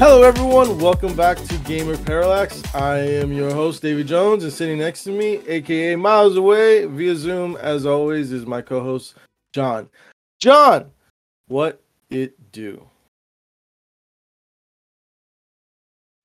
Hello, 0.00 0.22
everyone. 0.22 0.78
Welcome 0.78 1.14
back 1.14 1.36
to 1.36 1.58
Gamer 1.58 1.94
Parallax. 1.98 2.62
I 2.74 3.00
am 3.00 3.34
your 3.34 3.52
host, 3.52 3.82
David 3.82 4.06
Jones, 4.06 4.42
and 4.44 4.50
sitting 4.50 4.78
next 4.78 5.04
to 5.04 5.10
me, 5.10 5.42
aka 5.46 5.94
miles 5.94 6.38
away 6.38 6.86
via 6.86 7.14
Zoom, 7.14 7.56
as 7.56 7.84
always, 7.84 8.32
is 8.32 8.46
my 8.46 8.62
co 8.62 8.82
host, 8.82 9.16
John. 9.52 9.90
John, 10.38 10.90
what 11.48 11.82
it 12.08 12.50
do? 12.50 12.82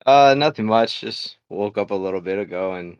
Uh, 0.06 0.34
nothing 0.38 0.64
much. 0.64 1.02
Just 1.02 1.36
woke 1.50 1.76
up 1.76 1.90
a 1.90 1.94
little 1.94 2.22
bit 2.22 2.38
ago 2.38 2.72
and 2.72 2.96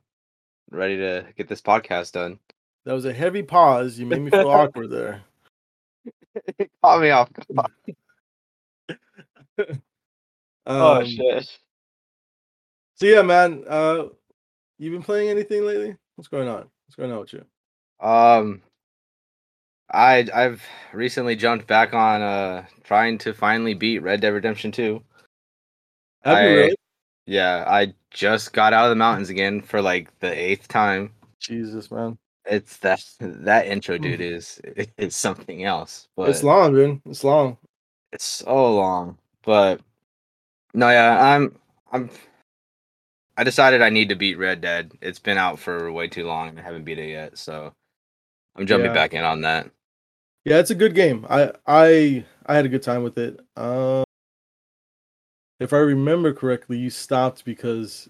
ready 0.70 0.98
to 0.98 1.24
get 1.38 1.48
this 1.48 1.62
podcast 1.62 2.12
done. 2.12 2.38
That 2.84 2.93
was 2.93 3.06
a 3.06 3.15
heavy 3.15 3.43
pause. 3.43 3.98
You 3.98 4.05
made 4.05 4.20
me 4.20 4.30
feel 4.30 4.51
awkward 4.51 4.91
there. 4.91 5.23
It 6.59 6.70
caught 6.84 7.01
me 7.01 7.09
off 7.09 7.30
guard. 7.55 7.73
oh 10.66 11.01
Um, 11.01 11.06
shit. 11.06 11.59
So 12.95 13.06
yeah, 13.06 13.23
man. 13.23 13.65
Uh, 13.69 14.05
you 14.79 14.91
been 14.91 15.02
playing 15.02 15.29
anything 15.30 15.65
lately? 15.65 15.97
What's 16.16 16.29
going 16.29 16.48
on? 16.48 16.69
What's 16.87 16.97
going 16.97 17.12
on 17.12 17.20
with 17.20 17.33
you? 17.33 17.45
Um, 18.01 18.62
I 19.91 20.27
I've 20.34 20.62
recently 20.92 21.37
jumped 21.37 21.66
back 21.66 21.95
on 21.95 22.23
uh 22.23 22.65
trying 22.84 23.19
to 23.19 23.33
finally 23.33 23.75
beat 23.75 24.01
Red 24.01 24.20
Dead 24.20 24.30
Redemption 24.30 24.73
2. 24.73 25.02
Have 26.25 26.39
you 26.42 26.48
I- 26.48 26.52
really? 26.52 26.77
Yeah, 27.28 27.64
I 27.67 27.92
just 28.11 28.53
got 28.53 28.73
out 28.73 28.84
of 28.84 28.91
the 28.91 28.97
mountains 28.97 29.30
again 29.30 29.61
for 29.61 29.83
like 29.83 30.17
the 30.20 30.33
eighth 30.33 30.69
time. 30.69 31.12
Jesus, 31.41 31.91
man. 31.91 32.19
It's 32.44 32.77
that 32.78 33.03
that 33.20 33.67
intro, 33.67 33.98
dude, 33.98 34.20
is 34.20 34.61
it's 34.97 35.17
something 35.17 35.64
else. 35.64 36.06
But 36.17 36.28
It's 36.28 36.44
long, 36.44 36.72
dude. 36.72 37.00
It's 37.05 37.25
long. 37.25 37.59
it's 38.12 38.25
so 38.25 38.77
long 38.77 39.19
but 39.47 39.81
no 40.77 40.88
yeah 40.91 41.34
i'm 41.34 41.56
i'm 41.91 42.08
i 43.36 43.42
decided 43.42 43.82
i 43.82 43.91
need 43.91 44.08
to 44.10 44.14
beat 44.14 44.38
red 44.38 44.60
dead 44.60 44.92
it's 45.00 45.19
been 45.19 45.38
out 45.38 45.58
for 45.58 45.91
way 45.91 46.06
too 46.06 46.24
long 46.27 46.48
and 46.48 46.58
i 46.58 46.62
haven't 46.62 46.84
beat 46.84 46.98
it 46.98 47.08
yet 47.10 47.36
so 47.36 47.72
i'm 48.55 48.66
jumping 48.66 48.86
Yeah. 48.91 48.94
back 48.94 49.12
in 49.14 49.24
on 49.24 49.41
that 49.41 49.69
Yeah, 50.44 50.58
it's 50.60 50.70
a 50.70 50.77
good 50.77 50.94
game. 50.94 51.27
I 51.28 51.50
I 51.66 52.24
I 52.47 52.54
had 52.54 52.64
a 52.66 52.69
good 52.69 52.82
time 52.84 53.02
with 53.02 53.19
it. 53.19 53.41
Um, 53.56 54.04
if 55.58 55.72
I 55.72 55.78
remember 55.78 56.32
correctly, 56.32 56.78
you 56.78 56.88
stopped 56.91 57.44
because 57.44 58.08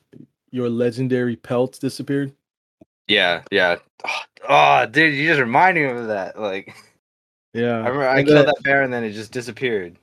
your 0.51 0.69
legendary 0.69 1.37
pelt 1.37 1.79
disappeared. 1.81 2.33
yeah 3.09 3.43
yeah 3.51 3.77
oh, 4.05 4.21
oh, 4.49 4.87
dude 4.87 5.15
you 5.15 5.27
just 5.29 5.41
reminded 5.41 5.87
me 5.95 6.01
of 6.01 6.09
that 6.09 6.39
like 6.39 6.75
Yeah, 7.55 7.75
i 7.77 7.89
remember 7.89 8.09
i 8.09 8.19
and 8.19 8.27
killed 8.27 8.39
then, 8.39 8.55
that 8.55 8.63
bear 8.65 8.83
and 8.83 8.93
then 8.93 9.05
it 9.05 9.13
just 9.13 9.33
disappeared 9.33 9.97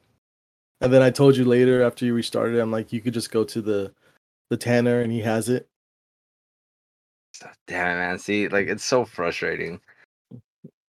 and 0.84 0.92
then 0.92 1.02
I 1.02 1.12
told 1.12 1.38
you 1.38 1.46
later 1.46 1.82
after 1.82 2.06
you 2.06 2.14
restarted, 2.14 2.60
I'm 2.60 2.70
like, 2.72 2.92
you 2.92 3.00
could 3.00 3.14
just 3.14 3.32
go 3.32 3.46
to 3.46 3.62
the 3.62 3.94
the 4.50 4.58
tanner 4.58 5.00
and 5.00 5.12
he 5.12 5.22
has 5.22 5.48
it. 5.48 5.68
Damn 7.68 7.88
it 7.88 8.00
man. 8.00 8.20
See 8.20 8.50
like 8.50 8.68
it's 8.68 8.84
so 8.84 9.06
frustrating. 9.06 9.80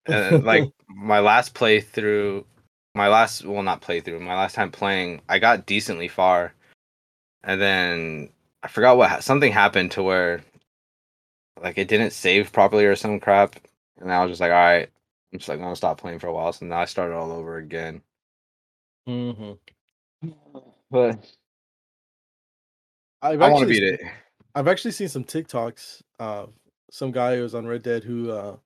And 0.07 0.45
like 0.45 0.71
my 0.87 1.21
last 1.21 1.55
playthrough 1.55 2.45
my 2.95 3.09
last 3.09 3.47
well 3.47 3.63
not 3.63 3.81
playthrough 3.81 4.21
my 4.21 4.35
last 4.35 4.55
time 4.55 4.71
playing 4.71 5.23
i 5.31 5.39
got 5.39 5.65
decently 5.65 6.09
far. 6.09 6.53
And 7.43 7.59
then 7.59 8.29
i 8.63 8.69
forgot 8.69 8.99
what 8.99 9.23
something 9.23 9.51
happened 9.51 9.93
to 9.93 10.03
where 10.03 10.43
like 11.63 11.79
it 11.79 11.89
didn't 11.89 12.11
save 12.11 12.53
properly 12.53 12.85
or 12.85 12.97
some 12.97 13.19
crap. 13.19 13.57
And 13.99 14.13
i 14.13 14.23
was 14.23 14.33
just 14.33 14.43
like 14.43 14.51
all 14.51 14.59
right 14.59 14.91
i'm 15.33 15.39
just 15.39 15.49
like 15.49 15.59
gonna 15.59 15.75
stop 15.75 15.99
playing 15.99 16.19
for 16.19 16.27
a 16.27 16.35
while. 16.35 16.53
So 16.53 16.67
now 16.67 16.81
i 16.81 16.85
started 16.85 17.15
all 17.17 17.33
over 17.33 17.57
again. 17.57 18.03
Hmm 19.07 19.53
but 20.91 21.25
I've 23.23 23.41
i 23.41 23.49
want 23.49 23.63
to 23.63 23.67
beat 23.67 23.83
it 23.83 24.01
I've 24.55 24.69
actually 24.69 24.93
seen 24.93 25.09
some 25.09 25.25
TikToks. 25.25 26.03
Uh, 26.19 26.47
some 26.91 27.11
guy 27.11 27.37
who 27.37 27.43
was 27.43 27.55
on 27.55 27.67
Red 27.67 27.83
Dead 27.83 28.05
who, 28.05 28.31
uh, 28.31 28.57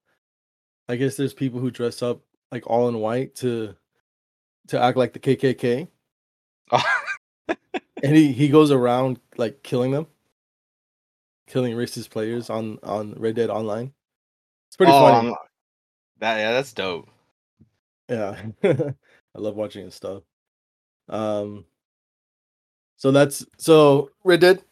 I 0.88 0.96
guess 0.96 1.16
there's 1.16 1.32
people 1.32 1.60
who 1.60 1.70
dress 1.70 2.02
up 2.02 2.20
like 2.52 2.66
all 2.66 2.88
in 2.88 2.98
white 2.98 3.34
to 3.36 3.74
to 4.68 4.80
act 4.80 4.98
like 4.98 5.14
the 5.14 5.18
KKK, 5.18 5.88
and 7.48 8.16
he 8.16 8.32
he 8.32 8.48
goes 8.48 8.70
around 8.70 9.18
like 9.38 9.62
killing 9.62 9.92
them, 9.92 10.06
killing 11.46 11.74
racist 11.74 12.10
players 12.10 12.50
on 12.50 12.78
on 12.82 13.14
Red 13.16 13.36
Dead 13.36 13.50
Online. 13.50 13.92
It's 14.68 14.76
pretty 14.76 14.92
oh, 14.92 15.00
funny. 15.00 15.34
That 16.18 16.38
yeah 16.38 16.52
that's 16.52 16.72
dope 16.72 17.08
Yeah, 18.10 18.42
I 18.64 18.94
love 19.34 19.56
watching 19.56 19.84
his 19.84 19.94
stuff. 19.94 20.22
Um, 21.08 21.64
so 22.96 23.10
that's 23.10 23.46
so 23.56 24.10
Red 24.24 24.40
Dead. 24.40 24.62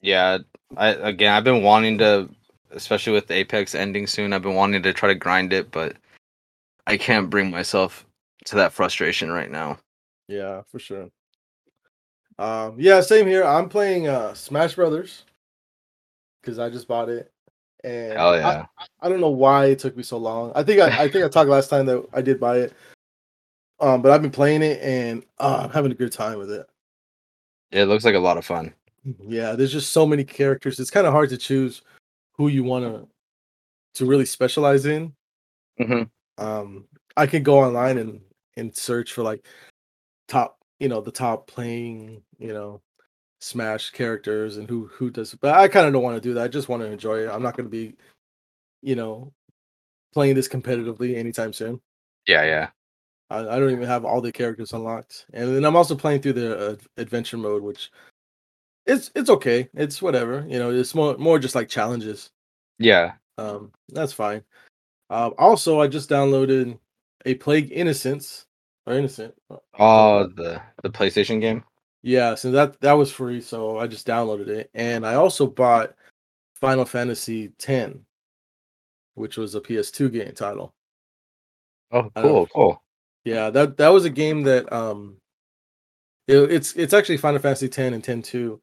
Yeah, 0.00 0.38
I 0.76 0.88
again 0.88 1.32
I've 1.32 1.44
been 1.44 1.62
wanting 1.62 1.98
to 1.98 2.28
especially 2.72 3.12
with 3.12 3.30
Apex 3.30 3.74
ending 3.74 4.06
soon, 4.06 4.32
I've 4.32 4.42
been 4.42 4.54
wanting 4.54 4.82
to 4.82 4.92
try 4.92 5.08
to 5.08 5.14
grind 5.14 5.52
it, 5.52 5.70
but 5.70 5.96
I 6.86 6.96
can't 6.96 7.30
bring 7.30 7.50
myself 7.50 8.06
to 8.46 8.56
that 8.56 8.72
frustration 8.72 9.30
right 9.30 9.50
now. 9.50 9.78
Yeah, 10.28 10.62
for 10.70 10.78
sure. 10.78 11.08
Um, 12.38 12.76
yeah, 12.78 13.00
same 13.00 13.26
here. 13.26 13.44
I'm 13.44 13.68
playing 13.68 14.08
uh 14.08 14.34
Smash 14.34 14.74
Brothers 14.74 15.24
because 16.40 16.58
I 16.58 16.70
just 16.70 16.86
bought 16.86 17.08
it, 17.08 17.32
and 17.82 18.12
Hell 18.12 18.34
I- 18.34 18.38
yeah. 18.38 18.66
I, 19.02 19.08
don't 19.08 19.20
know 19.20 19.30
why 19.30 19.66
it 19.66 19.78
took 19.78 19.96
me 19.96 20.02
so 20.02 20.18
long. 20.18 20.52
I 20.54 20.62
think 20.62 20.80
I, 20.80 21.04
I 21.04 21.08
think 21.08 21.24
I 21.24 21.28
talked 21.28 21.50
last 21.50 21.68
time 21.68 21.86
that 21.86 22.06
I 22.12 22.22
did 22.22 22.38
buy 22.38 22.58
it, 22.58 22.72
um, 23.80 24.02
but 24.02 24.12
I've 24.12 24.22
been 24.22 24.30
playing 24.30 24.62
it 24.62 24.80
and 24.82 25.24
uh, 25.38 25.60
I'm 25.64 25.70
having 25.70 25.92
a 25.92 25.94
good 25.96 26.12
time 26.12 26.38
with 26.38 26.50
it. 26.50 26.66
It 27.70 27.84
looks 27.84 28.04
like 28.04 28.14
a 28.14 28.18
lot 28.18 28.38
of 28.38 28.44
fun. 28.44 28.72
Yeah, 29.20 29.52
there's 29.52 29.72
just 29.72 29.92
so 29.92 30.06
many 30.06 30.24
characters. 30.24 30.80
It's 30.80 30.90
kind 30.90 31.06
of 31.06 31.12
hard 31.12 31.30
to 31.30 31.36
choose 31.36 31.82
who 32.32 32.48
you 32.48 32.64
want 32.64 32.84
to 32.84 33.08
to 33.94 34.06
really 34.06 34.26
specialize 34.26 34.86
in. 34.86 35.12
hmm 35.78 36.02
um 36.38 36.86
i 37.16 37.26
can 37.26 37.42
go 37.42 37.58
online 37.58 37.98
and 37.98 38.20
and 38.56 38.76
search 38.76 39.12
for 39.12 39.22
like 39.24 39.44
top 40.28 40.58
you 40.78 40.88
know 40.88 41.00
the 41.00 41.10
top 41.10 41.48
playing 41.48 42.22
you 42.38 42.52
know 42.52 42.80
smash 43.40 43.90
characters 43.90 44.56
and 44.56 44.68
who 44.68 44.86
who 44.86 45.10
does 45.10 45.34
but 45.34 45.54
i 45.54 45.66
kind 45.66 45.86
of 45.86 45.92
don't 45.92 46.02
want 46.04 46.14
to 46.16 46.20
do 46.20 46.32
that 46.34 46.44
i 46.44 46.48
just 46.48 46.68
want 46.68 46.80
to 46.80 46.90
enjoy 46.90 47.24
it 47.24 47.28
i'm 47.28 47.42
not 47.42 47.56
going 47.56 47.66
to 47.66 47.70
be 47.70 47.96
you 48.82 48.94
know 48.94 49.32
playing 50.12 50.34
this 50.36 50.48
competitively 50.48 51.16
anytime 51.16 51.52
soon 51.52 51.80
Yeah, 52.28 52.44
yeah. 52.44 52.68
I, 53.30 53.40
I 53.40 53.58
don't 53.58 53.70
even 53.70 53.86
have 53.88 54.04
all 54.04 54.20
the 54.20 54.32
characters 54.32 54.72
unlocked 54.72 55.26
and 55.32 55.54
then 55.54 55.64
i'm 55.64 55.76
also 55.76 55.94
playing 55.94 56.22
through 56.22 56.32
the 56.34 56.70
uh, 56.70 56.76
adventure 56.96 57.36
mode 57.36 57.62
which 57.62 57.90
it's 58.86 59.10
it's 59.14 59.28
okay 59.30 59.68
it's 59.74 60.00
whatever 60.00 60.46
you 60.48 60.58
know 60.58 60.70
it's 60.70 60.94
more 60.94 61.16
more 61.18 61.38
just 61.38 61.54
like 61.54 61.68
challenges 61.68 62.30
Yeah. 62.78 63.12
um, 63.38 63.72
that's 63.90 64.12
fine. 64.12 64.42
Um, 65.10 65.32
also, 65.38 65.80
I 65.80 65.86
just 65.88 66.10
downloaded 66.10 66.78
a 67.24 67.34
Plague 67.34 67.72
Innocence 67.72 68.46
or 68.86 68.94
Innocent. 68.94 69.34
uh, 69.50 69.56
Oh, 69.78 70.26
the 70.26 70.60
the 70.82 70.90
PlayStation 70.90 71.40
game. 71.40 71.64
Yeah, 72.02 72.34
so 72.34 72.50
that 72.50 72.80
that 72.80 72.92
was 72.92 73.10
free, 73.10 73.40
so 73.40 73.78
I 73.78 73.86
just 73.86 74.06
downloaded 74.06 74.48
it, 74.48 74.70
and 74.74 75.06
I 75.06 75.14
also 75.14 75.46
bought 75.46 75.94
Final 76.56 76.84
Fantasy 76.84 77.52
X, 77.66 77.94
which 79.14 79.36
was 79.36 79.54
a 79.54 79.60
PS2 79.60 80.12
game 80.12 80.32
title. 80.34 80.74
Oh, 81.90 82.10
cool, 82.16 82.46
cool. 82.54 82.82
Yeah, 83.24 83.50
that 83.50 83.76
that 83.76 83.88
was 83.88 84.04
a 84.04 84.10
game 84.10 84.42
that 84.44 84.72
um, 84.72 85.16
it- 86.26 86.50
it's 86.50 86.74
it's 86.76 86.92
actually 86.94 87.16
Final 87.16 87.40
Fantasy 87.40 87.66
X 87.66 87.78
and 87.78 88.08
X 88.08 88.28
two. 88.28 88.60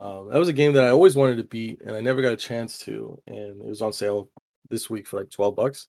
Um, 0.00 0.28
that 0.30 0.38
was 0.38 0.48
a 0.48 0.52
game 0.52 0.72
that 0.72 0.84
I 0.84 0.90
always 0.90 1.14
wanted 1.16 1.36
to 1.36 1.44
beat, 1.44 1.80
and 1.82 1.94
I 1.94 2.00
never 2.00 2.20
got 2.20 2.32
a 2.32 2.36
chance 2.36 2.78
to, 2.80 3.20
and 3.26 3.60
it 3.60 3.66
was 3.66 3.80
on 3.82 3.92
sale 3.92 4.28
this 4.68 4.90
week 4.90 5.06
for 5.06 5.20
like 5.20 5.30
twelve 5.30 5.54
bucks. 5.56 5.88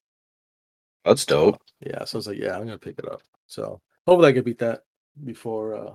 That's 1.04 1.26
dope. 1.26 1.62
Yeah, 1.82 2.06
so 2.06 2.18
I 2.18 2.20
was 2.20 2.28
like, 2.28 2.38
yeah, 2.38 2.56
I'm 2.56 2.66
gonna 2.66 2.78
pick 2.78 3.00
it 3.00 3.12
up. 3.12 3.22
So 3.48 3.82
hopefully 4.08 4.30
I 4.30 4.34
can 4.34 4.44
beat 4.44 4.60
that 4.60 4.82
before 5.24 5.76
uh 5.76 5.94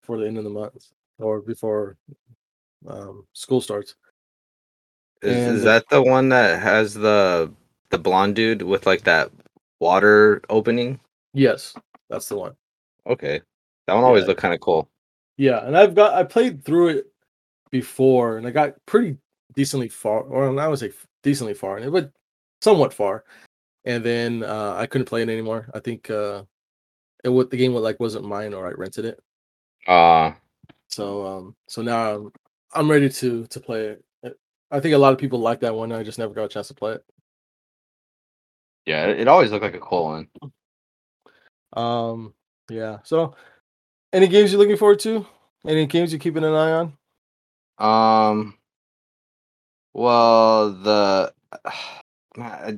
before 0.00 0.18
the 0.18 0.26
end 0.26 0.38
of 0.38 0.44
the 0.44 0.50
month 0.50 0.86
or 1.18 1.40
before 1.40 1.96
um 2.86 3.26
school 3.32 3.60
starts. 3.60 3.94
Is, 5.22 5.46
And 5.46 5.56
is 5.56 5.64
that 5.64 5.88
the 5.88 6.02
one 6.02 6.28
that 6.30 6.60
has 6.62 6.94
the 6.94 7.50
the 7.90 7.98
blonde 7.98 8.36
dude 8.36 8.62
with 8.62 8.86
like 8.86 9.04
that 9.04 9.30
water 9.80 10.42
opening? 10.50 11.00
Yes, 11.34 11.74
that's 12.08 12.28
the 12.28 12.36
one. 12.36 12.56
Okay, 13.06 13.42
that 13.86 13.94
one 13.94 14.04
always 14.04 14.22
Yeah. 14.22 14.28
looked 14.28 14.40
kind 14.40 14.54
of 14.54 14.60
cool. 14.60 14.88
Yeah, 15.36 15.66
and 15.66 15.76
I've 15.76 15.94
got 15.94 16.14
I 16.14 16.24
played 16.24 16.64
through 16.64 16.88
it 16.88 17.06
before 17.70 18.38
and 18.38 18.46
I 18.46 18.50
got 18.50 18.74
pretty 18.86 19.18
decently 19.54 19.88
far, 19.88 20.20
or 20.20 20.58
I 20.58 20.68
would 20.68 20.78
say 20.78 20.92
decently 21.22 21.54
far, 21.54 21.76
and 21.76 21.86
it 21.86 21.90
but 21.90 22.12
somewhat 22.62 22.94
far. 22.94 23.24
And 23.84 24.04
then 24.04 24.42
uh 24.44 24.74
I 24.76 24.86
couldn't 24.86 25.06
play 25.08 25.22
it 25.22 25.28
anymore. 25.28 25.68
I 25.74 25.80
think 25.80 26.08
uh 26.10 26.44
it 27.24 27.30
what 27.30 27.50
the 27.50 27.56
game 27.56 27.72
was 27.74 27.82
like 27.82 28.00
wasn't 28.00 28.26
mine 28.26 28.54
or 28.54 28.66
I 28.66 28.72
rented 28.72 29.04
it. 29.06 29.20
Uh 29.86 30.32
So 30.88 31.26
um 31.26 31.56
so 31.68 31.82
now 31.82 32.14
I'm 32.14 32.32
I'm 32.74 32.90
ready 32.90 33.08
to 33.10 33.46
to 33.46 33.60
play 33.60 33.86
it. 33.88 34.04
Uh, 34.24 34.30
I 34.70 34.80
think 34.80 34.94
a 34.94 34.98
lot 34.98 35.12
of 35.12 35.18
people 35.18 35.38
like 35.40 35.60
that 35.60 35.74
one. 35.74 35.92
I 35.92 36.02
just 36.04 36.18
never 36.18 36.34
got 36.34 36.44
a 36.44 36.48
chance 36.48 36.68
to 36.68 36.74
play 36.74 36.92
it. 36.94 37.04
yeah, 38.86 39.06
it, 39.06 39.20
it 39.20 39.28
always 39.28 39.50
looked 39.50 39.64
like 39.64 39.74
a 39.74 39.80
cool 39.80 40.04
one. 40.04 40.28
Um 41.74 42.34
yeah. 42.70 42.98
So 43.04 43.34
any 44.12 44.28
games 44.28 44.52
you're 44.52 44.60
looking 44.60 44.76
forward 44.76 45.00
to 45.00 45.26
Any 45.66 45.86
games 45.86 46.12
you're 46.12 46.20
keeping 46.20 46.44
an 46.44 46.54
eye 46.54 46.72
on? 46.72 46.92
Um. 47.78 48.58
Well, 49.92 50.72
the 50.72 51.32
uh, 52.40 52.72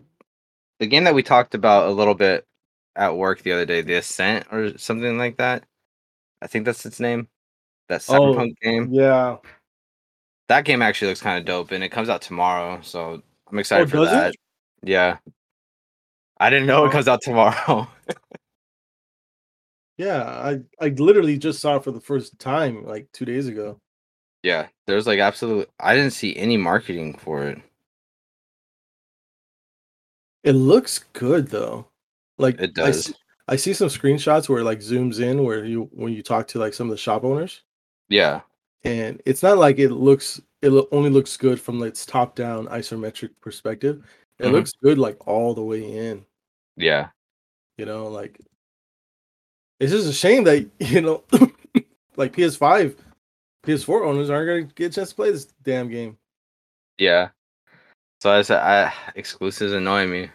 the 0.78 0.86
game 0.86 1.04
that 1.04 1.14
we 1.14 1.22
talked 1.22 1.54
about 1.54 1.88
a 1.88 1.92
little 1.92 2.14
bit 2.14 2.44
at 2.96 3.16
work 3.16 3.42
the 3.42 3.52
other 3.52 3.66
day, 3.66 3.82
the 3.82 3.94
Ascent 3.94 4.46
or 4.52 4.76
something 4.78 5.18
like 5.18 5.36
that. 5.38 5.64
I 6.42 6.46
think 6.46 6.64
that's 6.66 6.84
its 6.86 7.00
name. 7.00 7.28
That 7.88 8.04
Oh, 8.08 8.34
cyberpunk 8.34 8.54
game. 8.60 8.88
Yeah. 8.92 9.36
That 10.48 10.64
game 10.64 10.82
actually 10.82 11.08
looks 11.08 11.22
kind 11.22 11.38
of 11.38 11.44
dope, 11.44 11.72
and 11.72 11.82
it 11.84 11.88
comes 11.90 12.08
out 12.08 12.22
tomorrow, 12.22 12.80
so 12.82 13.14
I'm 13.50 13.56
Oh, 13.56 13.58
excited 13.58 13.90
for 13.90 13.96
does 13.98 14.10
that. 14.10 14.30
it? 14.30 14.36
Yeah. 14.82 15.18
I 16.38 16.50
didn't 16.50 16.66
know 16.66 16.84
it 16.84 16.88
Oh. 16.88 16.92
comes 16.92 17.08
out 17.08 17.22
tomorrow. 17.22 17.88
Yeah. 19.98 20.22
I 20.24 20.60
I 20.84 20.88
literally 20.90 21.38
just 21.38 21.60
saw 21.60 21.76
it 21.76 21.84
for 21.84 21.90
the 21.92 22.00
first 22.00 22.38
time 22.38 22.84
like 22.84 23.10
two 23.12 23.24
days 23.24 23.48
ago. 23.48 23.78
yeah, 24.42 24.68
there's 24.86 25.06
like 25.06 25.18
absolute. 25.18 25.68
I 25.80 25.94
didn't 25.94 26.12
see 26.12 26.36
any 26.36 26.56
marketing 26.56 27.18
for 27.18 27.44
it. 27.48 27.60
It 30.44 30.52
looks 30.52 31.00
good 31.12 31.48
though. 31.48 31.88
Like 32.38 32.60
It 32.60 32.70
I 32.78 32.90
does. 32.90 33.06
see, 33.06 33.14
I 33.48 33.56
see 33.56 33.72
some 33.72 33.88
screenshots 33.88 34.48
where 34.48 34.60
it 34.60 34.64
like 34.64 34.80
zooms 34.80 35.20
in 35.20 35.42
where 35.44 35.64
you 35.64 35.84
when 35.92 36.12
you 36.12 36.22
talk 36.22 36.48
to 36.48 36.58
like 36.58 36.74
some 36.74 36.86
of 36.88 36.90
the 36.92 36.96
shop 36.96 37.24
owners, 37.24 37.62
Yeah, 38.08 38.42
and 38.84 39.20
it's 39.26 39.42
not 39.42 39.58
like 39.58 39.78
it 39.78 39.90
looks 39.90 40.40
it 40.62 40.70
only 40.92 41.10
looks 41.10 41.36
good 41.36 41.60
from 41.60 41.82
its 41.82 42.06
top 42.06 42.34
down 42.36 42.66
isometric 42.68 43.30
perspective. 43.40 44.04
It 44.38 44.46
Mhm. 44.46 44.52
looks 44.52 44.72
good 44.82 44.98
like 44.98 45.26
all 45.26 45.54
the 45.54 45.62
way 45.64 45.82
in. 46.10 46.26
yeah, 46.76 47.10
You 47.78 47.86
know, 47.86 48.08
like 48.08 48.38
it's 49.80 49.92
just 49.92 50.08
a 50.08 50.12
shame 50.12 50.44
that 50.44 50.68
you 50.80 51.00
know, 51.00 51.24
like 52.16 52.32
PS5, 52.32 52.96
PS4 53.64 54.06
owners 54.06 54.30
aren't 54.30 54.48
gonna 54.48 54.74
get 54.74 54.92
a 54.92 54.94
chance 54.94 55.10
to 55.10 55.14
play 55.14 55.30
this 55.30 55.46
damn 55.62 55.88
game. 55.88 56.18
yeah. 56.98 57.28
So 58.20 58.32
I 58.32 58.42
said, 58.42 58.60
I 58.60 58.92
exclusives 59.14 59.72
annoy 59.72 60.06
me. 60.06 60.30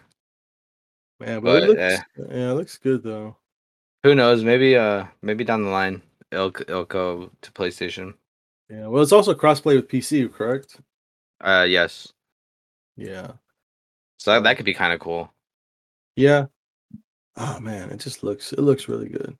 Man, 1.19 1.41
but, 1.41 1.63
it 1.63 1.69
looks 1.69 1.81
eh. 1.81 1.99
yeah, 2.17 2.51
it 2.51 2.53
looks 2.53 2.77
good 2.77 3.03
though. 3.03 3.35
Who 4.03 4.15
knows? 4.15 4.43
Maybe 4.43 4.75
uh, 4.75 5.05
maybe 5.21 5.43
down 5.43 5.63
the 5.63 5.69
line 5.69 6.01
it'll 6.31 6.53
it'll 6.61 6.85
go 6.85 7.29
to 7.41 7.51
PlayStation. 7.51 8.13
Yeah, 8.69 8.87
well, 8.87 9.03
it's 9.03 9.11
also 9.11 9.33
crossplay 9.33 9.75
with 9.75 9.89
PC, 9.89 10.31
correct? 10.31 10.79
Uh, 11.41 11.65
yes. 11.67 12.13
Yeah, 12.95 13.31
So 14.17 14.31
that, 14.31 14.43
that 14.43 14.57
could 14.57 14.65
be 14.65 14.73
kind 14.73 14.93
of 14.93 14.99
cool. 14.99 15.33
yeah. 16.15 16.45
Oh 17.37 17.59
man, 17.59 17.89
it 17.91 17.99
just 17.99 18.23
looks 18.23 18.53
it 18.53 18.59
looks 18.59 18.87
really 18.87 19.09
good. 19.09 19.37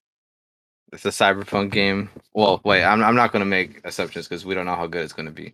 It's 0.93 1.05
a 1.05 1.09
cyberpunk 1.09 1.71
game. 1.71 2.09
Well, 2.33 2.61
wait, 2.63 2.83
I'm 2.83 3.03
I'm 3.03 3.15
not 3.15 3.31
gonna 3.31 3.45
make 3.45 3.81
assumptions 3.85 4.27
because 4.27 4.45
we 4.45 4.55
don't 4.55 4.65
know 4.65 4.75
how 4.75 4.88
good 4.88 5.03
it's 5.03 5.13
gonna 5.13 5.31
be, 5.31 5.53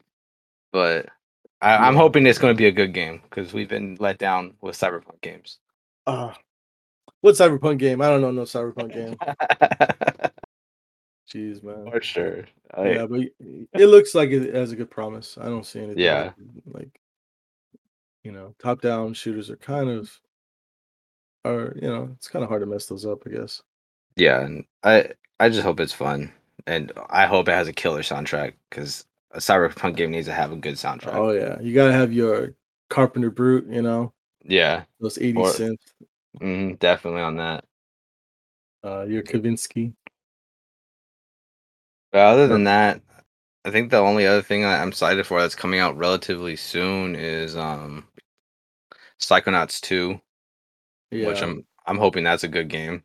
but 0.72 1.08
I, 1.62 1.76
I'm 1.78 1.96
hoping 1.96 2.26
it's 2.26 2.40
gonna 2.40 2.54
be 2.54 2.68
a 2.68 2.72
good 2.72 2.94
game 2.94 3.22
because 3.24 3.54
we've 3.54 3.70
been 3.70 3.98
let 4.00 4.18
down 4.20 4.54
with 4.62 4.78
cyberpunk 4.78 5.22
games. 5.22 5.60
Uh 6.06 6.34
what 7.22 7.36
cyberpunk 7.36 7.80
game? 7.80 8.02
I 8.02 8.10
don't 8.10 8.22
know 8.22 8.32
no 8.32 8.44
cyberpunk 8.44 8.94
game. 8.94 9.18
Jeez, 11.32 11.62
man. 11.62 11.92
For 11.92 12.02
sure. 12.02 12.46
Yeah, 12.78 13.06
but 13.06 13.22
it 13.42 13.88
looks 13.88 14.16
like 14.16 14.30
it 14.30 14.54
has 14.54 14.72
a 14.72 14.76
good 14.76 14.90
promise. 14.90 15.38
I 15.40 15.46
don't 15.46 15.66
see 15.66 15.80
anything. 15.80 16.00
Yeah. 16.04 16.32
like- 16.66 16.84
like 16.84 17.02
you 18.24 18.32
know, 18.34 18.54
top 18.60 18.82
down 18.82 19.14
shooters 19.14 19.50
are 19.50 19.56
kind 19.58 19.90
of 19.90 20.12
are 21.48 21.74
you 21.82 21.88
know 21.88 22.10
it's 22.18 22.28
kind 22.28 22.44
of 22.44 22.50
hard 22.50 22.62
to 22.62 22.66
mess 22.68 22.86
those 22.88 23.06
up. 23.06 23.24
I 23.26 23.32
guess. 23.32 23.62
yeah, 24.16 24.42
and 24.42 24.66
I 24.84 25.12
I 25.40 25.50
just 25.50 25.62
hope 25.64 25.80
it's 25.80 25.94
fun, 25.94 26.32
and 26.66 26.92
I 27.10 27.26
hope 27.28 27.48
it 27.50 27.54
has 27.54 27.68
a 27.68 27.74
killer 27.74 28.02
soundtrack 28.02 28.54
because 28.70 29.06
a 29.32 29.40
cyberpunk 29.40 29.96
game 29.98 30.12
needs 30.12 30.28
to 30.28 30.34
have 30.34 30.52
a 30.52 30.56
good 30.56 30.76
soundtrack. 30.76 31.14
Oh 31.14 31.32
yeah, 31.32 31.60
you 31.62 31.74
gotta 31.74 31.94
have 31.94 32.14
your 32.14 32.54
Carpenter 32.90 33.30
Brut. 33.32 33.66
You 33.68 33.82
know 33.82 34.14
Yeah, 34.44 34.84
those 35.00 35.18
80 35.18 35.40
Or- 35.40 35.50
synth. 35.50 35.78
hmm 36.40 36.74
definitely 36.76 37.22
on 37.22 37.38
that. 37.38 37.66
Uh, 38.84 39.04
your 39.04 39.24
Kavinsky. 39.24 39.94
But 42.12 42.20
other 42.22 42.48
than 42.48 42.64
that, 42.66 43.02
I 43.66 43.72
think 43.72 43.92
the 43.92 43.98
only 43.98 44.26
other 44.26 44.42
thing 44.42 44.64
I'm 44.66 44.90
excited 44.90 45.26
for 45.28 45.42
that's 45.42 45.56
coming 45.56 45.80
out 45.80 45.98
relatively 45.98 46.56
soon 46.56 47.16
is 47.16 47.56
um 47.58 48.08
Psychonauts 49.20 49.82
2, 49.82 50.22
Yeah. 51.12 51.28
which 51.28 51.42
I'm 51.42 51.66
I'm 51.86 51.98
hoping 51.98 52.24
that's 52.24 52.44
a 52.44 52.48
good 52.48 52.68
game. 52.68 53.04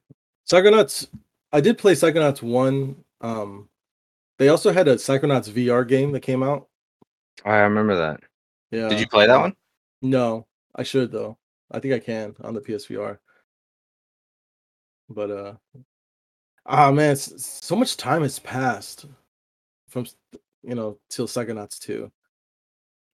Psychonauts. 0.51 1.07
I 1.53 1.61
did 1.61 1.79
play 1.79 1.95
Psychonauts 1.95 2.43
one. 2.43 2.97
Um, 3.21 3.69
they 4.39 4.49
also 4.49 4.73
had 4.73 4.89
a 4.89 4.97
Psychonauts 4.97 5.51
VR 5.51 5.87
game 5.87 6.13
that 6.13 6.21
came 6.21 6.43
out. 6.43 6.69
I 7.45 7.57
remember 7.59 7.97
that. 7.97 8.21
Yeah. 8.71 8.89
Did 8.89 9.01
you 9.01 9.07
play 9.07 9.27
that 9.27 9.39
one? 9.39 9.55
No, 10.01 10.47
I 10.75 10.83
should 10.83 11.13
though. 11.13 11.39
I 11.71 11.79
think 11.79 11.95
I 11.95 11.99
can 11.99 12.35
on 12.43 12.55
the 12.55 12.61
PSVR. 12.61 13.19
But 15.09 15.31
uh, 15.31 15.55
ah 16.67 16.91
man, 16.91 17.17
so 17.17 17.77
much 17.77 17.97
time 17.97 18.23
has 18.23 18.39
passed 18.39 19.07
from 19.89 20.07
you 20.63 20.75
know 20.75 20.99
till 21.09 21.27
Psychonauts 21.27 21.79
two. 21.79 22.11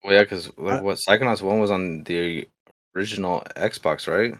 Well, 0.04 0.14
yeah, 0.14 0.22
because 0.22 0.46
what 0.56 0.82
Psychonauts 0.82 1.42
1 1.42 1.58
was 1.58 1.72
on 1.72 2.04
the 2.04 2.48
original 2.94 3.42
Xbox, 3.56 4.06
right? 4.06 4.38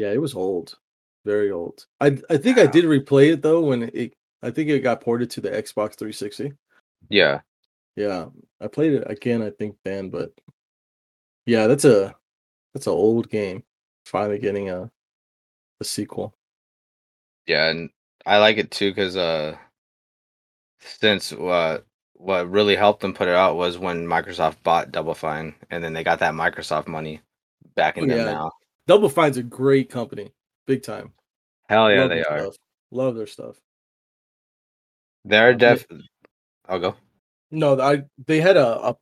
Yeah, 0.00 0.12
it 0.12 0.20
was 0.20 0.34
old, 0.34 0.78
very 1.26 1.50
old. 1.50 1.84
I 2.00 2.16
I 2.30 2.38
think 2.38 2.56
I 2.58 2.66
did 2.66 2.84
replay 2.86 3.32
it 3.34 3.42
though 3.42 3.60
when 3.60 3.90
it. 3.92 4.14
I 4.42 4.50
think 4.50 4.70
it 4.70 4.80
got 4.80 5.02
ported 5.02 5.28
to 5.32 5.42
the 5.42 5.50
Xbox 5.50 5.96
360. 5.96 6.54
Yeah. 7.10 7.40
Yeah, 7.96 8.26
I 8.58 8.68
played 8.68 8.94
it 8.94 9.04
again. 9.10 9.42
I 9.42 9.50
think 9.50 9.76
then, 9.84 10.08
but 10.08 10.32
yeah, 11.44 11.66
that's 11.66 11.84
a 11.84 12.14
that's 12.72 12.86
an 12.86 12.94
old 12.94 13.28
game. 13.28 13.62
Finally 14.06 14.38
getting 14.38 14.70
a 14.70 14.90
a 15.80 15.84
sequel. 15.84 16.34
Yeah, 17.46 17.68
and 17.68 17.90
I 18.24 18.38
like 18.38 18.56
it 18.56 18.70
too 18.70 18.90
because 18.90 19.16
uh, 19.16 19.56
since 20.80 21.32
uh, 21.32 21.80
what 22.14 22.48
really 22.50 22.76
helped 22.76 23.02
them 23.02 23.12
put 23.12 23.28
it 23.28 23.34
out 23.34 23.56
was 23.56 23.76
when 23.76 24.06
Microsoft 24.06 24.62
bought 24.62 24.92
Double 24.92 25.14
Fine, 25.14 25.54
and 25.70 25.84
then 25.84 25.92
they 25.92 26.04
got 26.04 26.20
that 26.20 26.32
Microsoft 26.32 26.86
money 26.86 27.20
back 27.74 27.98
in 27.98 28.04
Oh, 28.04 28.06
them 28.08 28.18
yeah. 28.18 28.32
now. 28.32 28.52
Double 28.86 29.08
Fine's 29.08 29.36
a 29.36 29.42
great 29.42 29.90
company, 29.90 30.32
big 30.66 30.82
time. 30.82 31.12
Hell 31.68 31.90
yeah, 31.90 32.00
Love 32.00 32.10
they 32.10 32.24
are. 32.24 32.40
Stuff. 32.40 32.56
Love 32.90 33.14
their 33.14 33.26
stuff. 33.26 33.56
They're 35.24 35.54
def. 35.54 35.86
I'll 36.68 36.80
go. 36.80 36.96
No, 37.50 37.80
I 37.80 38.04
they 38.26 38.40
had 38.40 38.56
a, 38.56 38.80
a 38.80 38.96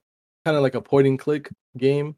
kind 0.45 0.57
of 0.57 0.63
like 0.63 0.75
a 0.75 0.83
point 0.83 1.07
and 1.07 1.19
click 1.19 1.51
game 1.77 2.17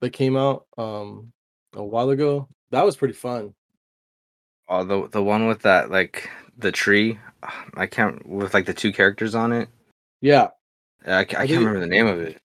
that 0.00 0.10
came 0.10 0.36
out 0.36 0.66
um 0.76 1.32
a 1.74 1.84
while 1.84 2.10
ago. 2.10 2.48
That 2.70 2.84
was 2.84 2.96
pretty 2.96 3.14
fun. 3.14 3.54
Oh, 4.68 4.84
the 4.84 5.08
the 5.08 5.22
one 5.22 5.46
with 5.46 5.62
that 5.62 5.90
like 5.90 6.28
the 6.58 6.72
tree. 6.72 7.18
I 7.74 7.86
can't 7.86 8.26
with 8.26 8.54
like 8.54 8.66
the 8.66 8.74
two 8.74 8.92
characters 8.92 9.34
on 9.34 9.52
it. 9.52 9.68
Yeah, 10.20 10.48
I, 11.06 11.12
I 11.12 11.18
I 11.20 11.24
can't 11.24 11.50
remember 11.50 11.80
the 11.80 11.86
name 11.86 12.06
of 12.06 12.20
it. 12.20 12.40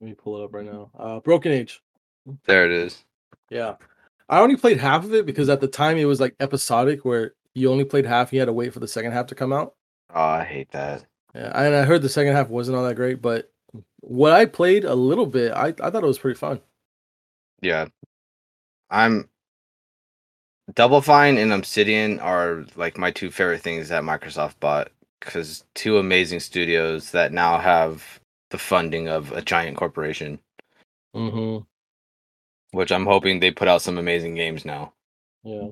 Let 0.00 0.08
me 0.08 0.14
pull 0.14 0.40
it 0.40 0.44
up 0.44 0.54
right 0.54 0.64
now. 0.64 0.90
Uh 0.98 1.20
Broken 1.20 1.52
Age. 1.52 1.82
There 2.44 2.64
it 2.64 2.72
is. 2.72 3.04
Yeah. 3.50 3.76
I 4.28 4.40
only 4.40 4.56
played 4.56 4.78
half 4.78 5.04
of 5.04 5.14
it 5.14 5.26
because 5.26 5.48
at 5.48 5.60
the 5.60 5.68
time 5.68 5.96
it 5.96 6.04
was 6.04 6.20
like 6.20 6.34
episodic 6.40 7.04
where 7.04 7.34
you 7.54 7.70
only 7.70 7.84
played 7.84 8.06
half, 8.06 8.32
you 8.32 8.40
had 8.40 8.46
to 8.46 8.52
wait 8.52 8.72
for 8.72 8.80
the 8.80 8.88
second 8.88 9.12
half 9.12 9.26
to 9.28 9.34
come 9.34 9.52
out. 9.52 9.74
Oh, 10.14 10.20
I 10.20 10.44
hate 10.44 10.70
that. 10.72 11.04
Yeah, 11.34 11.52
and 11.54 11.74
I 11.74 11.84
heard 11.84 12.02
the 12.02 12.08
second 12.08 12.34
half 12.34 12.48
wasn't 12.48 12.76
all 12.76 12.84
that 12.84 12.96
great, 12.96 13.22
but 13.22 13.50
what 14.00 14.32
I 14.32 14.46
played 14.46 14.84
a 14.84 14.94
little 14.94 15.26
bit, 15.26 15.52
I, 15.52 15.68
I 15.68 15.90
thought 15.90 16.02
it 16.02 16.06
was 16.06 16.18
pretty 16.18 16.38
fun. 16.38 16.60
Yeah. 17.60 17.86
I'm 18.90 19.28
Double 20.74 21.00
Fine 21.00 21.38
and 21.38 21.52
Obsidian 21.52 22.18
are 22.20 22.64
like 22.76 22.98
my 22.98 23.10
two 23.10 23.30
favorite 23.30 23.62
things 23.62 23.88
that 23.88 24.02
Microsoft 24.02 24.58
bought 24.60 24.90
because 25.20 25.64
two 25.74 25.98
amazing 25.98 26.40
studios 26.40 27.10
that 27.12 27.32
now 27.32 27.58
have 27.58 28.20
the 28.50 28.58
funding 28.58 29.08
of 29.08 29.32
a 29.32 29.42
giant 29.42 29.76
corporation, 29.76 30.38
Mm-hmm. 31.14 31.64
which 32.76 32.92
I'm 32.92 33.06
hoping 33.06 33.40
they 33.40 33.50
put 33.50 33.68
out 33.68 33.82
some 33.82 33.98
amazing 33.98 34.34
games 34.34 34.64
now. 34.64 34.92
Yeah. 35.44 35.68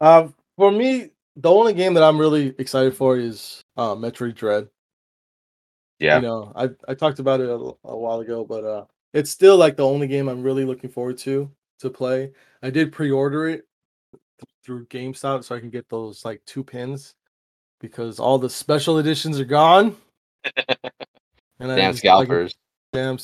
Uh, 0.00 0.28
for 0.56 0.70
me, 0.70 1.10
the 1.36 1.50
only 1.50 1.72
game 1.72 1.94
that 1.94 2.02
I'm 2.02 2.18
really 2.18 2.54
excited 2.58 2.96
for 2.96 3.16
is 3.18 3.62
uh, 3.76 3.94
Metroid 3.94 4.34
Dread. 4.34 4.68
Yeah. 5.98 6.16
You 6.16 6.22
know, 6.22 6.52
I 6.54 6.70
I 6.86 6.94
talked 6.94 7.18
about 7.18 7.40
it 7.40 7.48
a, 7.48 7.54
a 7.54 7.96
while 7.96 8.20
ago, 8.20 8.44
but 8.44 8.64
uh, 8.64 8.84
it's 9.12 9.30
still 9.30 9.56
like 9.56 9.76
the 9.76 9.86
only 9.86 10.06
game 10.06 10.28
I'm 10.28 10.42
really 10.42 10.64
looking 10.64 10.90
forward 10.90 11.18
to 11.18 11.50
to 11.80 11.90
play. 11.90 12.32
I 12.62 12.70
did 12.70 12.92
pre-order 12.92 13.48
it 13.48 13.66
through 14.64 14.86
GameStop 14.86 15.44
so 15.44 15.54
I 15.54 15.60
can 15.60 15.70
get 15.70 15.88
those 15.88 16.24
like 16.24 16.42
two 16.46 16.64
pins 16.64 17.14
because 17.80 18.18
all 18.18 18.38
the 18.38 18.50
special 18.50 18.98
editions 18.98 19.38
are 19.40 19.44
gone. 19.44 19.96
And 21.60 21.68
Damn 21.68 21.92
just- 21.92 22.04
I 22.04 22.24
can- 22.24 22.26
scalpers. 22.26 22.54
damn 22.92 23.18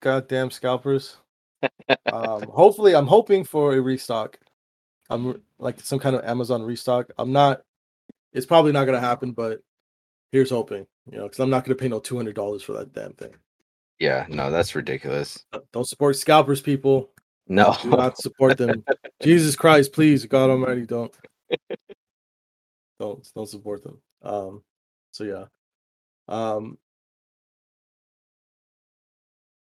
goddamn 0.00 0.50
scalpers. 0.50 1.16
um, 2.12 2.42
hopefully, 2.48 2.94
I'm 2.94 3.06
hoping 3.06 3.44
for 3.44 3.74
a 3.74 3.80
restock. 3.80 4.38
I'm 5.10 5.42
like 5.58 5.80
some 5.80 5.98
kind 5.98 6.16
of 6.16 6.24
Amazon 6.24 6.62
restock. 6.62 7.10
I'm 7.18 7.32
not. 7.32 7.62
It's 8.32 8.46
probably 8.46 8.72
not 8.72 8.84
gonna 8.84 9.00
happen, 9.00 9.32
but 9.32 9.60
here's 10.32 10.50
hoping. 10.50 10.86
You 11.10 11.18
know, 11.18 11.24
because 11.24 11.40
I'm 11.40 11.50
not 11.50 11.64
gonna 11.64 11.74
pay 11.74 11.88
no 11.88 11.98
two 12.00 12.16
hundred 12.16 12.34
dollars 12.36 12.62
for 12.62 12.72
that 12.74 12.92
damn 12.94 13.12
thing. 13.14 13.34
Yeah, 13.98 14.24
no, 14.30 14.50
that's 14.50 14.74
ridiculous. 14.74 15.44
Don't 15.72 15.86
support 15.86 16.16
scalpers, 16.16 16.60
people. 16.62 17.10
No, 17.48 17.76
Do 17.82 17.90
not 17.90 18.16
support 18.16 18.56
them. 18.56 18.84
Jesus 19.22 19.56
Christ, 19.56 19.92
please, 19.92 20.24
God 20.24 20.48
Almighty, 20.50 20.86
don't, 20.86 21.12
don't, 23.00 23.28
don't 23.34 23.48
support 23.48 23.82
them. 23.82 23.98
Um, 24.22 24.62
so 25.10 25.24
yeah. 25.24 25.44
Um. 26.28 26.78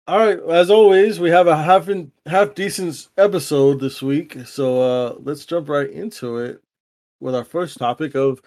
All 0.09 0.17
right, 0.17 0.39
as 0.49 0.71
always, 0.71 1.19
we 1.19 1.29
have 1.29 1.45
a 1.45 1.55
half 1.55 1.87
in, 1.87 2.11
half 2.25 2.55
decent 2.55 3.09
episode 3.15 3.79
this 3.79 4.01
week, 4.01 4.39
so 4.43 4.81
uh 4.81 5.15
let's 5.19 5.45
jump 5.45 5.69
right 5.69 5.87
into 5.87 6.39
it 6.39 6.63
with 7.19 7.35
our 7.35 7.43
first 7.43 7.77
topic 7.77 8.15
of 8.15 8.41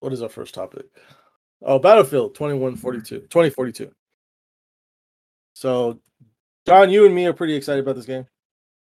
what 0.00 0.14
is 0.14 0.22
our 0.22 0.30
first 0.30 0.54
topic? 0.54 0.86
Oh, 1.60 1.78
Battlefield 1.78 2.34
2142, 2.34 3.26
2042. 3.28 3.90
So, 5.52 6.00
John, 6.66 6.88
you 6.88 7.04
and 7.04 7.14
me 7.14 7.26
are 7.26 7.34
pretty 7.34 7.54
excited 7.54 7.82
about 7.82 7.96
this 7.96 8.06
game. 8.06 8.26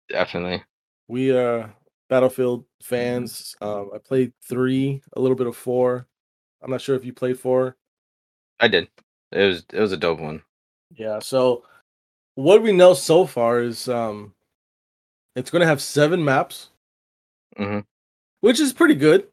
definitely. 0.07 0.63
We 1.09 1.35
are 1.35 1.73
Battlefield 2.07 2.63
fans. 2.81 3.53
Um, 3.59 3.89
I 3.93 3.97
played 3.97 4.31
three, 4.47 5.01
a 5.11 5.19
little 5.19 5.35
bit 5.35 5.47
of 5.47 5.57
four. 5.57 6.07
I'm 6.61 6.71
not 6.71 6.79
sure 6.79 6.95
if 6.95 7.03
you 7.03 7.11
played 7.11 7.37
four. 7.37 7.75
I 8.61 8.69
did. 8.69 8.87
It 9.33 9.45
was 9.45 9.65
it 9.73 9.81
was 9.81 9.91
a 9.91 9.97
dope 9.97 10.21
one. 10.21 10.41
Yeah. 10.95 11.19
So, 11.19 11.63
what 12.35 12.61
we 12.61 12.71
know 12.71 12.93
so 12.93 13.25
far 13.25 13.61
is 13.61 13.87
um, 13.89 14.33
it's 15.35 15.51
going 15.51 15.61
to 15.61 15.67
have 15.67 15.81
seven 15.81 16.23
maps, 16.23 16.69
Mhm. 17.57 17.85
which 18.41 18.59
is 18.59 18.73
pretty 18.73 18.95
good. 18.95 19.27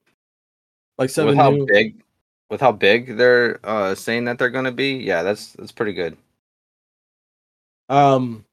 Like 0.98 1.10
seven 1.10 1.28
with 1.28 1.36
how 1.36 1.50
new. 1.50 1.66
big, 1.66 2.02
with 2.48 2.60
how 2.60 2.72
big 2.72 3.16
they're 3.16 3.60
uh 3.64 3.94
saying 3.94 4.24
that 4.24 4.38
they're 4.38 4.50
gonna 4.50 4.72
be, 4.72 4.94
yeah, 4.94 5.22
that's 5.22 5.52
that's 5.52 5.72
pretty 5.72 5.92
good. 5.92 6.16
Um, 7.88 8.44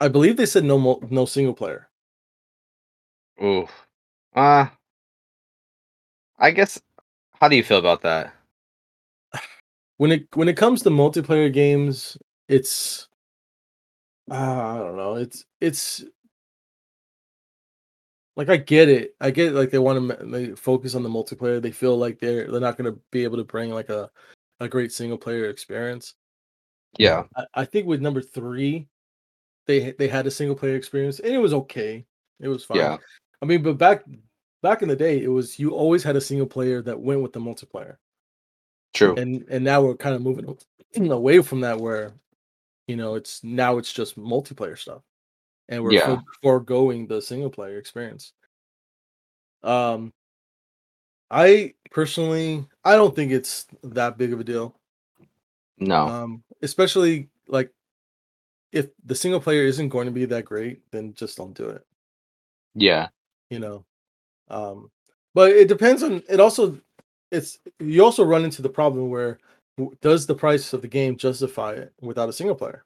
I 0.00 0.08
believe 0.08 0.36
they 0.36 0.46
said 0.46 0.64
no 0.64 0.78
mo- 0.78 1.00
no 1.10 1.24
single 1.26 1.54
player. 1.54 1.88
Ooh, 3.42 3.66
uh, 4.36 4.66
I 6.38 6.50
guess. 6.52 6.80
How 7.40 7.48
do 7.48 7.56
you 7.56 7.64
feel 7.64 7.78
about 7.78 8.02
that? 8.02 8.32
when 9.96 10.12
it 10.12 10.28
when 10.34 10.48
it 10.48 10.56
comes 10.56 10.82
to 10.82 10.90
multiplayer 10.90 11.52
games, 11.52 12.16
it's 12.48 13.08
uh, 14.30 14.34
I 14.34 14.78
don't 14.78 14.96
know. 14.96 15.16
It's 15.16 15.44
it's 15.60 16.04
like 18.36 18.48
I 18.48 18.56
get 18.56 18.88
it. 18.88 19.14
I 19.20 19.30
get 19.30 19.48
it, 19.48 19.54
like 19.54 19.70
they 19.70 19.78
want 19.78 20.18
to 20.18 20.26
they 20.26 20.50
focus 20.54 20.94
on 20.94 21.02
the 21.02 21.08
multiplayer. 21.08 21.60
They 21.60 21.70
feel 21.70 21.96
like 21.96 22.18
they're 22.18 22.50
they're 22.50 22.60
not 22.60 22.76
going 22.76 22.92
to 22.92 22.98
be 23.10 23.24
able 23.24 23.36
to 23.36 23.44
bring 23.44 23.70
like 23.70 23.90
a 23.90 24.10
a 24.60 24.68
great 24.68 24.92
single 24.92 25.18
player 25.18 25.48
experience. 25.50 26.14
Yeah, 26.98 27.24
I, 27.36 27.44
I 27.54 27.64
think 27.64 27.86
with 27.86 28.00
number 28.00 28.22
three, 28.22 28.88
they 29.66 29.92
they 29.92 30.08
had 30.08 30.26
a 30.26 30.30
single 30.30 30.56
player 30.56 30.76
experience 30.76 31.20
and 31.20 31.32
it 31.32 31.38
was 31.38 31.54
okay. 31.54 32.04
It 32.40 32.48
was 32.48 32.64
fine. 32.64 32.78
yeah, 32.78 32.96
I 33.42 33.46
mean, 33.46 33.62
but 33.62 33.78
back 33.78 34.04
back 34.62 34.82
in 34.82 34.88
the 34.88 34.96
day, 34.96 35.22
it 35.22 35.28
was 35.28 35.58
you 35.58 35.70
always 35.70 36.02
had 36.02 36.16
a 36.16 36.20
single 36.20 36.46
player 36.46 36.82
that 36.82 36.98
went 36.98 37.20
with 37.20 37.32
the 37.32 37.40
multiplayer. 37.40 37.96
true. 38.94 39.14
and 39.16 39.44
and 39.50 39.62
now 39.62 39.82
we're 39.82 39.96
kind 39.96 40.14
of 40.14 40.22
moving 40.22 40.56
away 41.10 41.42
from 41.42 41.60
that 41.60 41.78
where 41.78 42.14
you 42.86 42.96
know 42.96 43.14
it's 43.14 43.42
now 43.44 43.78
it's 43.78 43.92
just 43.92 44.18
multiplayer 44.18 44.78
stuff 44.78 45.02
and 45.68 45.82
we're 45.82 45.92
Yeah. 45.92 46.20
foregoing 46.42 47.06
the 47.06 47.20
single 47.22 47.50
player 47.50 47.78
experience. 47.78 48.32
Um 49.62 50.12
i 51.30 51.72
personally 51.90 52.64
i 52.84 52.94
don't 52.94 53.16
think 53.16 53.32
it's 53.32 53.66
that 53.82 54.18
big 54.18 54.32
of 54.32 54.40
a 54.40 54.44
deal. 54.44 54.78
No, 55.78 56.08
um 56.08 56.44
especially 56.62 57.28
like 57.48 57.70
if 58.72 58.88
the 59.04 59.14
single 59.14 59.40
player 59.40 59.62
isn't 59.64 59.88
going 59.88 60.06
to 60.06 60.12
be 60.12 60.26
that 60.26 60.44
great 60.44 60.82
then 60.90 61.14
just 61.14 61.36
don't 61.38 61.54
do 61.56 61.68
it. 61.70 61.84
Yeah, 62.74 63.08
you 63.50 63.58
know? 63.58 63.84
Um 64.48 64.90
but 65.34 65.50
it 65.52 65.68
depends 65.68 66.02
on 66.02 66.22
it 66.28 66.40
also 66.40 66.78
it's 67.32 67.58
you 67.80 68.04
also 68.04 68.22
run 68.24 68.44
into 68.44 68.62
the 68.62 68.68
problem 68.68 69.08
where 69.08 69.38
does 70.00 70.26
the 70.26 70.34
price 70.34 70.72
of 70.72 70.82
the 70.82 70.88
game 70.88 71.16
justify 71.16 71.72
it 71.72 71.92
without 72.00 72.28
a 72.28 72.32
single 72.32 72.54
player 72.54 72.84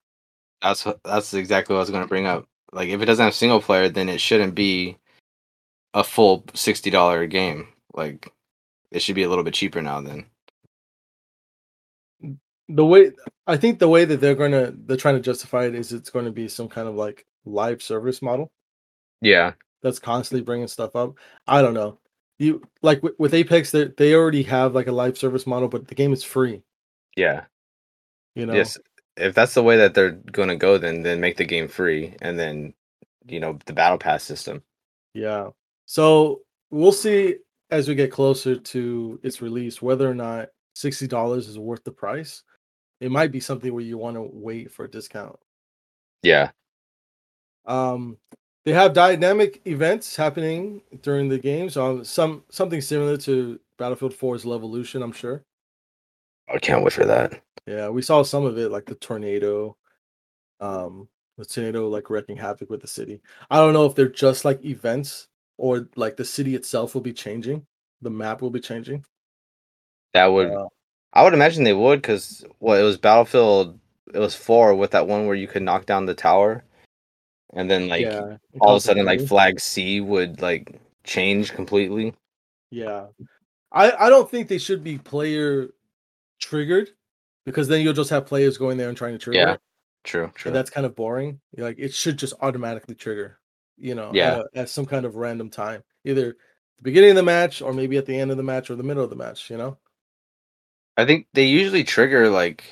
that's 0.62 0.84
what 0.84 1.00
that's 1.04 1.34
exactly 1.34 1.74
what 1.74 1.78
I 1.78 1.82
was 1.82 1.90
gonna 1.90 2.06
bring 2.06 2.26
up. 2.26 2.46
Like, 2.72 2.88
if 2.88 3.00
it 3.00 3.06
doesn't 3.06 3.24
have 3.24 3.34
single 3.34 3.62
player, 3.62 3.88
then 3.88 4.08
it 4.08 4.20
shouldn't 4.20 4.54
be 4.54 4.98
a 5.94 6.04
full 6.04 6.44
sixty 6.54 6.90
dollar 6.90 7.26
game. 7.26 7.68
Like, 7.94 8.30
it 8.90 9.00
should 9.00 9.14
be 9.14 9.22
a 9.22 9.28
little 9.28 9.44
bit 9.44 9.54
cheaper 9.54 9.80
now. 9.80 10.00
Then, 10.00 10.26
the 12.68 12.84
way 12.84 13.12
i 13.46 13.56
think 13.56 13.78
the 13.78 13.88
way 13.88 14.04
that 14.04 14.20
they're 14.20 14.34
going 14.34 14.52
to 14.52 14.74
they're 14.84 14.96
trying 14.98 15.14
to 15.14 15.22
justify 15.22 15.64
it 15.64 15.74
is 15.74 15.90
it's 15.90 16.10
going 16.10 16.26
to 16.26 16.30
be 16.30 16.46
some 16.46 16.68
kind 16.68 16.86
of 16.86 16.94
like 16.94 17.24
live 17.46 17.82
service 17.82 18.20
model 18.20 18.50
yeah, 19.22 19.54
that's 19.82 19.98
constantly 19.98 20.44
bringing 20.44 20.68
stuff 20.68 20.94
up 20.94 21.14
i 21.46 21.62
don't 21.62 21.72
know 21.72 21.98
you 22.38 22.62
like 22.82 23.02
with, 23.02 23.14
with 23.18 23.32
apex 23.32 23.70
they 23.70 23.84
they 23.96 24.14
already 24.14 24.42
have 24.42 24.74
like 24.74 24.86
a 24.86 24.92
live 24.92 25.16
service 25.16 25.46
model 25.46 25.66
but 25.66 25.88
the 25.88 25.94
game 25.94 26.12
is 26.12 26.22
free 26.22 26.62
yeah, 27.18 27.44
you 28.36 28.46
know 28.46 28.54
yes. 28.54 28.78
If 29.18 29.34
that's 29.34 29.54
the 29.54 29.62
way 29.64 29.76
that 29.76 29.94
they're 29.94 30.12
gonna 30.32 30.56
go, 30.56 30.78
then 30.78 31.02
then 31.02 31.20
make 31.20 31.36
the 31.36 31.44
game 31.44 31.68
free, 31.68 32.14
and 32.22 32.38
then 32.38 32.74
you 33.26 33.40
know 33.40 33.58
the 33.66 33.72
battle 33.74 33.98
pass 33.98 34.24
system. 34.24 34.62
Yeah. 35.14 35.50
So 35.86 36.42
we'll 36.70 36.92
see 36.92 37.36
as 37.70 37.88
we 37.88 37.94
get 37.96 38.12
closer 38.12 38.56
to 38.58 39.20
its 39.24 39.42
release 39.42 39.82
whether 39.82 40.10
or 40.10 40.14
not 40.14 40.50
sixty 40.74 41.06
dollars 41.08 41.48
is 41.48 41.58
worth 41.58 41.84
the 41.84 41.92
price. 41.92 42.44
It 43.00 43.10
might 43.10 43.32
be 43.32 43.40
something 43.40 43.72
where 43.74 43.84
you 43.84 43.98
want 43.98 44.16
to 44.16 44.22
wait 44.32 44.72
for 44.72 44.84
a 44.86 44.90
discount. 44.90 45.36
Yeah, 46.22 46.50
Um, 47.66 48.18
they 48.64 48.72
have 48.72 48.92
dynamic 48.92 49.60
events 49.66 50.16
happening 50.16 50.82
during 51.02 51.28
the 51.28 51.38
game, 51.38 51.70
so 51.70 52.02
some 52.02 52.44
something 52.50 52.80
similar 52.80 53.16
to 53.18 53.60
Battlefield 53.78 54.14
4's 54.14 54.44
Levolution, 54.44 55.02
I'm 55.02 55.12
sure. 55.12 55.44
I 56.52 56.58
can't 56.58 56.82
wait 56.82 56.92
for 56.92 57.04
that. 57.04 57.40
Yeah, 57.66 57.88
we 57.88 58.02
saw 58.02 58.22
some 58.22 58.44
of 58.44 58.56
it, 58.58 58.70
like 58.70 58.86
the 58.86 58.94
tornado, 58.94 59.76
um, 60.60 61.08
the 61.36 61.44
tornado 61.44 61.88
like 61.88 62.10
wreaking 62.10 62.36
havoc 62.36 62.70
with 62.70 62.80
the 62.80 62.88
city. 62.88 63.20
I 63.50 63.58
don't 63.58 63.74
know 63.74 63.84
if 63.86 63.94
they're 63.94 64.08
just 64.08 64.44
like 64.44 64.64
events 64.64 65.28
or 65.58 65.88
like 65.96 66.16
the 66.16 66.24
city 66.24 66.54
itself 66.54 66.94
will 66.94 67.02
be 67.02 67.12
changing, 67.12 67.66
the 68.00 68.10
map 68.10 68.40
will 68.40 68.50
be 68.50 68.60
changing. 68.60 69.04
That 70.14 70.26
would 70.26 70.50
Uh, 70.50 70.68
I 71.12 71.22
would 71.24 71.34
imagine 71.34 71.64
they 71.64 71.74
would 71.74 72.00
because 72.00 72.44
well, 72.60 72.78
it 72.78 72.84
was 72.84 72.96
Battlefield. 72.96 73.78
It 74.14 74.18
was 74.18 74.34
four 74.34 74.74
with 74.74 74.92
that 74.92 75.06
one 75.06 75.26
where 75.26 75.36
you 75.36 75.48
could 75.48 75.62
knock 75.62 75.84
down 75.84 76.06
the 76.06 76.14
tower, 76.14 76.64
and 77.52 77.70
then 77.70 77.88
like 77.88 78.02
yeah, 78.02 78.36
all 78.60 78.74
of 78.74 78.78
a 78.78 78.80
sudden 78.80 79.04
like 79.04 79.20
Flag 79.20 79.60
C 79.60 80.00
would 80.00 80.40
like 80.40 80.80
change 81.04 81.52
completely. 81.52 82.14
Yeah. 82.70 83.06
I 83.72 83.92
I 83.92 84.08
don't 84.08 84.30
think 84.30 84.48
they 84.48 84.58
should 84.58 84.82
be 84.82 84.98
player 84.98 85.70
triggered 86.38 86.90
because 87.44 87.68
then 87.68 87.82
you'll 87.82 87.92
just 87.92 88.10
have 88.10 88.26
players 88.26 88.58
going 88.58 88.76
there 88.78 88.88
and 88.88 88.96
trying 88.96 89.12
to 89.12 89.18
trigger 89.18 89.38
Yeah, 89.38 89.52
it. 89.54 89.60
True, 90.04 90.30
true. 90.34 90.50
And 90.50 90.56
that's 90.56 90.70
kind 90.70 90.86
of 90.86 90.94
boring. 90.94 91.40
Like 91.56 91.76
it 91.78 91.92
should 91.94 92.18
just 92.18 92.34
automatically 92.40 92.94
trigger, 92.94 93.38
you 93.76 93.94
know, 93.94 94.10
Yeah. 94.14 94.38
at, 94.38 94.46
at 94.54 94.68
some 94.68 94.86
kind 94.86 95.04
of 95.04 95.16
random 95.16 95.50
time, 95.50 95.82
either 96.04 96.36
the 96.76 96.82
beginning 96.82 97.10
of 97.10 97.16
the 97.16 97.22
match 97.22 97.62
or 97.62 97.72
maybe 97.72 97.96
at 97.96 98.06
the 98.06 98.18
end 98.18 98.30
of 98.30 98.36
the 98.36 98.42
match 98.42 98.70
or 98.70 98.76
the 98.76 98.82
middle 98.82 99.04
of 99.04 99.10
the 99.10 99.16
match, 99.16 99.50
you 99.50 99.56
know? 99.56 99.78
I 100.96 101.04
think 101.04 101.26
they 101.32 101.44
usually 101.44 101.84
trigger 101.84 102.28
like. 102.28 102.64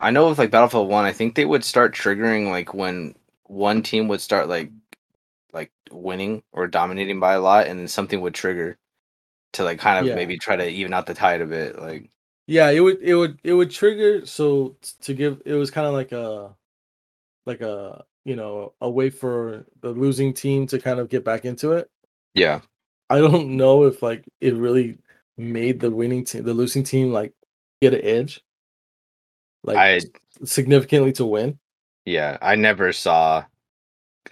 I 0.00 0.10
know 0.12 0.28
with 0.28 0.38
like 0.38 0.50
Battlefield 0.52 0.88
One, 0.88 1.04
I 1.04 1.12
think 1.12 1.34
they 1.34 1.44
would 1.44 1.64
start 1.64 1.94
triggering 1.94 2.50
like 2.50 2.72
when 2.72 3.14
one 3.44 3.82
team 3.82 4.06
would 4.08 4.20
start 4.20 4.48
like, 4.48 4.70
like 5.52 5.72
winning 5.90 6.42
or 6.52 6.68
dominating 6.68 7.18
by 7.18 7.34
a 7.34 7.40
lot, 7.40 7.66
and 7.66 7.78
then 7.80 7.88
something 7.88 8.20
would 8.20 8.34
trigger, 8.34 8.78
to 9.54 9.64
like 9.64 9.78
kind 9.80 9.98
of 9.98 10.06
Yeah. 10.06 10.14
maybe 10.14 10.38
try 10.38 10.54
to 10.56 10.68
even 10.68 10.92
out 10.94 11.06
the 11.06 11.14
tide 11.14 11.40
a 11.40 11.46
bit. 11.46 11.78
Like 11.80 12.10
Yeah, 12.48 12.70
it 12.70 12.80
would 12.80 13.02
it 13.02 13.14
would 13.14 13.38
it 13.44 13.52
would 13.52 13.70
trigger 13.70 14.24
so 14.26 14.76
to 15.02 15.14
give 15.14 15.42
it 15.44 15.52
was 15.54 15.70
kind 15.70 15.86
of 15.86 15.92
like 15.92 16.12
a 16.12 16.56
like 17.46 17.60
a 17.60 18.04
you 18.24 18.36
know 18.36 18.72
a 18.80 18.90
way 18.90 19.10
for 19.10 19.66
the 19.82 19.90
losing 19.90 20.32
team 20.34 20.66
to 20.68 20.78
kind 20.80 20.98
of 20.98 21.10
get 21.10 21.24
back 21.24 21.44
into 21.44 21.72
it. 21.72 21.90
yeah, 22.34 22.60
I 23.10 23.18
don't 23.18 23.56
know 23.56 23.84
if 23.84 24.02
like 24.02 24.24
it 24.40 24.54
really 24.54 24.98
made 25.36 25.80
the 25.80 25.90
winning 25.90 26.24
team, 26.24 26.44
the 26.44 26.54
losing 26.54 26.84
team, 26.84 27.12
like 27.12 27.34
get 27.82 27.94
an 27.94 28.02
edge, 28.02 28.42
like 29.64 29.76
I 29.76 30.00
significantly 30.44 31.12
to 31.14 31.26
win. 31.26 31.58
Yeah, 32.04 32.38
I 32.40 32.54
never 32.56 32.92
saw 32.92 33.44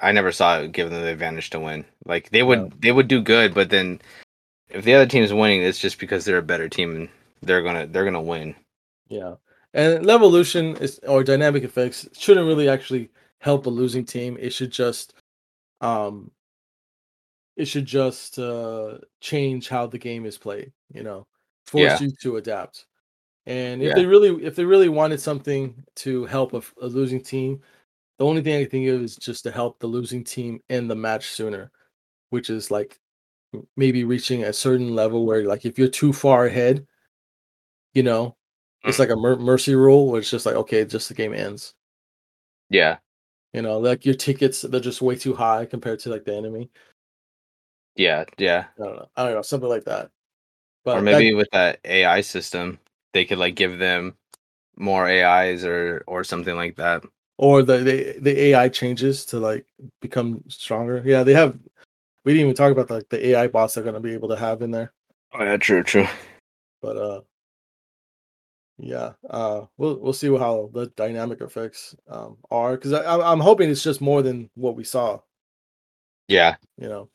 I 0.01 0.13
never 0.13 0.33
saw 0.33 0.61
it 0.61 0.73
give 0.73 0.91
them 0.91 1.03
the 1.03 1.09
advantage 1.09 1.51
to 1.51 1.61
win. 1.61 1.85
Like 2.07 2.31
they 2.31 2.43
would 2.43 2.71
No. 2.71 2.71
they 2.81 2.93
would 2.93 3.09
do 3.09 3.23
good, 3.23 3.55
but 3.55 3.71
then 3.71 4.01
if 4.71 4.85
the 4.85 4.95
other 4.95 5.07
team 5.07 5.25
is 5.25 5.33
winning, 5.35 5.63
it's 5.63 5.79
just 5.81 5.99
because 6.01 6.25
they're 6.25 6.39
a 6.39 6.43
better 6.43 6.69
team 6.69 6.97
and 6.97 7.09
they're 7.47 7.63
gonna 7.63 7.87
they're 7.87 8.05
gonna 8.05 8.21
win. 8.23 8.55
Yeah, 9.09 9.37
and 9.75 10.05
Levolution 10.05 10.81
is 10.81 10.99
or 11.07 11.23
dynamic 11.25 11.63
effects 11.65 12.09
shouldn't 12.19 12.47
really 12.47 12.69
actually 12.69 13.11
help 13.41 13.67
a 13.67 13.71
losing 13.71 14.05
team. 14.05 14.37
It 14.41 14.51
should 14.53 14.73
just 14.73 15.15
um 15.81 16.31
it 17.57 17.67
should 17.67 17.87
just 17.87 18.39
uh 18.39 18.99
change 19.21 19.69
how 19.69 19.87
the 19.87 19.99
game 19.99 20.27
is 20.27 20.39
played, 20.39 20.73
you 20.93 21.03
know, 21.03 21.27
force 21.67 22.01
Yeah. 22.01 22.07
you 22.07 22.13
to 22.23 22.37
adapt. 22.37 22.87
And 23.47 23.83
if 23.83 23.89
Yeah. 23.89 23.95
they 23.95 24.07
really 24.07 24.45
if 24.45 24.57
they 24.57 24.65
really 24.65 24.89
wanted 24.89 25.21
something 25.21 25.85
to 25.97 26.25
help 26.27 26.53
a 26.55 26.87
losing 26.87 27.23
team, 27.23 27.61
the 28.19 28.27
only 28.27 28.43
thing 28.43 28.57
I 28.57 28.63
can 28.63 28.71
think 28.71 28.89
of 28.89 29.03
is 29.03 29.17
just 29.17 29.45
to 29.45 29.51
help 29.53 29.79
the 29.79 29.87
losing 29.87 30.25
team 30.25 30.61
end 30.71 30.91
the 30.91 30.97
match 30.97 31.31
sooner, 31.31 31.71
which 32.31 32.51
is 32.51 32.71
like 32.71 32.99
maybe 33.77 34.05
reaching 34.05 34.45
a 34.45 34.53
certain 34.53 34.95
level 34.95 35.27
where 35.27 35.45
like 35.47 35.65
if 35.65 35.79
you're 35.79 35.89
too 35.89 36.13
far 36.13 36.47
ahead, 36.47 36.87
you 37.97 38.03
know, 38.03 38.37
it's 38.85 38.97
Mm. 38.99 39.01
like 39.01 39.11
a 39.11 39.17
mer- 39.17 39.37
mercy 39.39 39.75
rule 39.75 40.09
where 40.11 40.21
it's 40.21 40.31
just 40.31 40.47
like 40.47 40.55
okay, 40.55 40.85
just 40.85 41.09
the 41.09 41.15
game 41.15 41.33
ends. 41.35 41.75
Yeah. 42.69 42.99
You 43.55 43.63
know, 43.63 43.79
like 43.79 44.05
your 44.05 44.15
tickets 44.15 44.61
they're 44.63 44.81
just 44.81 45.01
way 45.03 45.17
too 45.17 45.35
high 45.35 45.65
compared 45.67 46.01
to 46.01 46.11
like 46.11 46.25
the 46.25 46.35
enemy. 46.35 46.71
Yeah. 47.97 48.25
Yeah. 48.37 48.67
I 48.79 48.83
don't 48.85 48.97
know. 48.97 49.09
I 49.17 49.25
don't 49.25 49.35
know, 49.35 49.43
something 49.43 49.69
like 49.69 49.85
that. 49.85 50.11
But 50.85 50.93
or 50.99 51.01
that- 51.01 51.03
maybe 51.05 51.35
with 51.35 51.49
that 51.53 51.81
AI 51.85 52.21
system, 52.21 52.79
they 53.15 53.25
could 53.25 53.39
like 53.39 53.55
give 53.57 53.79
them 53.79 54.17
more 54.77 55.09
AIs 55.09 55.65
or 55.65 56.05
or 56.07 56.23
something 56.23 56.55
like 56.55 56.77
that. 56.77 57.03
or 57.39 57.63
the, 57.63 57.79
the 57.79 58.19
the 58.21 58.41
AI 58.49 58.69
changes 58.69 59.25
to 59.27 59.39
like 59.39 59.67
become 60.01 60.43
stronger. 60.49 61.03
Yeah, 61.05 61.23
they 61.23 61.33
have. 61.35 61.59
We 62.25 62.33
didn't 62.33 62.47
even 62.47 62.57
talk 62.57 62.73
about 62.73 62.91
like 62.91 63.09
the 63.09 63.25
AI 63.29 63.47
bots 63.49 63.75
they're 63.75 63.85
gonna 63.85 64.01
be 64.01 64.13
able 64.13 64.29
to 64.31 64.37
have 64.37 64.61
in 64.63 64.71
there, 64.71 64.93
Oh 65.33 65.45
yeah, 65.45 65.57
true, 65.57 65.83
true. 65.83 66.07
but 66.83 66.97
uh, 66.97 67.21
yeah, 68.79 69.13
uh, 69.31 69.63
we'll 69.79 69.99
we'll 69.99 70.13
see 70.13 70.29
how 70.29 70.71
the 70.75 70.87
dynamic 70.97 71.41
effects 71.41 71.95
um 72.09 72.37
are 72.51 72.77
because 72.77 72.93
I'm 72.93 73.21
I'm 73.23 73.41
hoping 73.41 73.71
it's 73.71 73.83
just 73.83 74.01
more 74.01 74.23
than 74.23 74.51
what 74.55 74.77
we 74.77 74.85
saw. 74.85 75.21
Yeah. 76.29 76.57
You 76.77 76.89
know, 76.89 77.09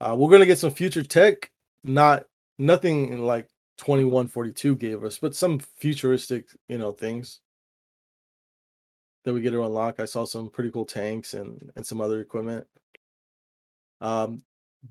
uh, 0.00 0.16
we're 0.16 0.30
gonna 0.30 0.46
get 0.46 0.58
some 0.58 0.72
future 0.72 1.04
tech, 1.04 1.50
not 1.84 2.24
nothing 2.58 3.20
like 3.22 3.48
2142 3.78 4.76
gave 4.76 5.04
us, 5.04 5.18
but 5.18 5.36
some 5.36 5.60
futuristic 5.60 6.46
you 6.68 6.78
know 6.78 6.92
things 6.92 7.40
that 9.24 9.32
we 9.32 9.40
get 9.40 9.50
to 9.52 9.64
unlock. 9.64 10.00
I 10.00 10.04
saw 10.06 10.24
some 10.24 10.50
pretty 10.50 10.70
cool 10.70 10.84
tanks 10.86 11.34
and 11.34 11.70
and 11.76 11.86
some 11.86 12.00
other 12.00 12.20
equipment. 12.20 12.66
Um, 14.00 14.42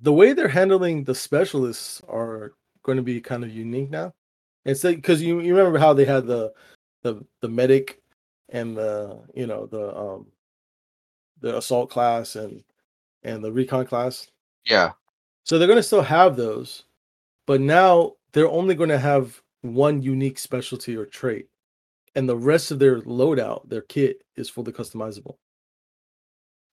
the 0.01 0.13
way 0.13 0.33
they're 0.33 0.47
handling 0.47 1.03
the 1.03 1.13
specialists 1.13 2.01
are 2.07 2.53
going 2.83 2.97
to 2.97 3.03
be 3.03 3.21
kind 3.21 3.43
of 3.43 3.51
unique 3.51 3.89
now. 3.89 4.13
It's 4.65 4.83
like 4.83 4.97
because 4.97 5.21
you, 5.21 5.41
you 5.41 5.55
remember 5.55 5.79
how 5.79 5.93
they 5.93 6.05
had 6.05 6.25
the 6.25 6.53
the 7.01 7.23
the 7.41 7.49
medic 7.49 8.01
and 8.49 8.77
the 8.77 9.19
you 9.33 9.47
know 9.47 9.65
the 9.65 9.95
um 9.95 10.27
the 11.41 11.57
assault 11.57 11.89
class 11.89 12.35
and 12.35 12.63
and 13.23 13.43
the 13.43 13.51
recon 13.51 13.85
class. 13.85 14.27
Yeah. 14.65 14.91
So 15.43 15.57
they're 15.57 15.67
going 15.67 15.77
to 15.77 15.83
still 15.83 16.01
have 16.01 16.35
those, 16.35 16.83
but 17.45 17.59
now 17.59 18.13
they're 18.31 18.49
only 18.49 18.75
going 18.75 18.89
to 18.89 18.99
have 18.99 19.41
one 19.61 20.01
unique 20.01 20.39
specialty 20.39 20.95
or 20.95 21.05
trait, 21.05 21.47
and 22.15 22.27
the 22.27 22.37
rest 22.37 22.71
of 22.71 22.79
their 22.79 23.01
loadout, 23.01 23.67
their 23.67 23.81
kit, 23.81 24.23
is 24.35 24.49
fully 24.49 24.71
customizable. 24.71 25.35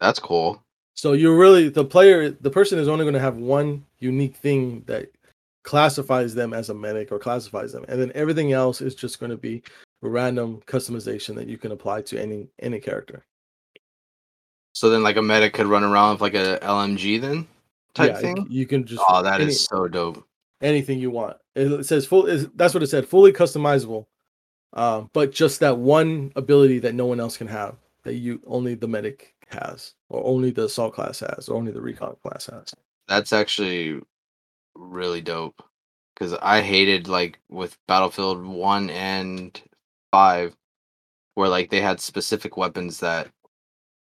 That's 0.00 0.18
cool. 0.18 0.62
So 0.94 1.12
you're 1.12 1.36
really 1.36 1.68
the 1.68 1.84
player, 1.84 2.30
the 2.30 2.50
person 2.50 2.78
is 2.78 2.88
only 2.88 3.04
going 3.04 3.14
to 3.14 3.20
have 3.20 3.36
one 3.36 3.84
unique 3.98 4.36
thing 4.36 4.82
that 4.86 5.10
classifies 5.62 6.34
them 6.34 6.52
as 6.54 6.70
a 6.70 6.74
medic 6.74 7.12
or 7.12 7.18
classifies 7.18 7.72
them, 7.72 7.84
and 7.88 8.00
then 8.00 8.12
everything 8.14 8.52
else 8.52 8.80
is 8.80 8.94
just 8.94 9.18
going 9.20 9.30
to 9.30 9.36
be 9.36 9.62
random 10.02 10.60
customization 10.66 11.34
that 11.34 11.46
you 11.48 11.58
can 11.58 11.72
apply 11.72 12.02
to 12.02 12.18
any 12.20 12.48
any 12.60 12.80
character. 12.80 13.24
So 14.72 14.88
then 14.88 15.02
like 15.02 15.16
a 15.16 15.22
medic 15.22 15.52
could 15.54 15.66
run 15.66 15.84
around 15.84 16.12
with 16.12 16.20
like 16.22 16.34
a 16.34 16.58
LMG 16.62 17.20
then 17.20 17.46
type 17.94 18.12
yeah, 18.12 18.16
you- 18.16 18.22
thing. 18.34 18.46
you 18.48 18.66
can 18.66 18.84
just 18.86 19.02
Oh, 19.08 19.22
that 19.22 19.40
is 19.40 19.46
any- 19.46 19.54
so 19.54 19.88
dope. 19.88 20.24
anything 20.62 20.98
you 20.98 21.10
want. 21.10 21.36
It 21.54 21.70
it 21.72 21.84
says 21.86 22.06
full. 22.06 22.26
is- 22.26 22.48
That's 22.54 22.72
what 22.74 22.82
it 22.82 22.86
said. 22.86 23.06
Fully 23.08 23.32
customizable, 23.32 24.06
um, 24.72 25.10
but 25.12 25.32
just 25.32 25.60
that 25.60 25.76
one 25.78 26.32
ability 26.36 26.78
that 26.80 26.94
no 26.94 27.06
one 27.06 27.20
else 27.20 27.36
can 27.36 27.48
have 27.48 27.76
that 28.04 28.14
you 28.14 28.40
only 28.46 28.74
the 28.74 28.88
medic 28.88 29.34
has, 29.48 29.94
or 30.08 30.24
only 30.24 30.50
the 30.52 30.64
assault 30.64 30.94
class 30.94 31.20
has, 31.20 31.48
or 31.48 31.56
only 31.56 31.72
the 31.72 31.80
recon 31.80 32.16
class 32.22 32.46
has. 32.46 32.72
That's 33.08 33.32
actually 33.32 34.00
really 34.74 35.20
dope. 35.20 35.62
Cause 36.18 36.34
I 36.34 36.60
hated 36.60 37.08
like 37.08 37.38
with 37.48 37.78
Battlefield 37.88 38.44
one 38.44 38.90
and 38.90 39.58
five, 40.12 40.54
where 41.34 41.48
like 41.48 41.70
they 41.70 41.80
had 41.80 42.00
specific 42.00 42.58
weapons 42.58 43.00
that 43.00 43.28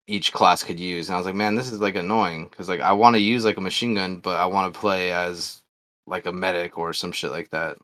each 0.06 0.32
class 0.32 0.62
could 0.62 0.78
use, 0.78 1.08
and 1.08 1.14
I 1.14 1.18
was 1.18 1.24
like, 1.26 1.34
man, 1.34 1.54
this 1.54 1.72
is 1.72 1.80
like 1.80 1.96
annoying. 1.96 2.50
Cause 2.50 2.68
like 2.68 2.80
I 2.80 2.92
want 2.92 3.14
to 3.14 3.20
use 3.20 3.44
like 3.44 3.56
a 3.56 3.62
machine 3.62 3.94
gun, 3.94 4.18
but 4.18 4.36
I 4.36 4.44
want 4.46 4.72
to 4.72 4.78
play 4.78 5.12
as 5.12 5.62
like 6.06 6.26
a 6.26 6.32
medic 6.32 6.76
or 6.76 6.92
some 6.92 7.12
shit 7.12 7.30
like 7.30 7.48
that. 7.50 7.78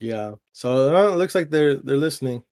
Yeah. 0.00 0.34
So 0.52 1.12
it 1.12 1.16
looks 1.16 1.34
like 1.34 1.50
they're 1.50 1.76
they're 1.76 1.96
listening, 1.96 2.42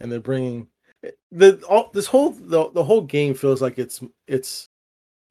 and 0.00 0.12
they're 0.12 0.20
bringing 0.20 0.68
eh, 1.04 1.10
the 1.30 1.60
all 1.68 1.90
this 1.92 2.06
whole 2.06 2.30
the, 2.30 2.70
the 2.70 2.84
whole 2.84 3.02
game 3.02 3.34
feels 3.34 3.60
like 3.60 3.78
it's 3.78 4.00
it's 4.28 4.68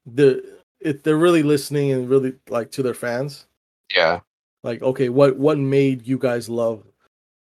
the 0.06 0.61
it 0.82 1.04
they're 1.04 1.18
really 1.18 1.44
listening 1.44 1.92
and 1.92 2.10
really 2.10 2.34
like 2.50 2.72
to 2.72 2.84
their 2.84 2.94
fans. 2.94 3.46
Yeah. 3.94 4.22
like 4.64 4.82
okay 4.82 5.10
what 5.10 5.38
what 5.38 5.58
made 5.58 6.08
you 6.08 6.18
guys 6.18 6.48
love 6.48 6.84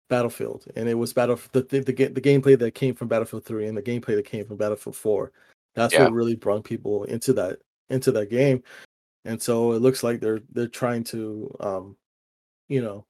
battlefield 0.10 0.66
and 0.76 0.90
it 0.90 0.96
was 0.96 1.14
battle 1.14 1.40
the 1.52 1.62
the, 1.62 1.82
the, 1.82 2.08
the 2.08 2.22
gameplay 2.22 2.58
that 2.58 2.74
came 2.74 2.96
from 2.96 3.08
battlefield 3.08 3.46
3 3.46 3.68
and 3.68 3.78
the 3.78 3.82
gameplay 3.84 4.16
that 4.16 4.26
came 4.26 4.46
from 4.46 4.58
battlefield 4.58 4.96
4 4.96 5.32
that's 5.76 5.94
Yeah. 5.94 6.06
what 6.06 6.14
really 6.14 6.36
brought 6.36 6.64
people 6.64 7.04
into 7.04 7.34
that 7.34 7.60
into 7.90 8.12
that 8.14 8.30
game 8.32 8.64
and 9.26 9.40
so 9.40 9.74
it 9.74 9.82
looks 9.82 10.02
like 10.02 10.20
they're 10.20 10.40
they're 10.54 10.68
trying 10.68 11.04
to 11.04 11.56
um 11.60 11.96
you 12.70 12.82
know 12.82 13.06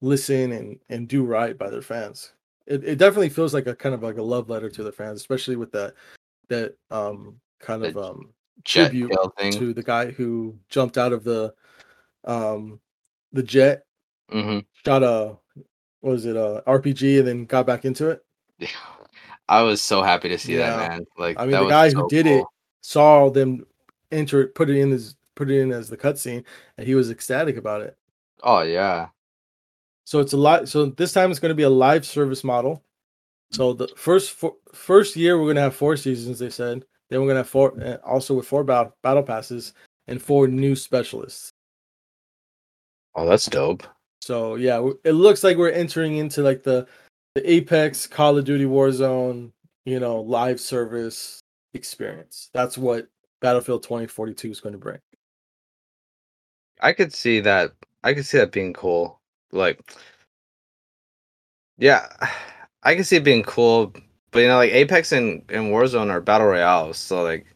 listen 0.00 0.52
and 0.52 0.78
and 0.90 1.08
do 1.08 1.24
right 1.24 1.56
by 1.58 1.68
their 1.70 1.82
fans 1.82 2.34
it, 2.66 2.84
it 2.84 2.96
definitely 2.98 3.30
feels 3.30 3.52
like 3.54 3.66
a 3.66 3.74
kind 3.74 3.94
of 3.94 4.02
like 4.02 4.18
a 4.18 4.22
love 4.22 4.48
letter 4.48 4.70
to 4.70 4.82
the 4.84 4.92
fans 4.92 5.18
especially 5.18 5.56
with 5.56 5.72
that 5.72 5.94
that 6.48 6.76
um 6.90 7.40
kind 7.58 7.84
of 7.84 7.96
um 7.96 8.33
Jet 8.62 8.90
tribute 8.90 9.12
thing. 9.36 9.58
to 9.58 9.74
the 9.74 9.82
guy 9.82 10.10
who 10.10 10.56
jumped 10.68 10.96
out 10.96 11.12
of 11.12 11.24
the 11.24 11.54
um 12.24 12.80
the 13.32 13.42
jet 13.42 13.84
hmm 14.30 14.60
shot 14.84 15.02
a 15.02 15.36
what 16.00 16.10
was 16.12 16.26
it 16.26 16.36
a 16.36 16.62
RPG 16.66 17.18
and 17.18 17.28
then 17.28 17.44
got 17.46 17.66
back 17.66 17.84
into 17.84 18.10
it. 18.10 18.24
Yeah, 18.58 18.68
I 19.48 19.62
was 19.62 19.80
so 19.82 20.02
happy 20.02 20.28
to 20.28 20.38
see 20.38 20.54
Yeah. 20.54 20.76
that 20.76 20.90
man. 20.90 21.06
Like 21.16 21.38
I 21.38 21.46
mean, 21.46 21.58
the 21.60 21.68
guy 21.68 21.88
so 21.88 22.02
who 22.02 22.08
did 22.08 22.26
it 22.26 22.44
saw 22.82 23.30
them 23.30 23.66
enter 24.12 24.42
it, 24.42 24.54
put 24.54 24.70
it 24.70 24.76
in 24.76 24.92
as 24.92 25.16
put 25.34 25.50
it 25.50 25.60
in 25.60 25.72
as 25.72 25.88
the 25.88 25.96
cutscene, 25.96 26.44
and 26.78 26.86
he 26.86 26.94
was 26.94 27.10
ecstatic 27.10 27.56
about 27.56 27.80
it. 27.82 27.96
Oh 28.42 28.60
yeah. 28.62 29.08
So 30.04 30.20
it's 30.20 30.34
a 30.34 30.36
lot. 30.36 30.68
So 30.68 30.86
this 30.86 31.12
time 31.12 31.30
it's 31.30 31.40
going 31.40 31.50
to 31.50 31.54
be 31.54 31.62
a 31.62 31.70
live 31.70 32.06
service 32.06 32.44
model. 32.44 32.84
So 33.50 33.72
the 33.72 33.88
first 33.96 34.32
for, 34.32 34.54
first 34.72 35.16
year 35.16 35.38
we're 35.38 35.44
going 35.44 35.56
to 35.56 35.62
have 35.62 35.76
four 35.76 35.96
seasons. 35.96 36.38
They 36.38 36.50
said. 36.50 36.84
Then 37.14 37.20
we're 37.20 37.28
going 37.28 37.36
to 37.36 37.42
have 37.42 37.48
four, 37.48 37.80
uh, 37.80 37.98
also 38.04 38.34
with 38.34 38.44
four 38.44 38.64
battle 38.64 38.92
battle 39.04 39.22
passes 39.22 39.72
and 40.08 40.20
four 40.20 40.48
new 40.48 40.74
specialists. 40.74 41.52
Oh, 43.14 43.24
that's 43.24 43.46
dope. 43.46 43.84
So 44.20 44.56
yeah, 44.56 44.84
it 45.04 45.12
looks 45.12 45.44
like 45.44 45.56
we're 45.56 45.70
entering 45.70 46.16
into 46.16 46.42
like 46.42 46.64
the 46.64 46.88
the 47.36 47.48
Apex 47.48 48.08
Call 48.08 48.36
of 48.36 48.44
Duty 48.44 48.64
Warzone, 48.64 49.52
you 49.84 50.00
know, 50.00 50.22
live 50.22 50.58
service 50.58 51.38
experience. 51.72 52.50
That's 52.52 52.76
what 52.76 53.06
Battlefield 53.40 53.84
2042 53.84 54.50
is 54.50 54.58
going 54.58 54.72
to 54.72 54.78
bring. 54.78 54.98
I 56.80 56.92
could 56.92 57.12
see 57.12 57.38
that. 57.38 57.74
I 58.02 58.12
could 58.12 58.26
see 58.26 58.38
that 58.38 58.50
being 58.50 58.72
cool. 58.72 59.20
Like, 59.52 59.78
yeah, 61.78 62.08
I 62.82 62.96
could 62.96 63.06
see 63.06 63.18
it 63.18 63.24
being 63.24 63.44
cool. 63.44 63.94
But 64.34 64.40
you 64.40 64.48
know, 64.48 64.56
like 64.56 64.72
Apex 64.72 65.12
and, 65.12 65.42
and 65.48 65.66
Warzone 65.72 66.10
are 66.10 66.20
battle 66.20 66.48
royales, 66.48 66.98
so 66.98 67.22
like, 67.22 67.46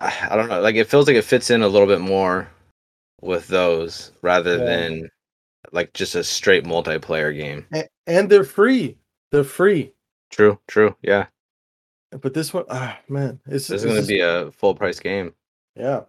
I, 0.00 0.28
I 0.30 0.36
don't 0.36 0.48
know. 0.48 0.60
Like, 0.62 0.76
it 0.76 0.88
feels 0.88 1.06
like 1.06 1.16
it 1.16 1.24
fits 1.24 1.50
in 1.50 1.60
a 1.62 1.68
little 1.68 1.86
bit 1.86 2.00
more 2.00 2.48
with 3.20 3.46
those 3.48 4.12
rather 4.22 4.56
Yeah. 4.56 4.64
than 4.64 5.10
like 5.72 5.92
just 5.92 6.14
a 6.14 6.24
straight 6.24 6.64
multiplayer 6.64 7.36
game. 7.36 7.66
And, 7.70 7.86
and 8.06 8.30
they're 8.30 8.44
free. 8.44 8.96
They're 9.30 9.44
free. 9.44 9.92
True, 10.30 10.58
true. 10.66 10.96
Yeah, 11.02 11.26
But 12.12 12.32
this 12.32 12.54
one, 12.54 12.64
ah, 12.70 12.98
man, 13.08 13.38
it's, 13.46 13.66
this 13.68 13.82
is 13.82 13.84
going 13.84 14.00
to 14.00 14.06
be 14.08 14.20
a 14.20 14.50
full 14.52 14.74
price 14.74 15.00
game. 15.00 15.34
yeah. 15.76 16.04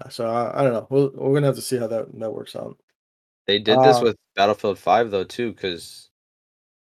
Uh, 0.00 0.08
So 0.10 0.28
I, 0.28 0.60
I 0.60 0.62
don't 0.62 0.74
know. 0.74 0.86
We'll, 0.90 1.10
we're 1.12 1.34
gonna 1.34 1.46
have 1.48 1.56
to 1.56 1.62
see 1.62 1.76
how 1.76 1.88
that 1.88 2.16
that 2.20 2.30
works 2.30 2.54
out. 2.54 2.78
They 3.48 3.58
did 3.58 3.80
this 3.82 3.96
Uh, 3.96 4.02
with 4.04 4.16
Battlefield 4.36 4.78
5 4.78 5.10
though 5.10 5.24
too 5.24 5.54
cuz 5.54 6.07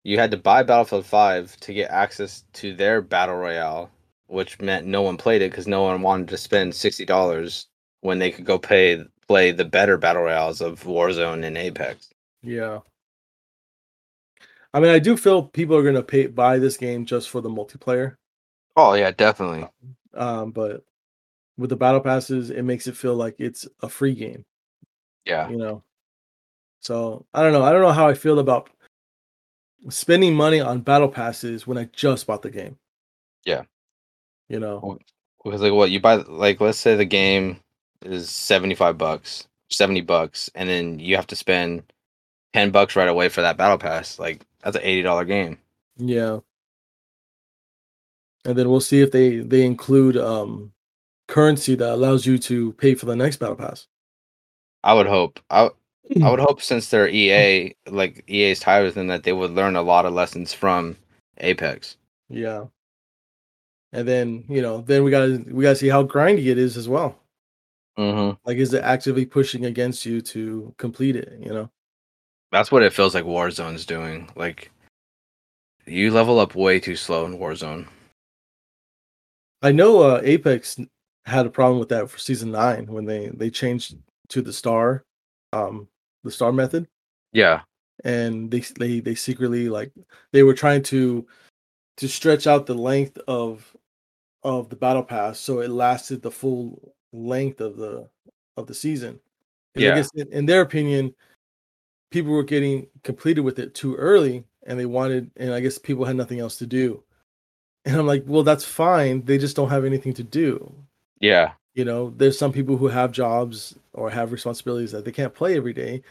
you 0.04 0.18
had 0.18 0.32
to 0.32 0.38
buy 0.38 0.64
Battlefield 0.64 1.06
5 1.06 1.58
to 1.58 1.74
get 1.74 1.92
access 1.92 2.44
to 2.54 2.74
their 2.74 3.02
battle 3.02 3.36
royale, 3.36 3.92
which 4.28 4.60
meant 4.60 4.86
no 4.86 5.02
one 5.02 5.18
played 5.18 5.42
it 5.42 5.54
cuz 5.54 5.68
no 5.68 5.84
one 5.84 6.02
wanted 6.02 6.30
to 6.30 6.38
spend 6.38 6.74
$60 6.74 7.68
when 8.02 8.20
they 8.20 8.32
could 8.32 8.46
go 8.46 8.58
pay 8.58 9.04
play 9.28 9.52
the 9.52 9.66
better 9.66 9.98
battle 9.98 10.24
royales 10.24 10.62
of 10.62 10.84
Warzone 10.84 11.46
and 11.46 11.58
Apex. 11.58 12.10
Yeah. 12.42 12.80
I 14.74 14.80
mean, 14.80 14.92
I 14.92 15.00
do 15.00 15.18
feel 15.18 15.44
people 15.44 15.76
are 15.76 15.84
gonna 15.84 16.04
pay 16.04 16.28
buy 16.28 16.60
this 16.60 16.78
game 16.78 17.06
just 17.06 17.30
for 17.30 17.42
the 17.42 17.50
multiplayer. 17.50 18.16
Oh 18.76 18.94
yeah, 18.94 19.12
definitely. 19.12 19.68
Um, 20.14 20.52
but 20.52 20.84
with 21.58 21.70
the 21.70 21.76
battle 21.76 22.00
passes, 22.00 22.50
it 22.50 22.64
makes 22.64 22.88
it 22.88 22.96
feel 22.98 23.16
like 23.16 23.36
it's 23.40 23.68
a 23.82 23.90
free 23.90 24.16
game. 24.16 24.46
Yeah. 25.26 25.50
You 25.50 25.58
know. 25.58 25.84
So 26.80 27.26
I 27.34 27.44
don't 27.44 27.54
know. 27.54 27.64
I 27.64 27.72
don't 27.72 27.82
know 27.82 27.92
how 27.92 28.08
I 28.08 28.14
feel 28.14 28.40
about 28.40 28.70
spending 29.90 30.36
money 30.36 30.60
on 30.60 30.82
battle 30.82 31.08
passes 31.08 31.66
when 31.66 31.78
I 31.78 31.86
just 31.94 32.28
bought 32.28 32.42
the 32.42 32.50
game. 32.50 32.78
Yeah. 33.46 33.64
You 34.48 34.60
know. 34.60 35.00
Because 35.44 35.62
like 35.62 35.74
what 35.74 35.92
you 35.92 36.00
buy 36.00 36.16
like 36.16 36.60
let's 36.60 36.80
say 36.80 36.96
the 36.96 37.06
game 37.06 37.60
is 38.02 38.30
75 38.30 38.98
bucks, 38.98 39.48
70 39.70 40.02
bucks 40.02 40.50
and 40.56 40.68
then 40.68 41.00
you 41.00 41.16
have 41.16 41.28
to 41.28 41.36
spend 41.36 41.84
10 42.54 42.72
bucks 42.72 42.96
right 42.96 43.08
away 43.08 43.30
for 43.30 43.42
that 43.42 43.58
battle 43.58 43.78
pass. 43.78 44.20
Like 44.20 44.46
that's 44.64 44.76
an 44.76 44.84
$80 44.84 45.28
game. 45.28 45.58
Yeah. 45.98 46.40
And 48.46 48.58
then 48.58 48.70
we'll 48.70 48.80
see 48.82 49.02
if 49.02 49.12
they 49.12 49.38
they 49.38 49.66
include 49.66 50.18
um 50.18 50.74
currency 51.28 51.76
that 51.76 51.94
allows 51.94 52.26
you 52.26 52.38
to 52.40 52.74
pay 52.74 52.96
for 52.96 53.06
the 53.06 53.16
next 53.16 53.38
battle 53.38 53.56
pass. 53.56 53.88
I 54.84 54.94
would 54.94 55.08
hope. 55.08 55.40
I 55.50 55.70
I 56.24 56.30
would 56.30 56.40
hope 56.40 56.62
since 56.62 56.90
they're 56.90 57.08
EA, 57.08 57.76
like 57.88 58.24
EA's 58.28 58.60
tied 58.60 58.84
with 58.84 58.96
them, 58.96 59.08
that 59.08 59.24
they 59.24 59.34
would 59.34 59.52
learn 59.52 59.76
a 59.76 59.82
lot 59.82 60.06
of 60.06 60.14
lessons 60.14 60.54
from 60.54 60.98
Apex. 61.38 61.98
Yeah. 62.30 62.66
And 63.92 64.08
then 64.08 64.44
you 64.50 64.62
know, 64.62 64.82
then 64.82 65.04
we 65.04 65.12
gotta 65.12 65.44
we 65.48 65.64
gotta 65.64 65.76
see 65.76 65.88
how 65.88 66.04
grindy 66.04 66.48
it 66.48 66.58
is 66.58 66.78
as 66.78 66.88
well. 66.90 67.20
Mm-hmm. 67.98 68.38
Like, 68.46 68.58
is 68.58 68.74
it 68.74 68.84
actively 68.84 69.26
pushing 69.26 69.66
against 69.66 70.06
you 70.06 70.22
to 70.22 70.74
complete 70.78 71.16
it? 71.16 71.38
You 71.40 71.52
know. 71.52 71.70
That's 72.52 72.72
what 72.72 72.84
it 72.84 72.94
feels 72.94 73.14
like 73.14 73.26
Warzone's 73.26 73.86
doing. 73.86 74.30
Like 74.36 74.72
you 75.86 76.12
level 76.12 76.40
up 76.40 76.56
way 76.56 76.80
too 76.80 76.96
slow 76.96 77.26
in 77.26 77.38
Warzone. 77.38 77.88
I 79.62 79.72
know 79.72 80.02
uh, 80.02 80.22
Apex 80.24 80.80
had 81.26 81.46
a 81.46 81.50
problem 81.50 81.80
with 81.80 81.90
that 81.90 82.10
for 82.10 82.18
season 82.18 82.52
nine 82.52 82.86
when 82.88 83.06
they 83.06 83.28
they 83.28 83.50
changed 83.50 83.98
to 84.30 84.42
the 84.42 84.54
star, 84.54 85.04
um, 85.54 85.88
the 86.24 86.32
star 86.32 86.52
method. 86.52 86.88
Yeah. 87.32 87.62
And 88.04 88.50
they 88.50 88.60
they 88.60 89.00
they 89.00 89.16
secretly 89.16 89.70
like 89.70 89.92
they 90.32 90.44
were 90.44 90.54
trying 90.54 90.84
to 90.84 91.28
to 91.98 92.08
stretch 92.08 92.48
out 92.48 92.66
the 92.66 92.76
length 92.76 93.18
of 93.28 93.76
of 94.44 94.70
the 94.70 94.76
battle 94.76 95.04
pass 95.04 95.38
so 95.38 95.60
it 95.60 95.70
lasted 95.70 96.22
the 96.22 96.32
full 96.32 96.94
length 97.12 97.60
of 97.60 97.76
the 97.76 98.08
of 98.58 98.68
the 98.68 98.74
season. 98.74 99.20
Yeah. 99.76 99.94
I 99.94 99.96
guess 99.96 100.10
in, 100.16 100.32
in 100.32 100.46
their 100.46 100.62
opinion, 100.62 101.14
people 102.12 102.32
were 102.32 102.44
getting 102.44 102.88
completed 103.04 103.42
with 103.42 103.60
it 103.60 103.74
too 103.74 103.96
early, 103.96 104.44
and 104.66 104.80
they 104.80 104.86
wanted, 104.86 105.32
and 105.38 105.54
I 105.54 105.60
guess 105.60 105.78
people 105.78 106.06
had 106.06 106.16
nothing 106.16 106.40
else 106.40 106.58
to 106.58 106.68
do. 106.68 107.04
And 107.86 107.96
I'm 107.96 108.08
like, 108.08 108.24
well, 108.28 108.44
that's 108.44 108.66
fine. 108.66 109.24
They 109.24 109.38
just 109.38 109.56
don't 109.56 109.70
have 109.70 109.86
anything 109.86 110.14
to 110.16 110.24
do. 110.24 110.74
Yeah. 111.20 111.54
You 111.76 111.86
know, 111.86 112.10
there's 112.18 112.38
some 112.38 112.52
people 112.52 112.78
who 112.78 112.88
have 112.88 113.12
jobs 113.12 113.76
or 113.94 114.10
have 114.10 114.32
responsibilities 114.32 114.92
that 114.92 115.06
they 115.06 115.12
can't 115.12 115.34
play 115.34 115.56
every 115.56 115.74
day, 115.74 116.02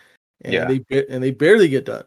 and 0.43 0.53
Yeah. 0.53 0.65
they 0.67 1.07
and 1.09 1.23
they 1.23 1.31
barely 1.31 1.69
get 1.69 1.85
done. 1.85 2.05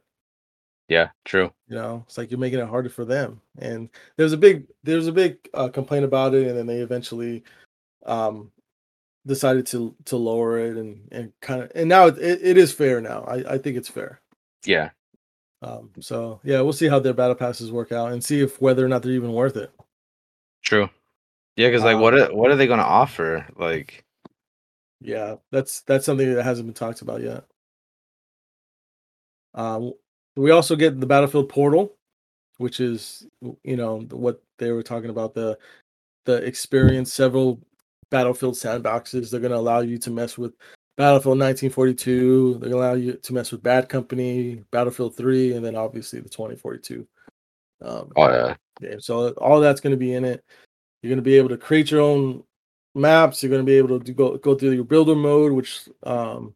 Yeah. 0.87 1.09
True. 1.25 1.51
You 1.67 1.75
know, 1.75 2.03
it's 2.05 2.17
like 2.17 2.31
you're 2.31 2.39
making 2.39 2.59
it 2.59 2.67
harder 2.67 2.89
for 2.89 3.05
them. 3.05 3.39
And 3.59 3.89
there's 4.17 4.33
a 4.33 4.37
big 4.37 4.67
there's 4.83 5.07
a 5.07 5.11
big 5.11 5.37
uh, 5.53 5.69
complaint 5.69 6.05
about 6.05 6.33
it, 6.33 6.47
and 6.47 6.57
then 6.57 6.65
they 6.67 6.79
eventually 6.79 7.43
um 8.05 8.51
decided 9.27 9.67
to 9.67 9.95
to 10.05 10.17
lower 10.17 10.57
it 10.57 10.77
and 10.77 11.07
and 11.11 11.31
kind 11.41 11.61
of 11.61 11.71
and 11.75 11.87
now 11.87 12.07
it, 12.07 12.17
it, 12.17 12.39
it 12.41 12.57
is 12.57 12.73
fair 12.73 12.99
now. 12.99 13.23
I 13.23 13.53
I 13.53 13.57
think 13.57 13.77
it's 13.77 13.89
fair. 13.89 14.19
Yeah. 14.65 14.89
Um, 15.61 15.91
so 15.99 16.39
yeah, 16.43 16.59
we'll 16.61 16.73
see 16.73 16.87
how 16.87 16.99
their 16.99 17.13
battle 17.13 17.35
passes 17.35 17.71
work 17.71 17.91
out 17.91 18.11
and 18.13 18.23
see 18.23 18.41
if 18.41 18.59
whether 18.59 18.83
or 18.83 18.89
not 18.89 19.03
they're 19.03 19.11
even 19.11 19.33
worth 19.33 19.57
it. 19.57 19.71
True. 20.63 20.89
Yeah, 21.55 21.67
because 21.67 21.83
like, 21.83 21.99
what 21.99 22.13
Um, 22.13 22.19
are, 22.19 22.35
what 22.35 22.51
are 22.51 22.55
they 22.55 22.67
going 22.67 22.79
to 22.79 22.85
offer? 22.85 23.45
Like, 23.55 24.05
Yeah, 24.99 25.35
that's 25.51 25.81
that's 25.81 26.05
something 26.05 26.33
that 26.33 26.43
hasn't 26.43 26.67
been 26.67 26.73
talked 26.73 27.01
about 27.01 27.21
yet. 27.21 27.45
Um, 29.53 29.93
we 30.35 30.51
also 30.51 30.75
get 30.75 30.99
the 30.99 31.05
Battlefield 31.05 31.49
Portal, 31.49 31.95
which 32.57 32.79
is 32.79 33.27
you 33.63 33.75
know 33.75 33.99
what 34.11 34.41
they 34.57 34.71
were 34.71 34.83
talking 34.83 35.09
about 35.09 35.33
the 35.33 35.57
the 36.25 36.35
experience 36.45 37.13
several 37.13 37.59
Battlefield 38.09 38.55
sandboxes. 38.55 39.31
They're 39.31 39.39
going 39.39 39.51
to 39.51 39.57
allow 39.57 39.79
you 39.79 39.97
to 39.99 40.11
mess 40.11 40.37
with 40.37 40.53
Battlefield 40.97 41.39
1942. 41.39 42.53
They're 42.53 42.69
going 42.69 42.71
to 42.71 42.77
allow 42.77 42.93
you 42.93 43.13
to 43.13 43.33
mess 43.33 43.51
with 43.51 43.63
Bad 43.63 43.89
Company, 43.89 44.63
Battlefield 44.71 45.15
3, 45.17 45.53
and 45.53 45.65
then 45.65 45.75
obviously 45.75 46.19
the 46.19 46.29
2042 46.29 47.07
um, 47.81 48.11
oh 48.15 48.29
yeah, 48.29 48.55
game. 48.79 49.01
So 49.01 49.29
all 49.31 49.59
that's 49.59 49.81
going 49.81 49.91
to 49.91 49.97
be 49.97 50.13
in 50.13 50.25
it. 50.25 50.43
You're 51.01 51.09
going 51.09 51.17
to 51.17 51.23
be 51.23 51.37
able 51.37 51.49
to 51.49 51.57
create 51.57 51.91
your 51.91 52.01
own 52.01 52.43
maps. 52.93 53.41
You're 53.41 53.49
going 53.49 53.65
to 53.65 53.69
be 53.69 53.77
able 53.77 53.99
to 53.99 54.13
go 54.13 54.37
go 54.37 54.55
through 54.55 54.71
your 54.71 54.83
builder 54.83 55.15
mode, 55.15 55.51
which 55.51 55.87
um, 56.03 56.53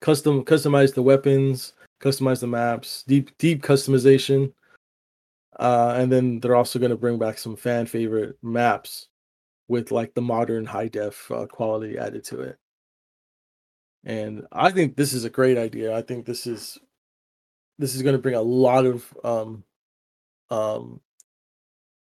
custom 0.00 0.44
customize 0.44 0.94
the 0.94 1.02
weapons, 1.02 1.74
customize 2.00 2.40
the 2.40 2.46
maps, 2.46 3.04
deep 3.06 3.36
deep 3.38 3.62
customization. 3.62 4.52
Uh, 5.58 5.94
and 5.96 6.12
then 6.12 6.38
they're 6.38 6.54
also 6.54 6.78
going 6.78 6.90
to 6.90 6.96
bring 6.96 7.18
back 7.18 7.36
some 7.36 7.56
fan 7.56 7.84
favorite 7.86 8.38
maps 8.42 9.08
with 9.66 9.90
like 9.90 10.14
the 10.14 10.22
modern 10.22 10.64
high 10.64 10.88
def 10.88 11.30
uh, 11.32 11.46
quality 11.46 11.98
added 11.98 12.24
to 12.24 12.40
it. 12.40 12.58
And 14.04 14.46
I 14.52 14.70
think 14.70 14.96
this 14.96 15.12
is 15.12 15.24
a 15.24 15.30
great 15.30 15.58
idea. 15.58 15.96
I 15.96 16.02
think 16.02 16.24
this 16.24 16.46
is 16.46 16.78
this 17.78 17.94
is 17.94 18.02
going 18.02 18.14
to 18.14 18.22
bring 18.22 18.34
a 18.34 18.42
lot 18.42 18.86
of 18.86 19.16
um, 19.24 19.64
um, 20.50 21.00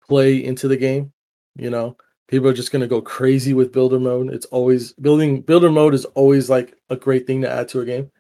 play 0.07 0.43
into 0.43 0.69
the 0.69 0.77
game. 0.77 1.13
You 1.57 1.71
know, 1.71 1.97
people 2.29 2.49
are 2.49 2.55
just 2.55 2.73
going 2.73 2.81
to 2.81 2.89
go 2.89 3.01
crazy 3.03 3.53
with 3.53 3.73
builder 3.73 4.01
mode. 4.01 4.33
It's 4.33 4.47
always 4.47 4.93
building 4.95 5.43
builder 5.43 5.71
mode 5.71 5.95
is 5.95 6.05
always 6.07 6.49
like 6.49 6.75
a 6.91 6.97
great 6.97 7.27
thing 7.27 7.43
to 7.43 7.51
add 7.51 7.69
to 7.69 7.81
a 7.81 7.85
game. 7.85 8.11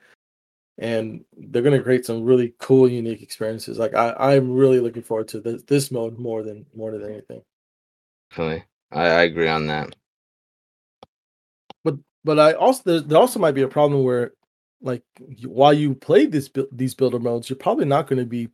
And 0.78 1.24
they're 1.36 1.62
going 1.62 1.76
to 1.76 1.82
create 1.82 2.06
some 2.06 2.24
really 2.24 2.54
cool, 2.58 2.88
unique 2.88 3.22
experiences. 3.22 3.78
Like 3.78 3.94
I, 3.94 4.14
I'm 4.18 4.52
really 4.52 4.80
looking 4.80 5.02
forward 5.02 5.28
to 5.28 5.40
this, 5.40 5.62
this 5.62 5.90
mode 5.90 6.18
more 6.18 6.42
than 6.42 6.66
more 6.74 6.90
than 6.90 7.04
anything. 7.04 7.42
definitely. 8.30 8.64
I, 8.90 9.04
I 9.04 9.22
agree 9.22 9.48
on 9.48 9.66
that. 9.68 9.94
But 11.84 11.96
but 12.24 12.38
I 12.38 12.52
also 12.52 12.82
there, 12.84 13.00
there 13.00 13.18
also 13.18 13.38
might 13.38 13.52
be 13.54 13.62
a 13.62 13.68
problem 13.68 14.02
where, 14.04 14.32
like, 14.80 15.02
while 15.46 15.72
you 15.72 15.94
play 15.94 16.26
this 16.26 16.50
these 16.70 16.94
builder 16.94 17.18
modes, 17.18 17.48
you're 17.48 17.56
probably 17.56 17.86
not 17.86 18.06
going 18.06 18.18
to 18.18 18.26
be 18.26 18.48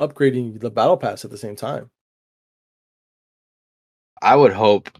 upgrading 0.00 0.60
the 0.60 0.70
battle 0.70 0.96
pass 0.96 1.24
at 1.24 1.30
the 1.30 1.38
same 1.38 1.56
time. 1.56 1.90
I 4.24 4.34
would 4.36 4.52
hope, 4.52 4.90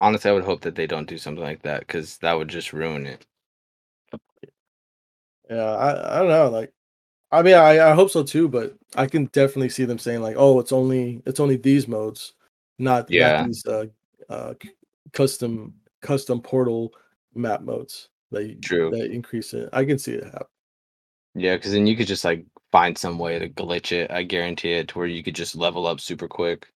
honestly, 0.00 0.30
I 0.30 0.34
would 0.34 0.44
hope 0.44 0.62
that 0.62 0.74
they 0.74 0.86
don't 0.86 1.08
do 1.08 1.18
something 1.18 1.44
like 1.44 1.62
that 1.62 1.80
because 1.80 2.16
that 2.18 2.32
would 2.34 2.48
just 2.48 2.72
ruin 2.72 3.06
it. 3.06 3.26
Yeah, 5.50 5.62
I, 5.62 6.16
I 6.16 6.18
don't 6.20 6.28
know. 6.28 6.48
Like, 6.50 6.72
I 7.32 7.42
mean, 7.42 7.54
I, 7.54 7.90
I 7.90 7.94
hope 7.94 8.10
so 8.10 8.22
too, 8.22 8.48
but 8.48 8.76
I 8.96 9.06
can 9.06 9.26
definitely 9.26 9.70
see 9.70 9.84
them 9.84 9.98
saying 9.98 10.22
like, 10.22 10.36
"Oh, 10.38 10.60
it's 10.60 10.72
only 10.72 11.22
it's 11.26 11.40
only 11.40 11.56
these 11.56 11.88
modes, 11.88 12.34
not, 12.78 13.10
Yeah. 13.10 13.40
not 13.40 13.46
these 13.46 13.66
uh, 13.66 13.86
uh, 14.28 14.54
custom 15.12 15.74
custom 16.02 16.40
portal 16.42 16.94
map 17.34 17.62
modes 17.62 18.10
that 18.32 18.60
True. 18.62 18.90
that 18.92 19.10
increase 19.12 19.54
it." 19.54 19.68
I 19.72 19.84
can 19.84 19.98
see 19.98 20.14
it 20.14 20.24
happen. 20.24 20.46
Yeah, 21.34 21.56
because 21.56 21.72
then 21.72 21.86
you 21.86 21.96
could 21.96 22.06
just 22.06 22.24
like 22.24 22.44
find 22.72 22.96
some 22.98 23.18
way 23.18 23.38
to 23.38 23.48
glitch 23.48 23.92
it. 23.92 24.10
I 24.10 24.22
guarantee 24.24 24.72
it 24.72 24.88
to 24.88 24.98
where 24.98 25.06
you 25.06 25.22
could 25.22 25.34
just 25.34 25.56
level 25.56 25.86
up 25.86 26.00
super 26.00 26.28
quick. 26.28 26.68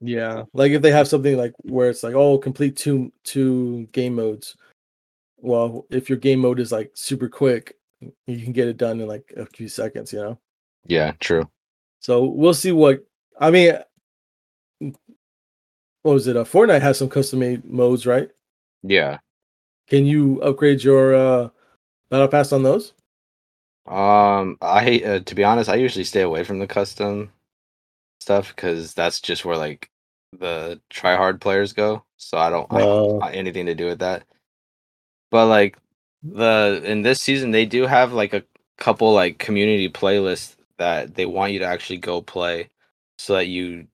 Yeah, 0.00 0.44
like 0.52 0.72
if 0.72 0.82
they 0.82 0.90
have 0.90 1.08
something 1.08 1.36
like 1.36 1.54
where 1.62 1.88
it's 1.88 2.02
like, 2.02 2.14
"Oh, 2.14 2.36
complete 2.38 2.76
two 2.76 3.12
two 3.24 3.86
game 3.92 4.14
modes." 4.14 4.56
Well, 5.38 5.86
if 5.90 6.08
your 6.08 6.18
game 6.18 6.40
mode 6.40 6.60
is 6.60 6.72
like 6.72 6.90
super 6.94 7.28
quick, 7.28 7.76
you 8.00 8.42
can 8.42 8.52
get 8.52 8.68
it 8.68 8.76
done 8.76 9.00
in 9.00 9.08
like 9.08 9.32
a 9.36 9.46
few 9.46 9.68
seconds. 9.68 10.12
You 10.12 10.20
know. 10.20 10.38
Yeah, 10.86 11.12
true. 11.20 11.48
So 12.00 12.24
we'll 12.24 12.54
see 12.54 12.72
what 12.72 13.04
I 13.40 13.50
mean. 13.50 13.78
What 16.02 16.12
was 16.12 16.26
it? 16.26 16.36
Uh, 16.36 16.44
Fortnite 16.44 16.82
has 16.82 16.98
some 16.98 17.08
custom 17.08 17.40
made 17.40 17.64
modes, 17.64 18.06
right? 18.06 18.30
Yeah. 18.82 19.18
Can 19.88 20.04
you 20.04 20.40
upgrade 20.42 20.84
your 20.84 21.14
uh, 21.14 21.48
battle 22.10 22.28
pass 22.28 22.52
on 22.52 22.62
those? 22.62 22.92
Um, 23.86 24.58
I 24.60 24.82
hate 24.82 25.04
uh, 25.04 25.20
to 25.20 25.34
be 25.34 25.42
honest. 25.42 25.70
I 25.70 25.76
usually 25.76 26.04
stay 26.04 26.20
away 26.22 26.44
from 26.44 26.58
the 26.58 26.66
custom 26.66 27.32
stuff 28.26 28.54
because 28.56 28.92
that's 28.94 29.20
just 29.20 29.44
where 29.44 29.56
like 29.56 29.88
the 30.38 30.80
try 30.90 31.16
hard 31.16 31.40
players 31.40 31.72
go. 31.72 32.04
So 32.18 32.38
I 32.38 32.50
don't, 32.50 32.68
I 32.72 32.80
don't 32.80 32.90
Oh. 32.90 33.20
want 33.20 33.36
anything 33.36 33.66
to 33.66 33.74
do 33.76 33.86
with 33.86 34.00
that. 34.00 34.24
But 35.30 35.46
like 35.46 35.78
the 36.24 36.82
in 36.84 37.02
this 37.02 37.20
season, 37.22 37.52
they 37.52 37.66
do 37.66 37.86
have 37.86 38.12
like 38.12 38.34
a 38.34 38.44
couple 38.78 39.14
like 39.14 39.38
community 39.38 39.88
playlists 39.90 40.56
that 40.78 41.14
they 41.14 41.26
want 41.26 41.52
you 41.52 41.60
to 41.60 41.66
actually 41.66 41.98
go 41.98 42.22
play, 42.22 42.70
so 43.18 43.34
that 43.34 43.48
you 43.48 43.86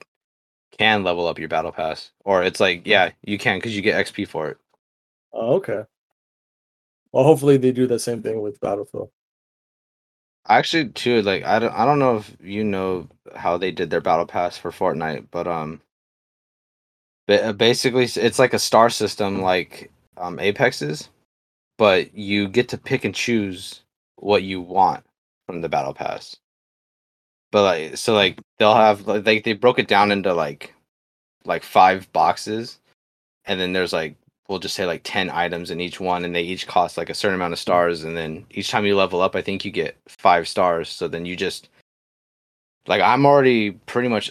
can 0.79 1.05
level 1.05 1.29
up 1.29 1.39
your 1.39 1.49
battle 1.49 1.73
pass. 1.73 2.13
Or 2.25 2.43
it's 2.45 2.61
like 2.61 2.87
yeah, 2.87 3.13
you 3.25 3.39
can 3.39 3.59
because 3.59 3.77
you 3.77 3.83
get 3.83 4.07
XP 4.07 4.29
for 4.29 4.51
it. 4.51 4.59
Oh, 5.35 5.57
okay. 5.57 5.83
Well, 7.13 7.25
hopefully 7.25 7.59
they 7.59 7.73
do 7.73 7.87
the 7.87 7.99
same 7.99 8.23
thing 8.23 8.43
with 8.43 8.61
Battlefield. 8.61 9.11
Actually, 10.49 10.89
too, 10.91 11.23
like 11.23 11.45
I 11.45 11.59
don't, 11.59 11.73
I 11.73 11.85
don't 11.85 11.99
know 12.01 12.17
if 12.17 12.37
you 12.41 12.65
know 12.65 13.09
how 13.37 13.57
they 13.57 13.71
did 13.71 13.91
their 13.91 14.01
battle 14.01 14.27
pass 14.27 14.59
for 14.59 14.71
Fortnite, 14.71 15.29
but 15.31 15.47
um, 15.47 15.81
uh, 17.29 17.53
basically 17.53 18.05
it's 18.05 18.39
like 18.39 18.55
a 18.55 18.59
star 18.59 18.91
system, 18.91 19.41
like 19.41 19.91
um, 20.17 20.39
Apexes, 20.39 21.09
but 21.79 22.15
you 22.15 22.49
get 22.49 22.69
to 22.71 22.79
pick 22.79 23.05
and 23.05 23.15
choose 23.15 23.83
what 24.17 24.43
you 24.43 24.61
want 24.61 25.05
from 25.47 25.61
the 25.61 25.69
battle 25.69 25.95
pass. 25.95 26.37
But 27.53 27.63
like, 27.63 27.97
so 27.97 28.15
like 28.15 28.41
they'll 28.59 28.75
have 28.75 29.07
like 29.07 29.25
they 29.25 29.41
they 29.41 29.53
broke 29.55 29.79
it 29.79 29.89
down 29.89 30.13
into 30.13 30.35
like 30.35 30.75
like 31.45 31.63
five 31.65 32.13
boxes, 32.13 32.79
and 33.45 33.61
then 33.61 33.73
there's 33.73 33.93
like 33.93 34.17
we'll 34.53 34.61
just 34.61 34.77
say 34.77 34.87
like 34.87 35.03
10 35.05 35.31
items 35.31 35.71
in 35.73 35.81
each 35.81 36.01
one 36.01 36.25
and 36.25 36.35
they 36.37 36.43
each 36.43 36.67
cost 36.69 36.99
like 36.99 37.11
a 37.11 37.15
certain 37.15 37.35
amount 37.37 37.55
of 37.55 37.59
stars 37.59 38.05
and 38.05 38.17
then 38.17 38.47
each 38.53 38.71
time 38.71 38.87
you 38.87 38.97
level 38.97 39.21
up 39.23 39.35
i 39.37 39.43
think 39.43 39.65
you 39.65 39.73
get 39.73 39.97
five 40.09 40.47
stars. 40.49 40.89
So 40.91 41.09
then 41.09 41.27
you 41.27 41.37
just 41.37 41.69
like 42.87 43.03
i'm 43.03 43.27
already 43.27 43.73
pretty 43.73 44.09
much 44.09 44.31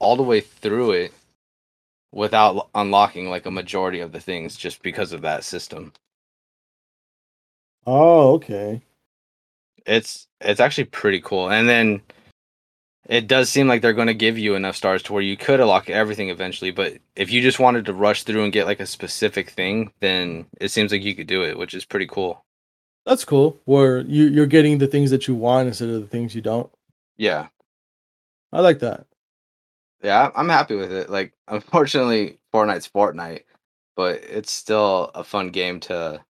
all 0.00 0.16
the 0.16 0.22
way 0.22 0.40
through 0.40 0.92
it 0.92 1.12
without 2.12 2.68
unlocking 2.74 3.28
like 3.30 3.46
a 3.46 3.50
majority 3.50 4.00
of 4.00 4.12
the 4.12 4.20
things 4.20 4.56
just 4.56 4.82
because 4.82 5.12
of 5.12 5.22
that 5.22 5.44
system. 5.44 5.92
Oh, 7.86 8.34
okay. 8.34 8.82
it's 9.86 10.28
it's 10.40 10.60
actually 10.60 10.84
pretty 10.84 11.20
cool. 11.20 11.50
And 11.50 11.68
then 11.68 12.00
it 13.08 13.26
does 13.26 13.48
seem 13.48 13.66
like 13.66 13.82
they're 13.82 13.92
going 13.92 14.06
to 14.06 14.14
give 14.14 14.38
you 14.38 14.54
enough 14.54 14.76
stars 14.76 15.02
to 15.02 15.12
where 15.12 15.22
you 15.22 15.36
could 15.36 15.60
unlock 15.60 15.90
everything 15.90 16.30
eventually 16.30 16.70
but 16.70 16.94
if 17.16 17.30
you 17.32 17.40
just 17.40 17.58
wanted 17.58 17.84
to 17.86 17.92
rush 17.92 18.22
through 18.22 18.44
and 18.44 18.52
get 18.52 18.66
like 18.66 18.80
a 18.80 18.86
specific 18.86 19.50
thing 19.50 19.90
then 20.00 20.46
it 20.60 20.70
seems 20.70 20.92
like 20.92 21.02
you 21.02 21.14
could 21.14 21.26
do 21.26 21.42
it 21.42 21.58
which 21.58 21.74
is 21.74 21.84
pretty 21.84 22.06
cool 22.06 22.44
That's 23.06 23.24
cool. 23.24 23.56
Where 23.64 24.00
you 24.02 24.26
you're 24.28 24.46
getting 24.46 24.78
the 24.78 24.86
things 24.86 25.10
that 25.10 25.26
you 25.26 25.34
want 25.34 25.68
instead 25.68 25.88
of 25.88 26.00
the 26.00 26.06
things 26.08 26.34
you 26.34 26.42
don't. 26.42 26.70
yeah 27.16 27.48
I 28.52 28.60
like 28.60 28.78
that. 28.80 29.06
Yeah, 30.02 30.30
I'm 30.34 30.48
happy 30.48 30.74
with 30.76 30.92
it. 30.92 31.10
Like, 31.10 31.32
unfortunately, 31.48 32.38
Fortnite's 32.52 32.88
Fortnite, 32.88 33.42
but 33.96 34.16
it's 34.22 34.50
still 34.52 35.10
a 35.14 35.24
fun 35.24 35.50
game 35.50 35.80
to 35.80 36.22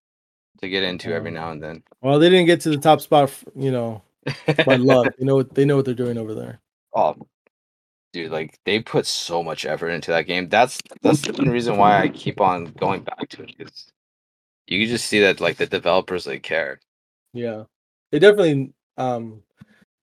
to 0.61 0.69
get 0.69 0.83
into 0.83 1.13
every 1.13 1.31
now 1.31 1.51
and 1.53 1.63
then. 1.63 1.83
Well, 2.01 2.19
they 2.19 2.31
didn't 2.31 2.47
get 2.47 2.61
to 2.63 2.71
the 2.71 2.79
top 2.79 3.01
spot, 3.01 3.33
you 3.55 3.71
know, 3.71 4.03
by 4.67 4.77
luck. 4.77 5.13
You 5.19 5.27
know 5.27 5.37
what 5.37 5.55
they 5.55 5.65
know 5.65 5.77
what 5.77 5.85
they're 5.85 5.95
doing 5.95 6.19
over 6.19 6.35
there. 6.35 6.61
Oh, 6.95 7.17
dude, 8.13 8.33
like 8.33 8.59
they 8.65 8.81
put 8.83 9.07
so 9.07 9.43
much 9.43 9.67
effort 9.67 9.91
into 9.91 10.11
that 10.13 10.23
game. 10.27 10.49
That's 10.49 10.81
that's 11.03 11.23
the 11.23 11.51
reason 11.51 11.79
why 11.79 12.03
I 12.03 12.09
keep 12.11 12.41
on 12.41 12.67
going 12.75 13.03
back 13.05 13.29
to 13.31 13.43
it. 13.45 13.55
Because 13.59 13.93
you 14.69 14.81
can 14.81 14.89
just 14.91 15.07
see 15.07 15.21
that 15.23 15.41
like 15.41 15.59
the 15.59 15.67
developers 15.67 16.27
like 16.27 16.43
care. 16.45 16.81
Yeah, 17.33 17.65
they 18.11 18.19
definitely. 18.19 18.73
Um, 18.97 19.43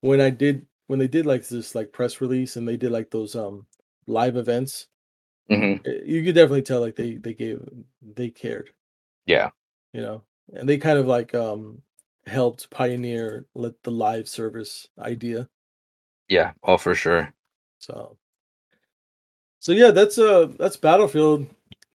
when 0.01 0.21
I 0.21 0.29
did 0.31 0.67
when 0.87 0.99
they 0.99 1.07
did 1.09 1.25
like 1.25 1.47
this 1.47 1.75
like 1.75 1.93
press 1.93 2.21
release 2.21 2.57
and 2.57 2.67
they 2.67 2.77
did 2.77 2.91
like 2.91 3.11
those 3.11 3.35
um 3.35 3.67
live 4.07 4.37
events, 4.37 4.87
hmm 5.49 5.85
eh, 5.85 6.01
you 6.05 6.23
could 6.23 6.35
definitely 6.35 6.63
tell 6.63 6.81
like 6.81 6.95
they 6.95 7.15
they 7.17 7.33
gave 7.33 7.61
they 8.01 8.29
cared. 8.29 8.71
Yeah, 9.25 9.51
You 9.93 10.01
know, 10.01 10.23
and 10.53 10.67
they 10.69 10.77
kind 10.77 10.99
of 10.99 11.07
like 11.07 11.33
um 11.33 11.81
helped 12.27 12.69
pioneer 12.69 13.45
let 13.55 13.81
the 13.83 13.91
live 13.91 14.27
service 14.29 14.87
idea. 14.99 15.49
Yeah, 16.27 16.51
oh 16.63 16.77
for 16.77 16.95
sure. 16.95 17.33
So, 17.79 18.17
so 19.59 19.71
yeah, 19.71 19.91
that's 19.91 20.17
uh 20.17 20.47
that's 20.57 20.77
Battlefield 20.77 21.47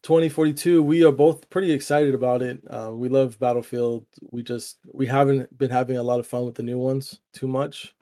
2042. 0.03 0.83
We 0.83 1.05
are 1.05 1.13
both 1.13 1.49
pretty 1.51 1.73
excited 1.73 2.15
about 2.15 2.43
it. 2.43 2.61
Uh, 2.69 2.91
we 2.93 3.09
love 3.09 3.39
Battlefield. 3.39 4.07
We 4.31 4.43
just 4.43 4.79
we 4.93 5.07
haven't 5.07 5.57
been 5.59 5.71
having 5.71 5.97
a 5.99 6.03
lot 6.03 6.21
of 6.21 6.27
fun 6.27 6.45
with 6.47 6.55
the 6.55 6.63
new 6.63 6.79
ones 6.79 7.21
too 7.33 7.49
much. 7.49 7.95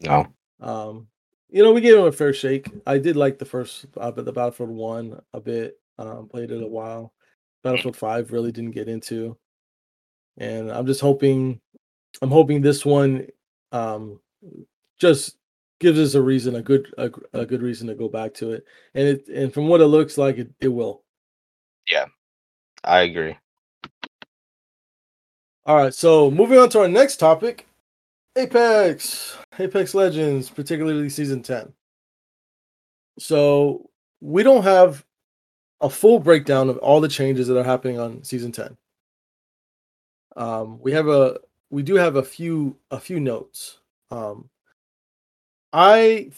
No, 0.00 0.26
Um, 0.60 1.08
you 1.50 1.62
know, 1.62 1.72
we 1.72 1.80
gave 1.80 1.94
them 1.96 2.06
a 2.06 2.12
fair 2.12 2.32
shake. 2.32 2.68
I 2.86 2.98
did 2.98 3.16
like 3.16 3.38
the 3.38 3.44
first, 3.44 3.86
uh, 3.96 4.10
but 4.10 4.24
the 4.24 4.32
Battlefield 4.32 4.70
One 4.70 5.20
a 5.32 5.40
bit. 5.40 5.78
Um, 5.98 6.26
played 6.28 6.50
it 6.50 6.60
a 6.62 6.66
while. 6.66 7.12
Battlefield 7.62 7.96
Five 7.96 8.32
really 8.32 8.50
didn't 8.50 8.72
get 8.72 8.88
into, 8.88 9.36
and 10.36 10.70
I'm 10.70 10.86
just 10.86 11.00
hoping, 11.00 11.60
I'm 12.20 12.30
hoping 12.30 12.60
this 12.60 12.84
one, 12.84 13.28
um, 13.70 14.18
just 14.98 15.36
gives 15.84 15.98
us 15.98 16.14
a 16.14 16.22
reason, 16.22 16.56
a 16.56 16.62
good, 16.62 16.92
a 16.96 17.44
good 17.44 17.60
reason 17.60 17.86
to 17.88 17.94
go 17.94 18.08
back 18.08 18.32
to 18.32 18.52
it. 18.52 18.64
And 18.94 19.06
it, 19.06 19.28
and 19.28 19.52
from 19.52 19.68
what 19.68 19.82
it 19.82 19.86
looks 19.86 20.16
like, 20.16 20.38
it, 20.38 20.50
it 20.58 20.68
will. 20.68 21.02
Yeah, 21.86 22.06
I 22.82 23.00
agree. 23.00 23.36
All 25.66 25.76
right, 25.76 25.92
so 25.92 26.30
moving 26.30 26.58
on 26.58 26.70
to 26.70 26.80
our 26.80 26.88
next 26.88 27.18
topic 27.18 27.66
Apex, 28.34 29.36
Apex 29.58 29.94
Legends, 29.94 30.48
particularly 30.48 31.10
season 31.10 31.42
10. 31.42 31.70
So 33.18 33.90
we 34.22 34.42
don't 34.42 34.64
have 34.64 35.04
a 35.82 35.90
full 35.90 36.18
breakdown 36.18 36.70
of 36.70 36.78
all 36.78 37.02
the 37.02 37.08
changes 37.08 37.46
that 37.48 37.58
are 37.58 37.64
happening 37.64 37.98
on 37.98 38.24
season 38.24 38.52
10. 38.52 38.74
Um, 40.36 40.80
we 40.80 40.92
have 40.92 41.08
a 41.08 41.38
we 41.70 41.82
do 41.82 41.96
have 41.96 42.16
a 42.16 42.22
few 42.22 42.76
a 42.90 42.98
few 42.98 43.20
notes. 43.20 43.80
Um, 44.10 44.48
I 45.74 46.30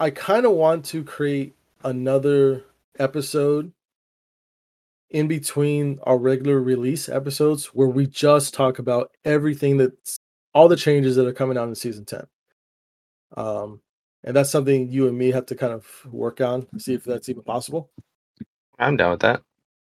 I 0.00 0.08
kind 0.08 0.46
of 0.46 0.52
want 0.52 0.86
to 0.86 1.04
create 1.04 1.54
another 1.84 2.64
episode 2.98 3.70
in 5.10 5.28
between 5.28 5.98
our 6.04 6.16
regular 6.16 6.60
release 6.60 7.08
episodes 7.08 7.66
where 7.66 7.88
we 7.88 8.06
just 8.06 8.54
talk 8.54 8.78
about 8.78 9.10
everything 9.26 9.76
that's 9.76 10.18
all 10.54 10.68
the 10.68 10.76
changes 10.76 11.16
that 11.16 11.26
are 11.26 11.32
coming 11.34 11.58
out 11.58 11.68
in 11.68 11.74
season 11.74 12.04
10 12.04 12.26
um 13.36 13.80
and 14.24 14.34
that's 14.34 14.50
something 14.50 14.88
you 14.90 15.06
and 15.06 15.16
me 15.16 15.30
have 15.30 15.46
to 15.46 15.54
kind 15.54 15.72
of 15.72 15.86
work 16.10 16.40
on 16.40 16.66
see 16.78 16.94
if 16.94 17.04
that's 17.04 17.28
even 17.28 17.42
possible 17.42 17.90
I'm 18.78 18.96
down 18.96 19.12
with 19.12 19.20
that. 19.20 19.42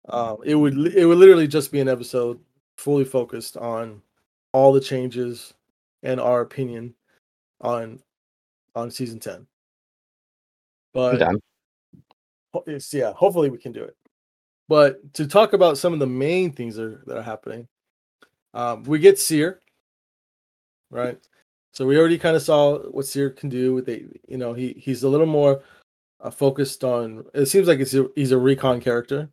um 0.09 0.39
it 0.45 0.55
would 0.55 0.77
it 0.95 1.07
would 1.07 1.19
literally 1.19 1.49
just 1.49 1.73
be 1.73 1.81
an 1.81 1.89
episode 1.89 2.39
fully 2.77 3.05
focused 3.05 3.57
on 3.57 4.03
all 4.53 4.73
the 4.73 4.81
changes 4.81 5.55
and 6.03 6.21
our 6.21 6.43
opinion 6.43 6.95
on 7.61 8.01
on 8.75 8.91
season 8.91 9.19
10 9.19 9.47
but 10.95 11.19
it's, 12.67 12.93
yeah 12.93 13.13
hopefully 13.13 13.51
we 13.51 13.59
can 13.59 13.73
do 13.73 13.83
it. 13.83 13.97
But 14.69 15.15
to 15.15 15.27
talk 15.27 15.53
about 15.53 15.79
some 15.79 15.93
of 15.93 15.99
the 15.99 16.07
main 16.07 16.53
things 16.53 16.77
that 16.77 16.85
are, 16.85 17.03
that 17.07 17.19
are 17.19 17.23
happening 17.23 17.69
um, 18.55 18.83
we 18.85 18.99
get 18.99 19.19
seer 19.19 19.61
right? 20.91 21.19
So 21.73 21.87
we 21.87 21.99
already 21.99 22.19
kind 22.19 22.37
of 22.37 22.43
saw 22.43 22.79
what 22.91 23.07
seer 23.07 23.31
can 23.31 23.49
do 23.49 23.75
with 23.75 23.87
the 23.87 24.07
you 24.29 24.37
know 24.37 24.53
he 24.53 24.75
he's 24.79 25.03
a 25.03 25.09
little 25.09 25.27
more 25.27 25.63
uh, 26.21 26.31
focused 26.31 26.85
on 26.85 27.25
it 27.35 27.47
seems 27.47 27.67
like 27.67 27.81
it's 27.81 27.95
a, 27.95 28.09
he's 28.15 28.33
a 28.33 28.39
recon 28.39 28.81
character. 28.81 29.31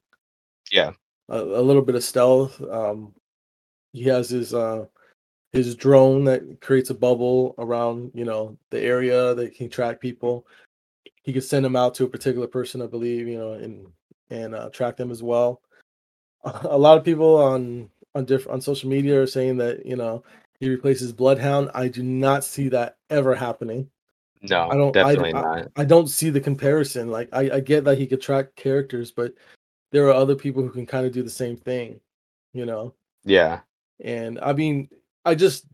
Yeah. 0.71 0.91
a, 1.29 1.37
a 1.37 1.61
little 1.61 1.81
bit 1.81 1.95
of 1.95 2.03
stealth 2.03 2.61
um 2.69 3.13
he 3.93 4.03
has 4.03 4.29
his 4.29 4.53
uh 4.53 4.85
his 5.51 5.75
drone 5.75 6.23
that 6.25 6.61
creates 6.61 6.89
a 6.89 6.93
bubble 6.93 7.55
around 7.57 8.11
you 8.13 8.25
know 8.25 8.57
the 8.69 8.79
area 8.81 9.33
that 9.35 9.55
can 9.55 9.69
track 9.69 9.99
people. 9.99 10.45
He 11.23 11.33
could 11.33 11.43
send 11.43 11.65
them 11.65 11.75
out 11.75 11.95
to 11.95 12.05
a 12.05 12.09
particular 12.09 12.47
person 12.47 12.81
i 12.81 12.87
believe 12.87 13.27
you 13.27 13.37
know 13.37 13.53
and 13.53 13.87
and 14.29 14.53
uh, 14.55 14.69
track 14.69 14.95
them 14.97 15.11
as 15.11 15.23
well. 15.23 15.61
A 16.43 16.77
lot 16.77 16.97
of 16.97 17.03
people 17.03 17.37
on 17.37 17.89
on 18.15 18.25
different 18.25 18.53
on 18.55 18.61
social 18.61 18.89
media 18.89 19.21
are 19.21 19.27
saying 19.27 19.57
that 19.57 19.85
you 19.85 19.95
know 19.95 20.23
he 20.59 20.69
replaces 20.69 21.11
bloodhound. 21.13 21.71
I 21.73 21.87
do 21.87 22.03
not 22.03 22.43
see 22.43 22.69
that 22.69 22.97
ever 23.09 23.33
happening. 23.33 23.89
No, 24.41 24.69
I 24.69 24.75
don't- 24.75 24.95
I- 24.95 25.15
definitely 25.15 25.33
I- 25.33 25.41
not. 25.41 25.67
i 25.75 25.83
don't 25.83 26.07
see 26.07 26.29
the 26.29 26.39
comparison. 26.39 27.09
Like 27.09 27.29
i, 27.33 27.49
I 27.55 27.59
get 27.59 27.83
that 27.85 27.97
he 27.97 28.07
could 28.07 28.21
track 28.21 28.55
characters 28.55 29.11
but 29.11 29.33
there 29.91 30.05
are 30.07 30.13
other 30.13 30.35
people 30.35 30.61
who 30.61 30.69
can 30.69 30.85
kind 30.85 31.05
of 31.05 31.11
do 31.11 31.23
the 31.23 31.29
same 31.29 31.57
thing 31.57 31.99
you 32.53 32.65
know? 32.65 32.93
Yeah, 33.23 33.59
and 33.99 34.39
I 34.41 34.53
mean, 34.53 34.89
I 35.25 35.35
just 35.35 35.65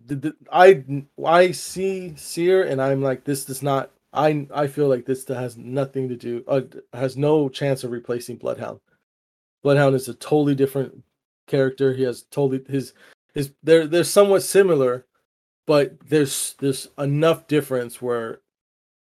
I 0.52 0.84
I 1.24 1.52
see 1.52 2.14
Seer, 2.16 2.64
and 2.64 2.82
I'm 2.82 3.02
like, 3.02 3.24
this 3.24 3.46
does 3.46 3.62
not. 3.62 3.92
I 4.14 4.48
I 4.54 4.68
feel 4.68 4.88
like 4.88 5.06
this 5.06 5.28
has 5.28 5.58
nothing 5.58 6.10
to 6.10 6.16
do. 6.16 6.44
Uh, 6.48 6.62
has 6.94 7.18
no 7.18 7.50
chance 7.50 7.84
of 7.84 7.92
replacing 7.92 8.38
Bloodhound. 8.38 8.80
Bloodhound 9.64 9.96
is 9.96 10.08
a 10.08 10.14
totally 10.14 10.56
different 10.56 11.04
character. 11.48 11.94
He 11.94 12.04
has 12.04 12.24
totally 12.24 12.64
his 12.68 12.94
his. 13.34 13.52
They're 13.64 13.88
they're 13.88 14.04
somewhat 14.04 14.44
similar, 14.44 15.06
but 15.68 15.98
there's 16.08 16.56
there's 16.60 16.88
enough 16.98 17.48
difference 17.48 18.02
where 18.02 18.42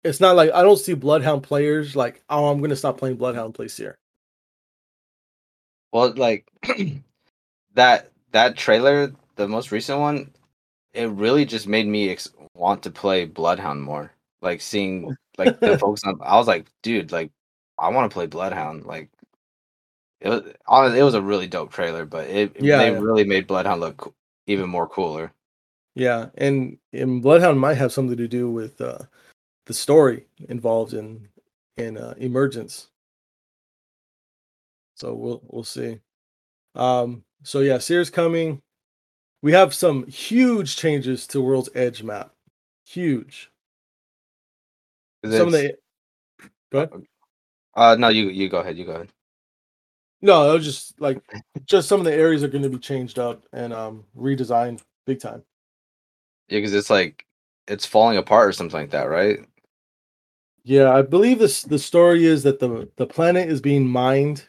it's 0.04 0.20
not 0.20 0.36
like 0.36 0.50
I 0.52 0.62
don't 0.62 0.78
see 0.78 0.94
Bloodhound 0.94 1.42
players 1.42 1.94
like, 1.94 2.22
oh, 2.28 2.48
I'm 2.48 2.60
gonna 2.60 2.76
stop 2.76 2.98
playing 2.98 3.16
Bloodhound, 3.16 3.54
play 3.54 3.68
Seer. 3.68 3.98
Well, 5.92 6.14
like 6.16 6.50
that 7.74 8.10
that 8.32 8.56
trailer, 8.56 9.12
the 9.36 9.48
most 9.48 9.72
recent 9.72 9.98
one, 9.98 10.32
it 10.92 11.08
really 11.10 11.44
just 11.44 11.66
made 11.66 11.86
me 11.86 12.10
ex- 12.10 12.32
want 12.54 12.82
to 12.82 12.90
play 12.90 13.24
Bloodhound 13.24 13.82
more. 13.82 14.12
Like 14.40 14.60
seeing 14.60 15.16
like 15.38 15.58
the 15.60 15.78
folks 15.80 16.02
on, 16.04 16.18
I 16.22 16.36
was 16.36 16.46
like, 16.46 16.66
dude, 16.82 17.12
like 17.12 17.30
I 17.78 17.88
want 17.88 18.10
to 18.10 18.14
play 18.14 18.26
Bloodhound. 18.26 18.84
Like 18.84 19.08
it 20.20 20.28
was 20.28 20.42
honestly, 20.66 21.00
it 21.00 21.04
was 21.04 21.14
a 21.14 21.22
really 21.22 21.46
dope 21.46 21.72
trailer, 21.72 22.04
but 22.04 22.28
it 22.28 22.56
Yeah, 22.60 22.78
they 22.78 22.90
yeah. 22.90 22.98
really 22.98 23.24
made 23.24 23.46
Bloodhound 23.46 23.80
look 23.80 24.14
even 24.46 24.68
more 24.68 24.88
cooler. 24.88 25.32
Yeah, 25.94 26.26
and, 26.36 26.78
and 26.92 27.22
Bloodhound 27.22 27.60
might 27.60 27.76
have 27.76 27.92
something 27.92 28.16
to 28.16 28.28
do 28.28 28.50
with 28.50 28.80
uh, 28.80 28.98
the 29.66 29.74
story 29.74 30.26
involved 30.48 30.94
in 30.94 31.28
in 31.76 31.96
uh, 31.96 32.14
Emergence. 32.18 32.88
So 34.94 35.14
we'll 35.14 35.42
we'll 35.46 35.64
see. 35.64 36.00
Um, 36.74 37.24
so 37.42 37.60
yeah, 37.60 37.78
Seer's 37.78 38.10
coming. 38.10 38.62
We 39.42 39.52
have 39.52 39.74
some 39.74 40.06
huge 40.06 40.76
changes 40.76 41.26
to 41.28 41.40
World's 41.40 41.68
Edge 41.74 42.02
map. 42.02 42.32
Huge. 42.86 43.50
Some 45.24 45.48
of 45.48 45.52
the 45.52 45.76
go 46.70 46.78
ahead. 46.80 47.06
Uh, 47.74 47.96
no, 47.98 48.08
you 48.08 48.28
you 48.28 48.48
go 48.48 48.58
ahead. 48.58 48.78
You 48.78 48.84
go 48.84 48.92
ahead. 48.92 49.08
No, 50.20 50.50
it 50.50 50.54
was 50.54 50.64
just 50.64 51.00
like 51.00 51.20
just 51.64 51.88
some 51.88 52.00
of 52.00 52.04
the 52.04 52.14
areas 52.14 52.44
are 52.44 52.48
going 52.48 52.62
to 52.62 52.70
be 52.70 52.78
changed 52.78 53.18
up 53.18 53.44
and 53.52 53.72
um 53.72 54.04
redesigned 54.16 54.82
big 55.06 55.20
time. 55.20 55.42
Yeah, 56.48 56.58
because 56.58 56.74
it's 56.74 56.90
like 56.90 57.26
it's 57.66 57.86
falling 57.86 58.18
apart 58.18 58.48
or 58.48 58.52
something 58.52 58.78
like 58.80 58.90
that, 58.90 59.08
right? 59.08 59.40
Yeah, 60.64 60.92
I 60.92 61.02
believe 61.02 61.40
this 61.40 61.62
the 61.62 61.78
story 61.78 62.24
is 62.24 62.44
that 62.44 62.60
the 62.60 62.88
the 62.96 63.06
planet 63.06 63.48
is 63.48 63.60
being 63.60 63.86
mined 63.86 64.46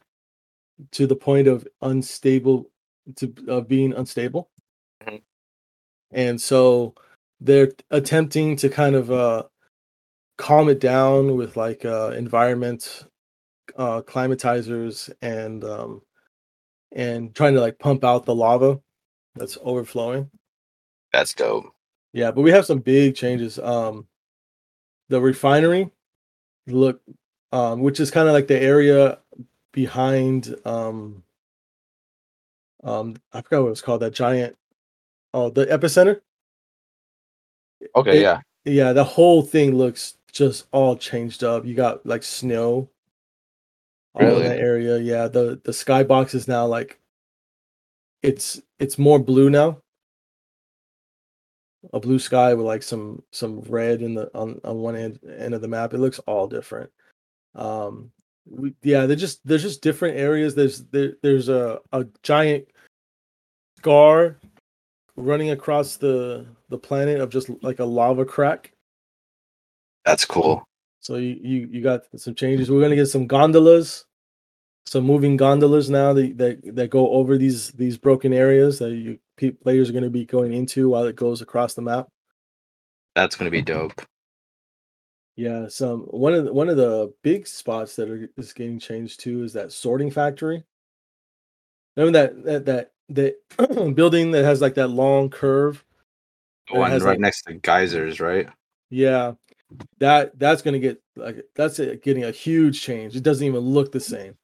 to 0.91 1.07
the 1.07 1.15
point 1.15 1.47
of 1.47 1.67
unstable 1.81 2.69
to 3.15 3.33
of 3.47 3.67
being 3.67 3.93
unstable. 3.93 4.49
And 6.13 6.41
so 6.41 6.95
they're 7.41 7.71
attempting 7.91 8.55
to 8.57 8.69
kind 8.69 8.95
of 8.95 9.11
uh 9.11 9.43
calm 10.37 10.69
it 10.69 10.79
down 10.79 11.35
with 11.35 11.57
like 11.57 11.85
uh 11.85 12.11
environment 12.11 13.05
uh 13.77 14.01
climatizers 14.01 15.11
and 15.21 15.63
um 15.63 16.01
and 16.93 17.33
trying 17.35 17.53
to 17.55 17.61
like 17.61 17.79
pump 17.79 18.03
out 18.03 18.25
the 18.25 18.35
lava 18.35 18.79
that's 19.35 19.57
overflowing. 19.63 20.29
That's 21.11 21.33
dope. 21.33 21.65
Yeah, 22.13 22.31
but 22.31 22.41
we 22.41 22.51
have 22.51 22.65
some 22.65 22.79
big 22.79 23.15
changes. 23.15 23.57
Um, 23.59 24.07
the 25.09 25.19
refinery, 25.19 25.89
look, 26.67 27.01
um, 27.51 27.81
which 27.81 27.99
is 27.99 28.11
kind 28.11 28.27
of 28.27 28.33
like 28.33 28.47
the 28.47 28.59
area 28.59 29.19
behind. 29.71 30.55
Um, 30.65 31.23
um, 32.83 33.15
I 33.31 33.41
forgot 33.41 33.61
what 33.61 33.67
it 33.67 33.71
was 33.71 33.81
called. 33.81 34.01
That 34.01 34.13
giant. 34.13 34.55
Oh, 35.33 35.49
the 35.49 35.65
epicenter. 35.67 36.21
Okay, 37.95 38.17
It- 38.17 38.21
yeah. 38.21 38.41
Yeah, 38.65 38.93
the 38.93 39.03
whole 39.03 39.41
thing 39.41 39.75
looks 39.75 40.15
just 40.31 40.67
all 40.71 40.95
changed 40.95 41.43
up. 41.43 41.65
You 41.65 41.75
got 41.75 42.05
like 42.05 42.23
snow 42.23 42.89
all 44.13 44.21
in 44.37 44.43
that 44.43 44.59
area. 44.59 44.97
Yeah, 44.99 45.27
the 45.27 45.59
the 45.65 45.71
skybox 45.73 46.33
is 46.33 46.47
now 46.47 46.65
like 46.65 46.97
it's 48.21 48.61
it's 48.79 48.97
more 48.97 49.19
blue 49.19 49.49
now. 49.49 49.79
A 51.91 51.99
blue 51.99 52.19
sky 52.19 52.53
with 52.53 52.65
like 52.65 52.83
some 52.83 53.21
some 53.31 53.59
red 53.61 54.01
in 54.01 54.13
the 54.13 54.31
on, 54.33 54.61
on 54.63 54.77
one 54.77 54.95
end 54.95 55.19
end 55.37 55.53
of 55.53 55.59
the 55.61 55.67
map. 55.67 55.93
It 55.93 55.97
looks 55.99 56.19
all 56.19 56.47
different. 56.47 56.89
Um 57.55 58.11
we, 58.45 58.73
yeah, 58.81 59.05
they're 59.05 59.17
just 59.17 59.45
there's 59.45 59.61
just 59.63 59.81
different 59.81 60.17
areas. 60.17 60.55
There's 60.55 60.85
there, 60.85 61.15
there's 61.21 61.49
a, 61.49 61.79
a 61.91 62.05
giant 62.23 62.65
scar 63.77 64.37
running 65.15 65.51
across 65.51 65.97
the 65.97 66.45
the 66.69 66.77
planet 66.77 67.21
of 67.21 67.29
just 67.29 67.49
like 67.61 67.79
a 67.79 67.85
lava 67.85 68.25
crack. 68.25 68.73
That's 70.05 70.25
cool. 70.25 70.67
So 70.99 71.17
you 71.17 71.37
you, 71.41 71.69
you 71.71 71.81
got 71.81 72.03
some 72.15 72.35
changes. 72.35 72.71
We're 72.71 72.81
gonna 72.81 72.95
get 72.95 73.07
some 73.07 73.27
gondolas, 73.27 74.05
some 74.85 75.03
moving 75.03 75.37
gondolas 75.37 75.89
now 75.89 76.13
that 76.13 76.37
that, 76.37 76.75
that 76.75 76.89
go 76.89 77.11
over 77.11 77.37
these 77.37 77.71
these 77.71 77.97
broken 77.97 78.33
areas 78.33 78.79
that 78.79 78.91
you 78.91 79.19
players 79.61 79.89
are 79.89 79.93
gonna 79.93 80.09
be 80.09 80.25
going 80.25 80.53
into 80.53 80.89
while 80.89 81.05
it 81.05 81.15
goes 81.15 81.41
across 81.41 81.73
the 81.73 81.81
map. 81.81 82.07
That's 83.15 83.35
gonna 83.35 83.51
be 83.51 83.61
dope. 83.61 84.01
Yeah, 85.35 85.67
some 85.67 86.01
one 86.01 86.33
of 86.33 86.45
the, 86.45 86.53
one 86.53 86.69
of 86.69 86.77
the 86.77 87.13
big 87.23 87.47
spots 87.47 87.95
that 87.95 88.09
are 88.09 88.29
is 88.37 88.53
getting 88.53 88.79
changed 88.79 89.19
too 89.19 89.43
is 89.43 89.53
that 89.53 89.71
sorting 89.71 90.11
factory. 90.11 90.63
Remember 91.95 92.19
that 92.19 92.43
that 92.45 92.65
that 92.65 92.92
that 93.09 93.35
building 93.95 94.31
that 94.31 94.43
has 94.43 94.61
like 94.61 94.75
that 94.75 94.87
long 94.89 95.29
curve? 95.29 95.83
The 96.69 96.75
It 96.75 96.79
one 96.79 96.91
has, 96.91 97.03
right 97.03 97.11
like- 97.11 97.19
next 97.19 97.43
to 97.43 97.53
geysers, 97.55 98.19
right? 98.19 98.47
Yeah, 98.89 99.33
that 99.99 100.37
that's 100.39 100.61
gonna 100.61 100.79
get 100.79 101.01
like 101.15 101.43
that's 101.55 101.79
a, 101.79 101.95
getting 101.95 102.23
a 102.25 102.31
huge 102.31 102.81
change. 102.81 103.15
It 103.15 103.23
doesn't 103.23 103.45
even 103.45 103.59
look 103.61 103.91
the 103.91 103.99
same. 103.99 104.35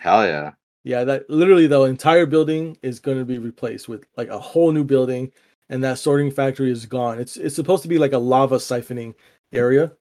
Hell 0.00 0.26
yeah. 0.26 0.52
Yeah, 0.84 1.04
that 1.04 1.28
literally 1.28 1.66
the 1.66 1.82
entire 1.82 2.24
building 2.26 2.76
is 2.82 2.98
going 3.00 3.18
to 3.18 3.24
be 3.24 3.38
replaced 3.38 3.88
with 3.88 4.04
like 4.16 4.28
a 4.28 4.38
whole 4.38 4.72
new 4.72 4.84
building, 4.84 5.30
and 5.68 5.82
that 5.84 5.98
sorting 5.98 6.30
factory 6.30 6.70
is 6.70 6.86
gone. 6.86 7.18
It's 7.20 7.36
it's 7.36 7.54
supposed 7.54 7.82
to 7.82 7.88
be 7.88 7.98
like 7.98 8.12
a 8.12 8.18
lava 8.18 8.56
siphoning 8.56 9.14
area. 9.52 9.92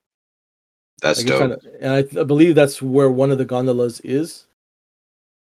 That's 1.01 1.19
Like, 1.19 1.27
dope. 1.27 1.39
kinda- 1.39 1.59
and 1.81 1.93
I, 1.93 2.21
I 2.21 2.23
believe 2.23 2.55
that's 2.55 2.81
where 2.81 3.09
one 3.11 3.31
of 3.31 3.37
the 3.37 3.45
gondolas 3.45 3.99
is. 4.01 4.46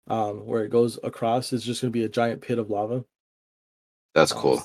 Um, 0.10 0.46
where 0.46 0.64
it 0.64 0.70
goes 0.72 0.98
across 1.04 1.54
is 1.54 1.64
just 1.64 1.82
going 1.82 1.92
to 1.92 1.98
be 2.00 2.04
a 2.06 2.10
giant 2.10 2.42
pit 2.42 2.58
of 2.58 2.70
lava. 2.72 3.06
That's 4.16 4.32
Um, 4.32 4.38
cool. 4.40 4.64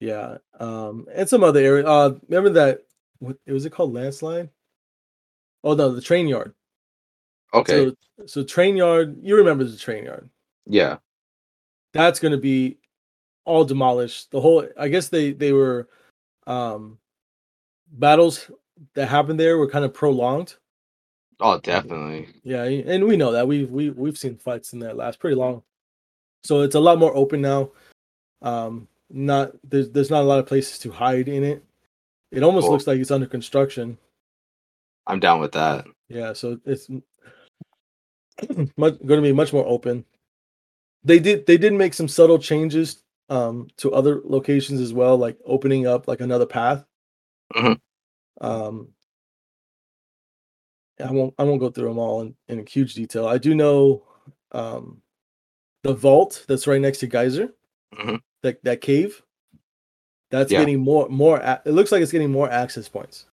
Yeah, 0.00 0.38
um, 0.60 1.06
and 1.12 1.28
some 1.28 1.42
other 1.42 1.60
area. 1.60 1.86
Uh, 1.86 2.16
remember 2.28 2.50
that? 2.50 2.82
What 3.18 3.36
was 3.46 3.64
it 3.66 3.70
called? 3.70 3.92
Landslide. 3.92 4.50
Oh 5.64 5.74
no, 5.74 5.92
the 5.92 6.00
train 6.00 6.28
yard. 6.28 6.54
Okay. 7.52 7.86
So, 8.18 8.26
so 8.26 8.44
train 8.44 8.76
yard. 8.76 9.16
You 9.22 9.36
remember 9.36 9.64
the 9.64 9.76
train 9.76 10.04
yard? 10.04 10.28
yeah. 10.66 10.96
that's 11.92 12.18
going 12.20 12.32
to 12.32 12.38
be 12.38 12.78
all 13.44 13.64
demolished 13.64 14.30
the 14.30 14.40
whole 14.40 14.66
i 14.78 14.88
guess 14.88 15.08
they 15.10 15.32
they 15.32 15.52
were 15.52 15.86
um 16.46 16.98
battles 17.92 18.50
that 18.94 19.06
happened 19.06 19.38
there 19.38 19.58
were 19.58 19.68
kind 19.68 19.84
of 19.84 19.92
prolonged 19.92 20.54
Oh, 21.46 21.60
definitely. 21.60 22.28
yeah 22.42 22.64
and 22.64 23.04
we 23.04 23.16
know 23.18 23.32
that 23.32 23.46
we've 23.46 23.68
we, 23.70 23.90
we've 23.90 24.16
seen 24.16 24.36
fights 24.36 24.72
in 24.72 24.78
there 24.78 24.94
last 24.94 25.18
pretty 25.20 25.36
long 25.36 25.62
so 26.42 26.62
it's 26.62 26.74
a 26.74 26.80
lot 26.80 26.98
more 26.98 27.14
open 27.14 27.42
now 27.42 27.70
um 28.40 28.88
not 29.10 29.52
there's 29.62 29.90
there's 29.90 30.10
not 30.10 30.22
a 30.22 30.26
lot 30.26 30.38
of 30.38 30.46
places 30.46 30.78
to 30.78 30.90
hide 30.90 31.28
in 31.28 31.44
it 31.44 31.62
it 32.32 32.42
almost 32.42 32.64
Cool. 32.64 32.72
looks 32.72 32.86
like 32.86 32.98
it's 32.98 33.10
under 33.10 33.26
construction 33.26 33.98
I'm 35.06 35.20
down 35.20 35.38
with 35.40 35.52
that. 35.52 35.84
Yeah, 36.08 36.32
so 36.32 36.58
it's 36.64 36.88
much, 38.78 38.94
going 39.04 39.20
to 39.20 39.28
be 39.28 39.32
much 39.32 39.52
more 39.52 39.66
open. 39.66 40.02
They 41.04 41.18
did 41.18 41.44
they 41.44 41.58
did 41.58 41.74
make 41.74 41.92
some 41.92 42.08
subtle 42.08 42.38
changes 42.38 43.02
um, 43.28 43.68
to 43.76 43.92
other 43.92 44.22
locations 44.24 44.80
as 44.80 44.94
well, 44.94 45.18
like 45.18 45.36
opening 45.44 45.86
up 45.86 46.08
like 46.08 46.22
another 46.22 46.46
path. 46.46 46.86
Mhm. 47.54 47.78
Um, 48.40 48.88
I 51.00 51.10
won't 51.10 51.34
I 51.38 51.42
won't 51.44 51.60
go 51.60 51.70
through 51.70 51.88
them 51.88 51.98
all 51.98 52.20
in, 52.22 52.34
in 52.48 52.64
huge 52.66 52.94
detail. 52.94 53.26
I 53.26 53.38
do 53.38 53.54
know 53.54 54.02
um, 54.52 55.00
the 55.82 55.94
vault 55.94 56.44
that's 56.48 56.66
right 56.66 56.80
next 56.80 56.98
to 56.98 57.06
Geyser, 57.06 57.52
Mhm. 57.94 58.20
that 58.42 58.62
that 58.64 58.80
cave. 58.80 59.20
That's 60.30 60.50
Yeah. 60.52 60.60
getting 60.60 60.80
more 60.80 61.08
more. 61.08 61.40
It 61.64 61.72
looks 61.72 61.90
like 61.92 62.02
it's 62.02 62.12
getting 62.12 62.30
more 62.32 62.50
access 62.50 62.88
points. 62.88 63.26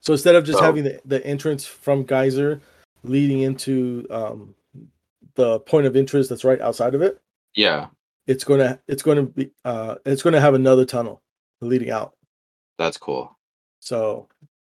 So 0.00 0.12
instead 0.12 0.34
of 0.34 0.44
just 0.44 0.58
So- 0.58 0.64
having 0.64 0.84
the, 0.84 1.00
the 1.04 1.24
entrance 1.26 1.66
from 1.66 2.04
Geyser 2.04 2.60
leading 3.02 3.40
into 3.42 4.06
um, 4.10 4.54
the 5.34 5.60
point 5.60 5.86
of 5.86 5.96
interest 5.96 6.28
that's 6.30 6.44
right 6.44 6.60
outside 6.60 6.94
of 6.94 7.02
it, 7.02 7.20
Yeah. 7.54 7.88
it's 8.26 8.44
gonna 8.44 8.80
it's 8.86 9.02
gonna 9.02 9.24
be 9.24 9.50
uh, 9.64 9.96
it's 10.06 10.22
gonna 10.22 10.40
have 10.40 10.54
another 10.54 10.84
tunnel 10.84 11.20
leading 11.60 11.90
out. 11.90 12.14
That's 12.78 12.96
cool. 12.96 13.36
So 13.80 14.28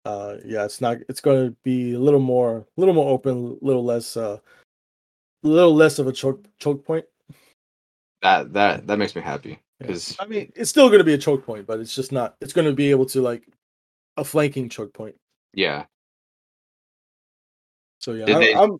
uh, 0.05 0.37
yeah, 0.45 0.65
it's 0.65 0.81
not 0.81 0.97
it's 1.09 1.21
gonna 1.21 1.51
be 1.63 1.93
a 1.93 1.99
little 1.99 2.19
more 2.19 2.57
a 2.57 2.65
little 2.77 2.93
more 2.95 3.09
open, 3.09 3.57
a 3.61 3.65
little 3.65 3.83
less 3.83 4.17
uh, 4.17 4.37
a 5.43 5.47
little 5.47 5.73
less 5.75 5.99
of 5.99 6.07
a 6.07 6.11
choke 6.11 6.45
choke 6.59 6.85
point. 6.85 7.05
That 8.21 8.53
that 8.53 8.87
that 8.87 8.97
makes 8.97 9.15
me 9.15 9.21
happy 9.21 9.49
Yeah. 9.79 9.87
because 9.87 10.15
I 10.19 10.25
mean, 10.25 10.51
it's 10.55 10.69
still 10.69 10.89
gonna 10.89 11.03
be 11.03 11.13
a 11.13 11.17
choke 11.17 11.45
point, 11.45 11.65
but 11.67 11.79
it's 11.79 11.95
just 11.95 12.11
not. 12.11 12.35
It's 12.41 12.53
gonna 12.53 12.73
be 12.73 12.89
able 12.91 13.05
to 13.07 13.21
like 13.21 13.47
a 14.17 14.23
flanking 14.23 14.69
choke 14.69 14.93
point. 14.93 15.15
yeah. 15.53 15.85
So 17.99 18.13
yeah, 18.13 18.25
Did 18.25 18.35
I'm, 18.35 18.41
they- 18.41 18.55
I'm 18.55 18.77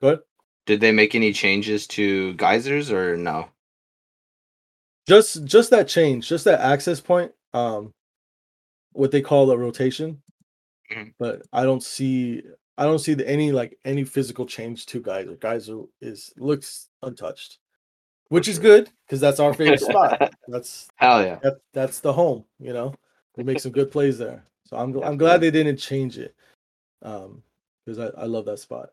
good. 0.00 0.20
Did 0.66 0.80
they 0.80 0.92
make 0.92 1.16
any 1.16 1.32
changes 1.32 1.88
to 1.88 2.34
geysers 2.34 2.92
or 2.92 3.16
no? 3.16 3.48
Just 5.08 5.44
just 5.44 5.70
that 5.70 5.88
change, 5.88 6.28
just 6.28 6.44
that 6.44 6.60
access 6.60 7.00
point. 7.00 7.32
Um, 7.52 7.92
what 8.92 9.10
they 9.10 9.20
call 9.20 9.50
a 9.50 9.56
rotation. 9.58 10.22
Mhm. 10.92 11.14
But 11.18 11.42
I 11.52 11.64
don't 11.64 11.82
see 11.82 12.42
I 12.78 12.84
don't 12.84 12.98
see 12.98 13.14
the, 13.14 13.28
any 13.28 13.52
like 13.52 13.78
any 13.84 14.04
physical 14.04 14.46
change 14.46 14.86
to 14.86 15.00
Geyser. 15.00 15.36
Geyser 15.36 15.82
is 16.00 16.32
looks 16.36 16.88
untouched, 17.02 17.58
which 18.28 18.48
is 18.48 18.58
good 18.58 18.90
because 19.06 19.20
that's 19.20 19.40
our 19.40 19.54
favorite 19.54 19.80
spot. 19.80 20.32
That's 20.48 20.88
Hell 20.96 21.22
yeah. 21.22 21.38
that, 21.42 21.58
that's 21.72 22.00
the 22.00 22.12
home. 22.12 22.44
You 22.58 22.72
know, 22.72 22.94
they 23.34 23.42
make 23.42 23.60
some 23.60 23.72
good 23.72 23.90
plays 23.90 24.18
there. 24.18 24.44
So 24.64 24.76
I'm 24.76 24.96
I'm 25.02 25.16
glad 25.16 25.40
they 25.40 25.50
didn't 25.50 25.76
change 25.76 26.18
it, 26.18 26.34
um, 27.02 27.42
because 27.84 27.98
I, 27.98 28.22
I 28.22 28.24
love 28.24 28.46
that 28.46 28.58
spot. 28.58 28.90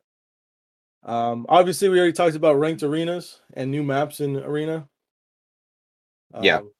Um, 1.04 1.46
obviously 1.48 1.88
we 1.88 1.98
already 1.98 2.12
talked 2.14 2.36
about 2.36 2.60
ranked 2.60 2.84
arenas 2.84 3.40
and 3.54 3.72
new 3.72 3.84
maps 3.84 4.20
in 4.20 4.36
arena. 4.36 4.88
Yeah. 6.42 6.58
Um, 6.58 6.72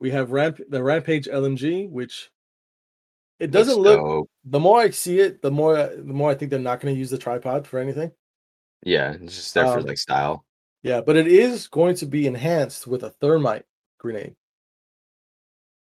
we 0.00 0.10
have 0.10 0.30
ramp 0.32 0.58
the 0.70 0.82
Rampage 0.82 1.26
LMG, 1.26 1.90
which 1.90 2.30
it 3.38 3.50
doesn't 3.50 3.76
look. 3.78 4.28
The 4.44 4.60
more 4.60 4.80
I 4.80 4.90
see 4.90 5.20
it, 5.20 5.42
the 5.42 5.50
more 5.50 5.76
the 5.76 6.02
more 6.14 6.30
I 6.30 6.34
think 6.34 6.50
they're 6.50 6.60
not 6.60 6.80
going 6.80 6.94
to 6.94 6.98
use 6.98 7.10
the 7.10 7.18
tripod 7.18 7.66
for 7.66 7.78
anything. 7.78 8.12
Yeah, 8.84 9.12
it's 9.20 9.36
just 9.36 9.54
there 9.54 9.66
for 9.66 9.80
Um, 9.80 9.86
like 9.86 9.98
style. 9.98 10.44
Yeah, 10.82 11.00
but 11.00 11.16
it 11.16 11.26
is 11.26 11.66
going 11.68 11.96
to 11.96 12.06
be 12.06 12.26
enhanced 12.26 12.86
with 12.86 13.02
a 13.02 13.10
thermite 13.10 13.64
grenade. 13.98 14.36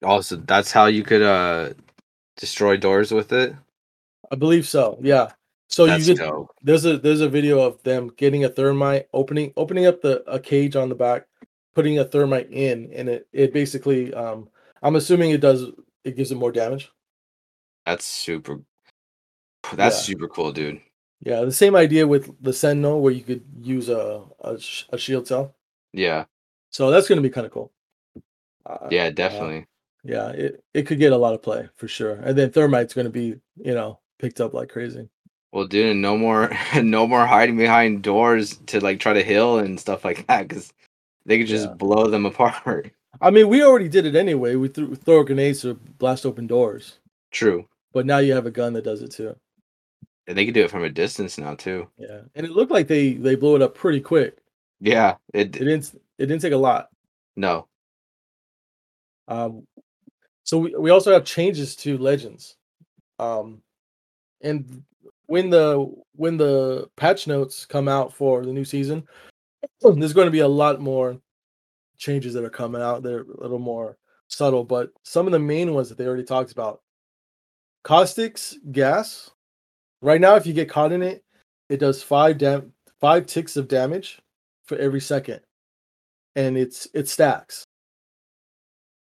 Also, 0.03 0.37
that's 0.37 0.71
how 0.73 0.87
you 0.87 1.03
could 1.03 1.23
uh 1.23 1.75
destroy 2.37 2.77
doors 2.77 3.13
with 3.13 3.33
it. 3.33 3.55
I 4.31 4.37
believe 4.37 4.67
so. 4.67 4.99
Yeah. 5.03 5.33
So 5.69 5.87
That's 5.87 6.07
you 6.07 6.15
could 6.15 6.23
dope. 6.25 6.51
there's 6.63 6.85
a 6.85 6.99
there's 6.99 7.21
a 7.21 7.29
video 7.29 7.61
of 7.61 7.83
them 7.83 8.09
getting 8.17 8.45
a 8.45 8.49
thermite, 8.49 9.09
opening 9.13 9.53
opening 9.57 9.87
up 9.87 10.03
the 10.03 10.23
a 10.31 10.39
cage 10.39 10.77
on 10.77 10.89
the 10.89 10.95
back, 10.95 11.27
putting 11.75 11.99
a 11.99 12.05
thermite 12.05 12.51
in, 12.51 12.93
and 12.93 13.09
it 13.09 13.29
it 13.33 13.53
basically 13.53 14.13
um 14.15 14.49
I'm 14.83 14.97
assuming 14.97 15.31
it 15.31 15.41
does 15.41 15.65
it 16.05 16.17
gives 16.17 16.31
it 16.33 16.37
more 16.37 16.53
damage. 16.53 16.91
That's 17.87 18.05
super. 18.05 18.61
That's 19.73 19.97
Yeah. 19.97 20.15
super 20.17 20.29
cool, 20.29 20.53
dude. 20.53 20.81
Yeah, 21.21 21.43
the 21.43 21.53
same 21.53 21.75
idea 21.75 22.07
with 22.07 22.31
the 22.43 22.53
Sentinel 22.53 23.01
where 23.01 23.13
you 23.13 23.23
could 23.23 23.43
use 23.61 23.89
a 23.89 24.25
a, 24.41 24.59
sh- 24.61 24.85
a 24.91 24.99
shield 24.99 25.27
cell. 25.27 25.55
Yeah, 25.93 26.25
So 26.71 26.91
that's 26.91 27.09
going 27.09 27.17
to 27.23 27.23
be 27.29 27.33
kind 27.33 27.47
of 27.47 27.53
cool. 27.53 27.73
Uh, 28.67 28.89
yeah, 28.91 29.11
definitely. 29.11 29.67
yeah, 30.03 30.31
it, 30.31 30.63
it 30.75 30.83
could 30.87 30.99
get 30.99 31.13
a 31.13 31.17
lot 31.17 31.35
of 31.35 31.43
play 31.43 31.69
for 31.77 31.87
sure. 31.89 32.15
And 32.17 32.37
then 32.37 32.51
thermite's 32.51 32.95
going 32.95 33.05
to 33.07 33.11
be, 33.13 33.41
you 33.57 33.75
know, 33.75 34.01
picked 34.19 34.41
up 34.41 34.55
like 34.55 34.69
crazy. 34.71 35.09
Well, 35.53 35.67
dude, 35.67 35.97
no 35.97 36.19
more, 36.19 36.51
no 36.83 37.07
more 37.07 37.27
hiding 37.27 37.57
behind 37.57 38.03
doors 38.03 38.57
to 38.67 38.81
like 38.81 38.99
try 39.01 39.13
to 39.13 39.23
heal 39.23 39.59
and 39.61 39.79
stuff 39.79 40.05
like 40.05 40.27
that, 40.27 40.49
because 40.49 40.73
they 41.27 41.39
could 41.39 41.47
just 41.47 41.69
Yeah. 41.69 41.75
blow 41.75 42.09
them 42.09 42.27
apart. 42.33 42.91
I 43.21 43.31
mean, 43.31 43.49
we 43.49 43.63
already 43.63 43.89
did 43.89 44.05
it 44.05 44.17
anyway. 44.17 44.57
We 44.57 44.69
threw 44.69 44.95
throw 44.97 45.23
grenades 45.23 45.63
to 45.63 45.75
blast 45.75 46.27
open 46.27 46.49
doors, 46.49 46.99
True, 47.31 47.69
but 47.95 48.05
now 48.05 48.19
you 48.19 48.35
have 48.35 48.45
a 48.47 48.51
gun 48.51 48.73
that 48.75 48.85
does 48.85 49.01
it 49.01 49.11
too. 49.13 49.35
and 50.27 50.37
they 50.37 50.45
can 50.45 50.53
do 50.53 50.65
it 50.65 50.71
from 50.71 50.85
a 50.85 50.91
distance 50.91 51.39
now 51.39 51.55
too. 51.55 51.89
Yeah, 51.97 52.21
and 52.35 52.45
it 52.45 52.53
looked 52.53 52.73
like 52.73 52.89
they 52.89 53.15
they 53.15 53.37
blew 53.37 53.57
it 53.57 53.63
up 53.63 53.75
pretty 53.75 54.01
quick. 54.01 54.39
Yeah, 54.81 55.15
it. 55.33 55.57
It 55.57 55.65
didn't 55.65 55.95
it 56.19 56.27
didn't 56.27 56.43
take 56.43 56.53
a 56.53 56.57
lot. 56.59 56.89
No, 57.37 57.67
Um, 59.29 59.67
so 60.45 60.59
we, 60.59 60.75
we 60.77 60.91
also 60.91 61.13
have 61.13 61.25
changes 61.25 61.75
to 61.77 61.97
legends. 61.99 62.57
Um, 63.19 63.63
and 64.43 64.85
when 65.27 65.51
the 65.51 65.91
when 66.15 66.37
the 66.37 66.89
patch 66.97 67.27
notes 67.27 67.65
come 67.67 67.89
out 67.89 68.13
for 68.13 68.45
the 68.45 68.53
new 68.53 68.65
season, 68.65 69.07
there's 69.81 70.13
going 70.13 70.27
to 70.27 70.31
be 70.31 70.41
a 70.41 70.49
lot 70.49 70.81
more 70.81 71.19
changes 71.97 72.35
that 72.35 72.45
are 72.45 72.51
coming 72.51 72.83
out. 72.83 73.03
They're 73.03 73.23
a 73.23 73.41
little 73.41 73.59
more 73.59 73.97
subtle, 74.29 74.65
but 74.65 74.91
some 75.03 75.27
of 75.27 75.33
the 75.33 75.39
main 75.39 75.73
ones 75.75 75.89
that 75.89 75.99
they 75.99 76.07
already 76.07 76.25
talked 76.25 76.53
about. 76.53 76.83
Caustics 77.85 78.57
gas. 78.73 79.31
Right 80.03 80.21
now, 80.21 80.35
if 80.35 80.47
you 80.47 80.53
get 80.53 80.69
caught 80.69 80.93
in 80.93 81.03
it, 81.03 81.23
it 81.69 81.79
does 81.79 82.03
five 82.03 82.39
dam 82.39 82.73
five 83.01 83.27
ticks 83.27 83.57
of 83.57 83.69
damage 83.69 84.21
for 84.65 84.77
every 84.79 85.01
second, 85.01 85.41
and 86.35 86.59
it's 86.59 86.89
it 86.95 87.09
stacks. 87.09 87.65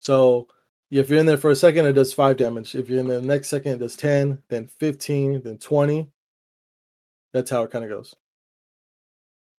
So 0.02 0.48
if 0.92 1.10
you're 1.10 1.20
in 1.20 1.26
there 1.26 1.38
for 1.38 1.52
a 1.52 1.56
second, 1.56 1.86
it 1.86 1.94
does 1.94 2.14
five 2.14 2.38
damage. 2.38 2.76
If 2.76 2.90
you're 2.90 3.00
in 3.00 3.08
the 3.08 3.22
next 3.22 3.48
second, 3.48 3.74
it 3.74 3.80
does 3.80 3.96
10, 3.96 4.42
then 4.50 4.68
15, 4.80 5.42
then 5.42 5.58
20. 5.58 6.08
That's 7.34 7.50
how 7.50 7.64
it 7.64 7.72
kind 7.72 7.84
of 7.84 7.90
goes. 7.90 8.14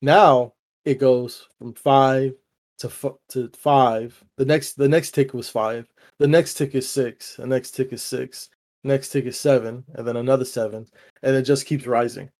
Now 0.01 0.55
it 0.85 1.01
goes 1.01 1.49
from 1.59 1.75
five 1.75 2.35
to 2.79 2.87
f- 2.87 3.19
to 3.31 3.51
five. 3.57 4.23
The 4.37 4.45
next 4.45 4.75
the 4.75 4.89
next 4.89 5.13
tick 5.13 5.35
was 5.35 5.49
five. 5.49 5.89
The 6.19 6.29
next 6.29 6.55
tick 6.55 6.75
is 6.75 6.89
six. 6.89 7.37
The 7.37 7.47
next 7.47 7.73
tick 7.73 7.93
is 7.93 8.03
six. 8.03 8.49
Next 8.85 9.09
tick 9.11 9.25
is 9.25 9.39
seven, 9.39 9.85
and 9.95 10.07
then 10.07 10.17
another 10.17 10.45
seven, 10.45 10.87
and 11.23 11.35
it 11.35 11.43
just 11.43 11.67
keeps 11.67 11.87
rising. 11.87 12.31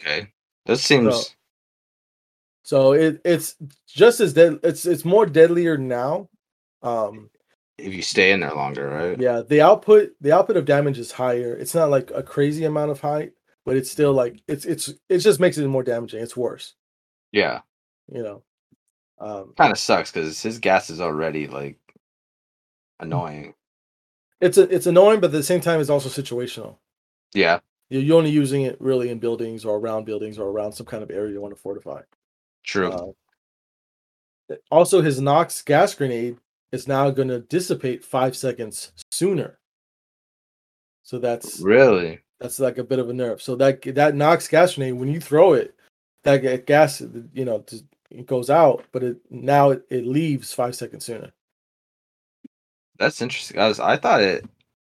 okay, 0.00 0.32
that 0.66 0.78
seems. 0.78 1.34
So 2.62 2.92
it 2.92 3.20
it's 3.24 3.56
just 3.86 4.20
as 4.20 4.32
dead. 4.34 4.58
It's 4.62 4.86
it's 4.86 5.04
more 5.04 5.26
deadlier 5.26 5.78
now. 5.78 6.28
Um, 6.82 7.30
if 7.78 7.94
you 7.94 8.02
stay 8.02 8.32
in 8.32 8.40
there 8.40 8.54
longer, 8.54 8.88
right? 8.88 9.20
Yeah, 9.20 9.42
the 9.46 9.60
output 9.60 10.10
the 10.20 10.32
output 10.32 10.56
of 10.56 10.64
damage 10.64 10.98
is 10.98 11.12
higher. 11.12 11.54
It's 11.54 11.74
not 11.74 11.90
like 11.90 12.10
a 12.14 12.22
crazy 12.22 12.64
amount 12.64 12.90
of 12.90 13.00
height, 13.00 13.32
but 13.64 13.76
it's 13.76 13.90
still 13.90 14.12
like 14.12 14.40
it's 14.48 14.64
it's 14.64 14.92
it 15.08 15.18
just 15.18 15.40
makes 15.40 15.56
it 15.58 15.66
more 15.66 15.82
damaging. 15.82 16.22
It's 16.22 16.36
worse, 16.36 16.74
Yeah, 17.32 17.60
you 18.12 18.22
know. 18.22 18.42
Um, 19.18 19.54
kind 19.56 19.72
of 19.72 19.78
sucks 19.78 20.12
because 20.12 20.40
his 20.40 20.58
gas 20.58 20.90
is 20.90 21.00
already 21.00 21.48
like 21.48 21.78
annoying. 23.00 23.54
It's 24.40 24.58
a, 24.58 24.62
it's 24.74 24.86
annoying, 24.86 25.20
but 25.20 25.26
at 25.26 25.32
the 25.32 25.42
same 25.42 25.60
time, 25.60 25.80
it's 25.80 25.90
also 25.90 26.08
situational. 26.08 26.76
Yeah, 27.34 27.60
You're 27.90 28.02
you're 28.02 28.18
only 28.18 28.30
using 28.30 28.62
it 28.62 28.80
really 28.80 29.10
in 29.10 29.18
buildings 29.18 29.64
or 29.64 29.76
around 29.76 30.04
buildings 30.04 30.38
or 30.38 30.48
around 30.48 30.72
some 30.72 30.86
kind 30.86 31.02
of 31.02 31.10
area 31.10 31.32
you 31.32 31.40
want 31.40 31.54
to 31.54 31.60
fortify. 31.60 32.02
true. 32.62 32.90
Uh, 32.90 34.54
also, 34.70 35.02
his 35.02 35.20
Nox 35.20 35.60
gas 35.62 35.94
grenade 35.94 36.38
is 36.72 36.88
now 36.88 37.10
going 37.10 37.28
to 37.28 37.40
dissipate 37.40 38.04
five 38.04 38.36
seconds 38.36 38.92
sooner. 39.10 39.58
So 41.02 41.18
that's 41.18 41.60
really? 41.60 42.20
That's 42.40 42.60
like 42.60 42.78
a 42.78 42.84
bit 42.84 42.98
of 42.98 43.08
a 43.08 43.12
nerf. 43.12 43.40
So 43.40 43.56
that 43.56 43.82
that 43.94 44.14
Nox 44.14 44.48
gas 44.48 44.74
grenade, 44.74 44.94
when 44.94 45.08
you 45.08 45.20
throw 45.20 45.54
it, 45.54 45.74
that 46.22 46.66
gas, 46.66 47.00
you 47.32 47.44
know, 47.44 47.64
it 48.10 48.26
goes 48.26 48.50
out, 48.50 48.84
but 48.92 49.02
it 49.02 49.16
now 49.30 49.70
it, 49.70 49.86
it 49.90 50.06
leaves 50.06 50.52
five 50.52 50.74
seconds 50.74 51.04
sooner. 51.04 51.32
That's 52.98 53.22
interesting. 53.22 53.58
I 53.60 53.68
was, 53.68 53.78
I 53.80 53.96
thought 53.96 54.20
it, 54.22 54.44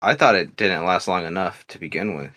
I 0.02 0.14
thought 0.14 0.34
it 0.36 0.56
didn't 0.56 0.84
last 0.84 1.08
long 1.08 1.24
enough 1.24 1.66
to 1.68 1.78
begin 1.78 2.16
with. 2.16 2.32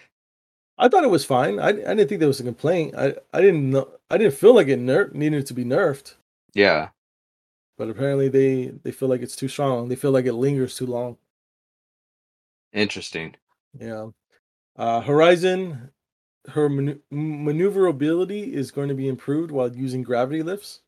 I 0.77 0.87
thought 0.87 1.03
it 1.03 1.09
was 1.11 1.25
fine. 1.25 1.59
I, 1.59 1.67
I 1.69 1.71
didn't 1.73 2.07
think 2.07 2.19
there 2.19 2.27
was 2.27 2.39
a 2.39 2.43
complaint. 2.43 2.95
I, 2.97 3.13
I 3.33 3.41
didn't 3.41 3.69
know. 3.69 3.87
I 4.09 4.17
didn't 4.17 4.33
feel 4.33 4.55
like 4.55 4.67
it 4.67 4.79
ner- 4.79 5.11
needed 5.13 5.45
to 5.47 5.53
be 5.53 5.63
nerfed, 5.63 6.15
Yeah, 6.53 6.89
but 7.77 7.89
apparently 7.89 8.29
they 8.29 8.73
they 8.83 8.91
feel 8.91 9.07
like 9.09 9.21
it's 9.21 9.35
too 9.35 9.47
strong. 9.47 9.87
They 9.89 9.95
feel 9.95 10.11
like 10.11 10.25
it 10.25 10.33
lingers 10.33 10.75
too 10.75 10.87
long. 10.87 11.17
interesting. 12.73 13.35
Yeah. 13.79 14.07
Uh, 14.75 15.01
Horizon, 15.01 15.91
her 16.49 16.67
manu- 16.69 16.99
maneuverability 17.11 18.53
is 18.53 18.71
going 18.71 18.89
to 18.89 18.95
be 18.95 19.07
improved 19.07 19.51
while 19.51 19.73
using 19.75 20.01
gravity 20.01 20.41
lifts. 20.41 20.81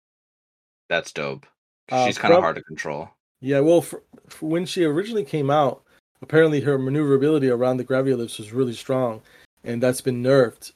That's 0.90 1.12
dope. 1.12 1.46
Uh, 1.92 2.06
She's 2.06 2.18
kind 2.18 2.34
of 2.34 2.40
hard 2.42 2.56
to 2.56 2.64
control. 2.64 3.10
Yeah, 3.44 3.60
well, 3.60 3.82
for, 3.82 4.02
for 4.30 4.48
when 4.48 4.66
she 4.66 4.86
originally 4.86 5.26
came 5.26 5.50
out, 5.50 5.84
apparently 6.22 6.62
her 6.62 6.78
maneuverability 6.78 7.50
around 7.50 7.76
the 7.76 7.84
gravity 7.84 8.16
lifts 8.16 8.38
was 8.38 8.54
really 8.54 8.74
strong, 8.74 9.22
and 9.66 9.84
that's 9.84 10.00
been 10.00 10.24
nerfed 10.24 10.72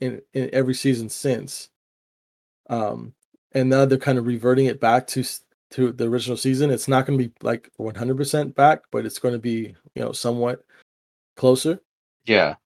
in 0.00 0.20
in 0.32 0.50
every 0.52 0.74
season 0.74 1.08
since. 1.08 1.68
Um, 2.68 3.14
and 3.52 3.70
now 3.70 3.84
they're 3.84 3.96
kind 3.96 4.18
of 4.18 4.26
reverting 4.26 4.66
it 4.66 4.80
back 4.80 5.06
to 5.08 5.22
to 5.70 5.92
the 5.92 6.08
original 6.08 6.36
season. 6.36 6.72
It's 6.72 6.88
not 6.88 7.06
going 7.06 7.16
to 7.16 7.28
be 7.28 7.34
like 7.42 7.70
100% 7.78 8.56
back, 8.56 8.82
but 8.90 9.06
it's 9.06 9.20
going 9.20 9.34
to 9.34 9.38
be 9.38 9.76
you 9.94 10.02
know 10.02 10.10
somewhat 10.10 10.64
closer. 11.36 11.80
Yeah, 12.26 12.56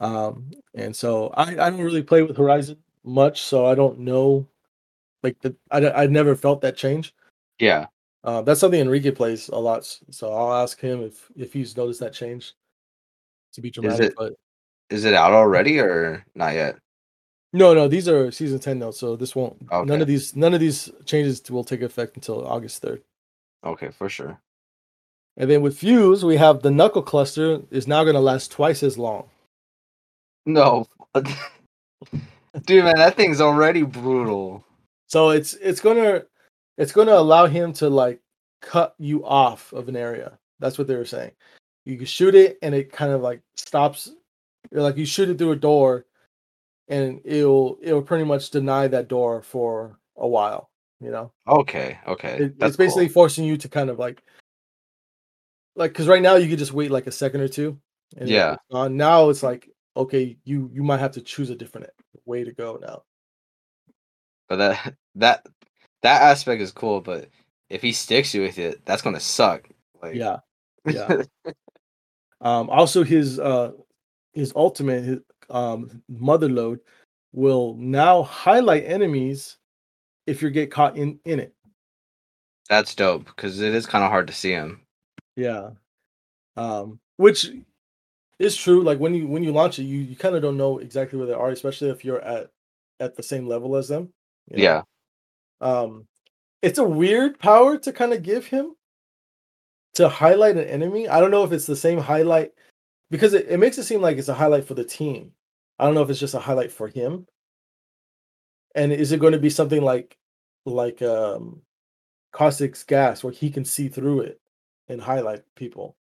Um, 0.00 0.52
and 0.76 0.94
so 0.94 1.34
I 1.36 1.50
I 1.54 1.70
don't 1.70 1.80
really 1.80 2.04
play 2.04 2.22
with 2.22 2.36
Horizon 2.36 2.76
much, 3.02 3.42
so 3.42 3.66
I 3.66 3.74
don't 3.74 3.98
know. 3.98 4.46
Like 5.24 5.40
the 5.40 5.56
I 5.72 5.90
I 5.90 6.06
never 6.06 6.36
felt 6.36 6.60
that 6.60 6.76
change. 6.76 7.12
yeah. 7.58 7.86
Uh, 8.22 8.42
that's 8.42 8.60
something 8.60 8.80
Enrique 8.80 9.10
plays 9.10 9.48
a 9.48 9.56
lot, 9.58 9.84
so 10.10 10.32
I'll 10.32 10.62
ask 10.62 10.78
him 10.78 11.02
if 11.02 11.30
if 11.36 11.52
he's 11.52 11.76
noticed 11.76 12.00
that 12.00 12.12
change. 12.12 12.52
To 13.54 13.60
be 13.60 13.70
dramatic, 13.70 14.06
it- 14.10 14.14
but 14.16 14.34
Is 14.90 15.04
it 15.04 15.14
out 15.14 15.32
already 15.32 15.78
or 15.80 16.24
not 16.34 16.54
yet? 16.54 16.76
no, 17.52 17.72
no, 17.74 17.88
these 17.88 18.08
are 18.08 18.30
season 18.30 18.58
ten 18.60 18.78
notes, 18.78 18.98
so 19.00 19.16
this 19.16 19.34
won't. 19.34 19.56
None 19.86 20.00
of 20.02 20.06
these 20.06 20.36
none 20.36 20.54
of 20.54 20.60
these 20.60 20.90
changes 21.06 21.42
will 21.50 21.64
take 21.64 21.80
effect 21.82 22.16
until 22.16 22.46
August 22.46 22.82
third. 22.82 23.02
Okay, 23.64 23.90
for 23.90 24.08
sure. 24.08 24.38
And 25.36 25.50
then 25.50 25.62
with 25.62 25.78
Fuse, 25.78 26.24
we 26.24 26.36
have 26.36 26.60
the 26.60 26.70
knuckle 26.70 27.02
cluster 27.02 27.62
is 27.70 27.86
now 27.88 28.02
going 28.04 28.14
to 28.14 28.20
last 28.20 28.50
twice 28.50 28.82
as 28.82 28.98
long. 28.98 29.28
No, 30.44 30.86
dude, 32.66 32.84
man, 32.84 32.96
that 32.96 33.16
thing's 33.16 33.40
already 33.40 33.82
brutal. 33.82 34.64
So 35.08 35.30
it's 35.30 35.54
it's 35.54 35.80
gonna 35.80 36.24
it's 36.80 36.92
gonna 36.92 37.12
allow 37.12 37.46
him 37.46 37.74
to 37.74 37.90
like 37.90 38.20
cut 38.62 38.94
you 38.98 39.24
off 39.24 39.72
of 39.74 39.88
an 39.88 39.96
area. 39.96 40.38
That's 40.60 40.78
what 40.78 40.86
they 40.88 40.96
were 40.96 41.04
saying. 41.04 41.32
You 41.84 41.96
can 41.98 42.06
shoot 42.06 42.34
it 42.34 42.58
and 42.62 42.74
it 42.74 42.90
kind 42.90 43.12
of 43.12 43.20
like 43.20 43.42
stops. 43.54 44.10
You're 44.72 44.82
like 44.82 44.96
you 44.96 45.04
shoot 45.04 45.28
it 45.28 45.36
through 45.36 45.52
a 45.52 45.56
door, 45.56 46.06
and 46.88 47.20
it'll 47.24 47.78
it'll 47.82 48.02
pretty 48.02 48.24
much 48.24 48.50
deny 48.50 48.88
that 48.88 49.08
door 49.08 49.42
for 49.42 49.98
a 50.16 50.26
while. 50.26 50.70
You 51.00 51.10
know, 51.10 51.32
Okay, 51.46 51.98
okay. 52.06 52.36
it, 52.40 52.58
That's 52.58 52.70
it's 52.70 52.76
basically 52.78 53.06
cool. 53.08 53.14
forcing 53.14 53.44
you 53.44 53.58
to 53.58 53.68
kind 53.68 53.90
of 53.90 53.98
like 53.98 54.22
like 55.76 55.92
because 55.92 56.08
right 56.08 56.22
now 56.22 56.36
you 56.36 56.48
could 56.48 56.58
just 56.58 56.72
wait 56.72 56.90
like 56.90 57.06
a 57.06 57.12
second 57.12 57.42
or 57.42 57.48
two. 57.48 57.78
And 58.16 58.28
Yeah. 58.28 58.54
it's 58.54 58.62
gone. 58.72 58.96
now 58.96 59.28
it's 59.28 59.42
like 59.42 59.68
okay, 59.96 60.36
you 60.44 60.70
you 60.72 60.82
might 60.82 61.00
have 61.00 61.12
to 61.12 61.20
choose 61.20 61.50
a 61.50 61.54
different 61.54 61.88
way 62.24 62.42
to 62.42 62.52
go 62.52 62.78
now. 62.80 63.02
But 64.48 64.56
that 64.56 64.94
that 65.16 65.46
that 66.02 66.22
aspect 66.22 66.62
is 66.62 66.72
cool. 66.72 67.00
But 67.00 67.28
if 67.68 67.82
he 67.82 67.92
sticks 67.92 68.34
you 68.34 68.42
with 68.42 68.58
it, 68.58 68.84
that's 68.84 69.02
gonna 69.02 69.20
suck. 69.20 69.68
Like, 70.02 70.14
Yeah. 70.14 70.38
Yeah. 70.86 71.22
Um, 72.40 72.70
also 72.70 73.04
his 73.04 73.38
uh 73.38 73.72
his 74.32 74.52
ultimate 74.56 75.04
his 75.04 75.18
um 75.50 76.02
Motherlode 76.10 76.80
will 77.32 77.74
now 77.76 78.22
highlight 78.22 78.84
enemies 78.86 79.58
if 80.26 80.40
you 80.40 80.48
get 80.50 80.70
caught 80.70 80.96
in 80.96 81.20
in 81.26 81.38
it. 81.38 81.54
That's 82.70 82.94
dope 82.94 83.26
because 83.26 83.60
it 83.60 83.74
is 83.74 83.84
kind 83.84 84.04
of 84.04 84.10
hard 84.10 84.26
to 84.28 84.32
see 84.32 84.52
him. 84.52 84.80
Yeah. 85.36 85.70
Um, 86.56 86.98
which 87.16 87.50
is 88.38 88.56
true. 88.56 88.82
Like 88.82 88.98
when 88.98 89.14
you 89.14 89.26
when 89.26 89.42
you 89.42 89.52
launch 89.52 89.78
it, 89.78 89.84
you, 89.84 89.98
you 89.98 90.16
kind 90.16 90.34
of 90.34 90.40
don't 90.42 90.56
know 90.56 90.78
exactly 90.78 91.18
where 91.18 91.26
they 91.28 91.34
are, 91.34 91.50
especially 91.50 91.90
if 91.90 92.04
you're 92.04 92.22
at 92.22 92.50
at 93.00 93.16
the 93.16 93.22
same 93.22 93.46
level 93.46 93.76
as 93.76 93.88
them. 93.88 94.12
you 94.50 94.56
know? 94.58 94.62
Yeah. 94.62 94.82
Um, 95.60 96.06
it's 96.62 96.78
a 96.78 96.84
weird 96.84 97.38
power 97.38 97.78
to 97.78 97.92
kind 97.92 98.12
of 98.12 98.22
give 98.22 98.46
him 98.46 98.74
to 99.94 100.08
highlight 100.08 100.56
an 100.56 100.66
enemy. 100.66 101.08
I 101.08 101.20
don't 101.20 101.30
know 101.30 101.44
if 101.44 101.52
it's 101.52 101.66
the 101.66 101.76
same 101.76 101.98
highlight 101.98 102.52
because 103.10 103.34
it, 103.34 103.46
it 103.48 103.58
makes 103.58 103.78
it 103.78 103.84
seem 103.84 104.00
like 104.00 104.18
it's 104.18 104.28
a 104.28 104.34
highlight 104.34 104.66
for 104.66 104.74
the 104.74 104.84
team. 104.84 105.32
I 105.78 105.84
don't 105.84 105.94
know 105.94 106.02
if 106.02 106.10
it's 106.10 106.20
just 106.20 106.34
a 106.34 106.38
highlight 106.38 106.72
for 106.72 106.88
him. 106.88 107.26
And 108.74 108.92
is 108.92 109.12
it 109.12 109.20
going 109.20 109.32
to 109.32 109.38
be 109.38 109.50
something 109.50 109.82
like 109.82 110.16
like 110.66 111.02
um 111.02 111.62
caustic's 112.32 112.84
gas 112.84 113.24
where 113.24 113.32
he 113.32 113.50
can 113.50 113.64
see 113.64 113.88
through 113.88 114.20
it 114.20 114.40
and 114.88 115.00
highlight 115.00 115.42
people? 115.56 115.96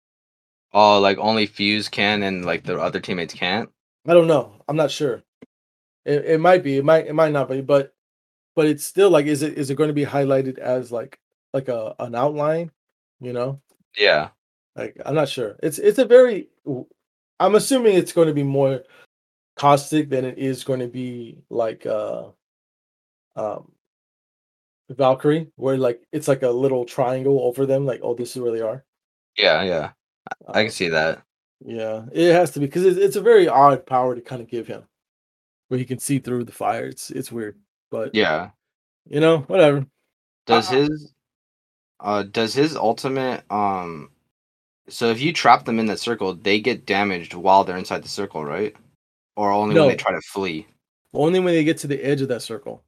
Oh, 0.73 0.99
like 0.99 1.17
only 1.17 1.47
Fuse 1.47 1.89
can 1.89 2.21
and 2.23 2.45
like 2.45 2.63
the 2.63 2.79
other 2.79 2.99
teammates 2.99 3.33
can't. 3.33 3.69
I 4.07 4.13
don't 4.13 4.27
know. 4.27 4.53
I'm 4.67 4.75
not 4.75 4.91
sure. 4.91 5.23
It, 6.05 6.25
it 6.25 6.39
might 6.39 6.63
be. 6.63 6.77
It 6.77 6.85
might. 6.85 7.07
It 7.07 7.13
might 7.13 7.31
not 7.31 7.49
be. 7.49 7.61
But 7.61 7.93
but 8.59 8.67
it's 8.67 8.83
still 8.85 9.09
like, 9.09 9.25
is 9.25 9.41
it 9.41 9.57
is 9.57 9.69
it 9.69 9.75
going 9.75 9.87
to 9.87 9.93
be 9.93 10.03
highlighted 10.03 10.57
as 10.57 10.91
like 10.91 11.17
like 11.53 11.69
a 11.69 11.95
an 11.99 12.13
outline? 12.13 12.69
You 13.21 13.31
know, 13.31 13.61
Yeah. 13.97 14.31
like 14.75 14.97
I'm 15.05 15.15
not 15.15 15.29
sure. 15.29 15.55
It's 15.63 15.79
it's 15.79 15.97
a 15.97 16.03
very. 16.03 16.49
I'm 17.39 17.55
assuming 17.55 17.95
it's 17.95 18.11
going 18.11 18.27
to 18.27 18.33
be 18.33 18.43
more 18.43 18.83
caustic 19.55 20.09
than 20.09 20.25
it 20.25 20.37
is 20.37 20.65
going 20.65 20.81
to 20.81 20.89
be 20.89 21.37
like 21.49 21.85
uh 21.85 22.31
um 23.37 23.71
Valkyrie, 24.89 25.47
where 25.55 25.77
like 25.77 26.01
it's 26.11 26.27
like 26.27 26.43
a 26.43 26.49
little 26.49 26.83
triangle 26.83 27.39
over 27.47 27.65
them. 27.65 27.85
Like, 27.85 28.01
oh, 28.03 28.13
this 28.13 28.35
is 28.35 28.41
where 28.41 28.51
they 28.51 28.59
are. 28.61 28.83
Yeah. 29.37 29.63
Yeah. 29.63 29.91
I 30.49 30.63
can 30.63 30.71
see 30.71 30.89
that. 30.89 31.23
Yeah, 31.65 32.07
it 32.11 32.33
has 32.33 32.51
to 32.51 32.59
be 32.59 32.65
because 32.65 32.83
it's, 32.83 32.97
it's 32.97 33.15
a 33.15 33.21
very 33.21 33.47
odd 33.47 33.85
power 33.85 34.15
to 34.15 34.21
kind 34.21 34.41
of 34.41 34.49
give 34.49 34.67
him, 34.67 34.83
where 35.69 35.77
he 35.79 35.85
can 35.85 35.99
see 35.99 36.19
through 36.19 36.43
the 36.43 36.51
fire. 36.51 36.87
It's 36.87 37.09
it's 37.09 37.31
weird, 37.31 37.57
but 37.91 38.13
Yeah. 38.15 38.51
you 39.05 39.19
know, 39.19 39.39
whatever. 39.39 39.85
Does 40.45 40.69
Uh, 40.69 40.75
his 40.75 41.13
uh 41.99 42.23
does 42.23 42.53
his 42.53 42.75
ultimate 42.75 43.43
um 43.51 44.11
so 44.87 45.09
if 45.11 45.21
you 45.21 45.31
trap 45.33 45.65
them 45.65 45.77
in 45.79 45.85
that 45.87 45.99
circle, 45.99 46.33
they 46.33 46.59
get 46.59 46.85
damaged 46.85 47.33
while 47.35 47.63
they're 47.63 47.77
inside 47.77 48.03
the 48.03 48.07
circle, 48.09 48.43
right? 48.43 48.75
Or 49.35 49.51
only 49.51 49.75
when 49.79 49.89
they 49.89 49.95
try 49.95 50.11
to 50.11 50.21
flee. 50.21 50.65
Only 51.13 51.39
when 51.39 51.53
they 51.53 51.63
get 51.63 51.77
to 51.79 51.87
the 51.87 52.03
edge 52.03 52.21
of 52.21 52.27
that 52.29 52.41
circle. 52.41 52.83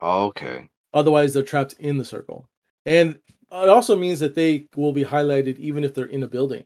Okay. 0.00 0.68
Otherwise, 0.94 1.34
they're 1.34 1.42
trapped 1.42 1.74
in 1.74 1.98
the 1.98 2.04
circle, 2.04 2.48
and 2.86 3.14
it 3.50 3.68
also 3.68 3.96
means 3.96 4.18
that 4.20 4.34
they 4.34 4.66
will 4.76 4.92
be 4.92 5.04
highlighted 5.04 5.58
even 5.58 5.84
if 5.84 5.94
they're 5.94 6.06
in 6.06 6.22
a 6.22 6.26
building. 6.28 6.64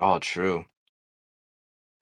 Oh, 0.00 0.18
true. 0.18 0.64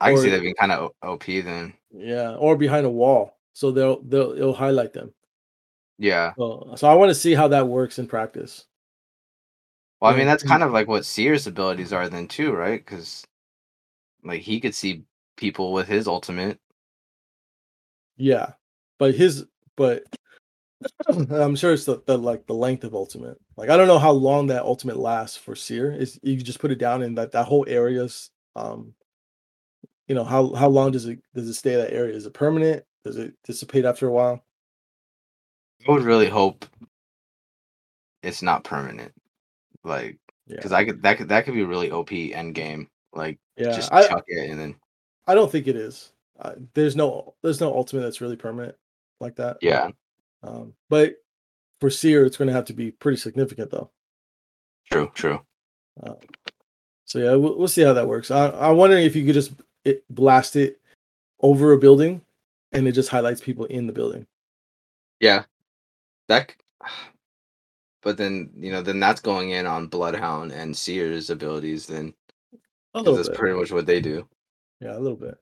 I 0.01 0.11
can 0.13 0.21
see 0.21 0.29
Or- 0.29 0.31
that 0.33 0.43
being 0.43 0.55
kind 0.57 0.73
of 0.73 0.91
OP 1.03 1.41
then. 1.41 1.73
Yeah, 1.91 2.35
or 2.37 2.57
behind 2.57 2.85
a 2.85 2.91
wall, 2.91 3.34
so 3.55 3.71
they'll 3.71 4.03
they'll 4.03 4.33
it'll 4.33 4.53
highlight 4.53 4.93
them. 4.93 5.15
Yeah. 5.99 6.33
So, 6.37 6.75
so 6.77 6.89
I 6.89 6.95
want 6.95 7.11
to 7.11 7.15
see 7.15 7.35
how 7.35 7.49
that 7.49 7.69
works 7.69 7.99
in 7.99 8.07
practice. 8.07 8.67
Well, 10.01 10.13
I 10.13 10.17
mean 10.17 10.27
that's 10.27 10.43
kind 10.43 10.63
of 10.63 10.73
like 10.73 10.89
what 10.89 11.07
Seer's 11.07 11.47
abilities 11.47 11.93
are 11.93 12.09
then 12.11 12.29
too, 12.29 12.53
right? 12.53 12.85
Because 12.85 13.25
like 14.23 14.43
he 14.43 14.61
could 14.61 14.75
see 14.75 15.05
people 15.37 15.73
with 15.73 15.89
his 15.89 16.07
ultimate. 16.07 16.59
Yeah, 18.17 18.53
but 18.99 19.15
his 19.15 19.47
but 19.77 20.03
I'm 21.09 21.57
sure 21.57 21.73
it's 21.73 21.85
the, 21.85 22.03
the 22.07 22.19
like 22.19 22.47
the 22.47 22.55
length 22.55 22.85
of 22.85 22.95
ultimate. 22.95 23.41
Like 23.57 23.71
I 23.71 23.77
don't 23.77 23.89
know 23.89 23.99
how 23.99 24.11
long 24.11 24.49
that 24.49 24.65
ultimate 24.65 24.99
lasts 24.99 25.37
for 25.37 25.55
Seer. 25.55 25.93
Is 25.93 26.19
you 26.23 26.37
just 26.37 26.59
put 26.59 26.73
it 26.73 26.79
down 26.79 27.03
in 27.03 27.15
that 27.15 27.33
that 27.33 27.47
whole 27.47 27.65
area's 27.69 28.31
um 28.57 28.95
you 30.07 30.15
know 30.15 30.25
how 30.25 30.53
how 30.55 30.69
long 30.69 30.91
does 30.91 31.07
it 31.07 31.21
does 31.35 31.49
it 31.49 31.55
stay 31.55 31.75
in 31.75 31.81
that 31.81 31.93
area? 31.95 32.15
Is 32.15 32.27
it 32.27 32.35
permanent? 32.35 32.85
Does 33.05 33.17
it 33.17 33.35
dissipate 33.45 33.85
after 33.85 34.09
a 34.09 34.13
while? 34.13 34.43
I 35.87 35.93
would 35.93 36.03
really 36.03 36.29
hope 36.29 36.65
it's 38.23 38.43
not 38.43 38.65
permanent. 38.65 39.13
Like 39.85 40.19
Yeah, 40.47 40.57
because 40.57 40.73
I 40.73 40.85
could 40.85 41.03
that 41.03 41.19
could 41.19 41.29
that 41.29 41.45
could 41.45 41.55
be 41.55 41.65
really 41.65 41.91
OP 41.91 42.13
end 42.13 42.55
game. 42.55 42.89
Like 43.13 43.39
yeah. 43.57 43.73
just 43.73 43.93
I 43.93 44.07
chuck 44.07 44.25
it 44.27 44.51
and 44.51 44.59
then 44.59 44.75
I 45.27 45.35
don't 45.35 45.51
think 45.51 45.67
it 45.67 45.77
is. 45.77 46.13
Uh, 46.41 46.55
there's 46.73 46.97
no 46.97 47.35
there's 47.43 47.61
no 47.61 47.75
ultimate 47.75 48.03
that's 48.03 48.21
really 48.21 48.37
permanent 48.37 48.75
like 49.21 49.37
that. 49.37 49.59
yeah, 49.61 49.91
Um, 50.43 50.75
but 50.89 51.15
for 51.81 51.91
Seer, 51.91 52.25
it's 52.25 52.37
going 52.37 52.49
to 52.49 52.55
have 52.55 52.65
to 52.67 52.73
be 52.73 52.91
pretty 52.91 53.19
significant 53.19 53.71
though. 53.71 53.91
true, 54.91 55.11
true. 55.15 55.41
So 57.05 57.19
yeah, 57.19 57.37
we'll, 57.37 57.57
we'll 57.57 57.69
see 57.69 57.83
how 57.83 57.93
that 57.93 58.09
works. 58.09 58.31
I, 58.31 58.51
I'm 58.51 58.77
wondering 58.77 59.05
if 59.05 59.15
you 59.15 59.25
could 59.25 59.35
just 59.35 59.53
it, 59.85 60.05
blast 60.11 60.57
it 60.57 60.81
over 61.41 61.73
a 61.73 61.79
building, 61.79 62.23
and 62.75 62.87
it 62.89 62.93
just 62.93 63.09
highlights 63.09 63.41
people 63.41 63.65
in 63.67 63.87
the 63.87 63.93
building. 63.93 64.27
Yeah, 65.21 65.45
that. 66.29 66.55
But 68.03 68.19
then 68.19 68.51
you 68.57 68.71
know 68.71 68.83
then 68.83 69.01
that's 69.01 69.21
going 69.23 69.51
in 69.51 69.67
on 69.67 69.87
Bloodhound 69.89 70.53
and 70.53 70.77
Seer's 70.77 71.31
abilities 71.31 71.87
then 71.87 72.15
A 72.95 73.03
'cause 73.05 73.05
little 73.05 73.17
that's 73.17 73.29
bit, 73.29 73.39
pretty 73.39 73.59
much 73.59 73.73
what 73.73 73.87
they 73.87 74.01
do. 74.01 74.29
yeah, 74.81 74.97
a 74.97 75.01
little 75.01 75.17
bit. 75.17 75.37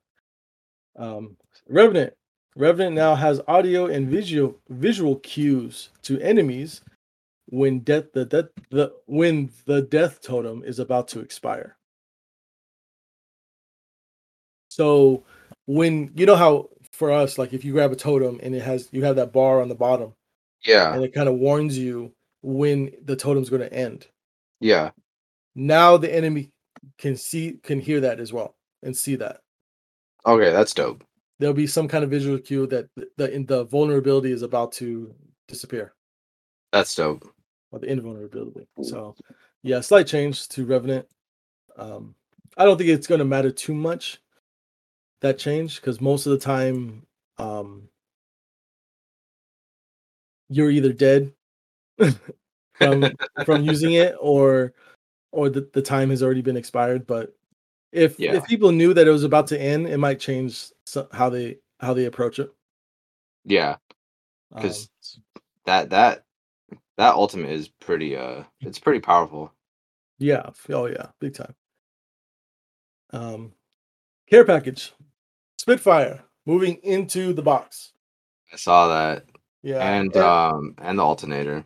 Um, 0.95 1.37
Revenant, 1.67 2.13
Revenant 2.55 2.95
now 2.95 3.15
has 3.15 3.41
audio 3.47 3.87
and 3.87 4.07
visual 4.09 4.59
visual 4.69 5.17
cues 5.19 5.89
to 6.03 6.19
enemies 6.21 6.81
when 7.47 7.79
death 7.81 8.11
the 8.13 8.25
death 8.25 8.49
the 8.71 8.93
when 9.07 9.51
the 9.65 9.81
death 9.83 10.21
totem 10.21 10.63
is 10.63 10.79
about 10.79 11.07
to 11.09 11.19
expire. 11.21 11.77
So 14.69 15.23
when 15.65 16.11
you 16.15 16.25
know 16.25 16.35
how 16.35 16.69
for 16.93 17.11
us, 17.11 17.37
like 17.37 17.53
if 17.53 17.65
you 17.65 17.73
grab 17.73 17.91
a 17.91 17.95
totem 17.95 18.39
and 18.43 18.55
it 18.55 18.61
has 18.61 18.87
you 18.91 19.03
have 19.03 19.15
that 19.17 19.33
bar 19.33 19.61
on 19.61 19.67
the 19.69 19.75
bottom 19.75 20.13
Yeah, 20.65 20.93
and 20.93 21.03
it 21.03 21.13
kind 21.13 21.27
of 21.27 21.35
warns 21.35 21.77
you 21.77 22.13
when 22.41 22.91
the 23.03 23.15
totem's 23.15 23.49
going 23.49 23.61
to 23.61 23.73
end. 23.73 24.07
yeah. 24.59 24.91
Now 25.55 25.97
the 25.97 26.13
enemy 26.13 26.51
can 26.97 27.15
see 27.15 27.59
can 27.63 27.79
hear 27.79 27.99
that 28.01 28.19
as 28.19 28.33
well 28.33 28.55
and 28.81 28.95
see 28.95 29.15
that. 29.17 29.41
Okay, 30.25 30.51
that's 30.51 30.73
dope. 30.73 31.03
There'll 31.39 31.53
be 31.53 31.67
some 31.67 31.87
kind 31.87 32.03
of 32.03 32.09
visual 32.09 32.37
cue 32.39 32.65
that 32.67 32.87
the 32.95 33.07
the, 33.17 33.43
the 33.47 33.63
vulnerability 33.65 34.31
is 34.31 34.41
about 34.41 34.71
to 34.73 35.13
disappear 35.47 35.93
That's 36.71 36.95
dope. 36.95 37.23
or 37.71 37.79
the 37.79 37.87
invulnerability. 37.91 38.67
So 38.81 39.15
yeah, 39.61 39.79
slight 39.81 40.07
change 40.07 40.47
to 40.49 40.65
Revenant. 40.65 41.05
Um, 41.77 42.15
I 42.57 42.65
don't 42.65 42.77
think 42.77 42.89
it's 42.89 43.07
going 43.07 43.19
to 43.19 43.25
matter 43.25 43.51
too 43.51 43.73
much 43.73 44.19
that 45.23 45.39
change 45.39 45.81
because 45.81 45.99
most 45.99 46.25
of 46.27 46.31
the 46.33 46.37
time 46.37 47.01
um, 47.39 47.89
you're 50.49 50.69
either 50.69 50.93
dead 50.93 51.33
from 52.75 53.11
from 53.45 53.63
using 53.63 53.93
it 53.93 54.15
or 54.19 54.73
or 55.31 55.49
the, 55.49 55.67
the 55.73 55.81
time 55.81 56.09
has 56.11 56.21
already 56.21 56.41
been 56.41 56.57
expired 56.57 57.07
but 57.07 57.35
if 57.91 58.19
Yeah. 58.19 58.35
if 58.35 58.45
people 58.45 58.71
knew 58.71 58.93
that 58.93 59.07
it 59.07 59.11
was 59.11 59.23
about 59.23 59.47
to 59.47 59.59
end 59.59 59.87
it 59.87 59.97
might 59.97 60.19
change 60.19 60.71
how 61.11 61.29
they 61.29 61.57
how 61.79 61.93
they 61.93 62.05
approach 62.05 62.39
it. 62.39 62.53
Yeah, 63.45 63.77
Um, 64.51 64.61
'Cause- 64.61 64.89
that 65.65 65.89
that 65.89 66.25
that 66.97 67.13
ultimate 67.15 67.49
is 67.51 67.67
pretty 67.69 68.15
uh 68.15 68.43
it's 68.61 68.79
pretty 68.79 68.99
powerful. 68.99 69.51
yeah 70.19 70.49
oh 70.69 70.85
yeah 70.85 71.07
big 71.19 71.33
time. 71.33 71.55
Um 73.11 73.53
care 74.29 74.45
package 74.45 74.93
spitfire 75.63 76.19
moving 76.45 76.75
into 76.83 77.31
the 77.31 77.41
box 77.41 77.93
I 78.51 78.57
saw 78.57 78.87
that. 78.89 79.23
yeah 79.61 79.79
and 79.79 80.15
um 80.17 80.75
and 80.79 80.99
the 80.99 81.03
alternator. 81.03 81.63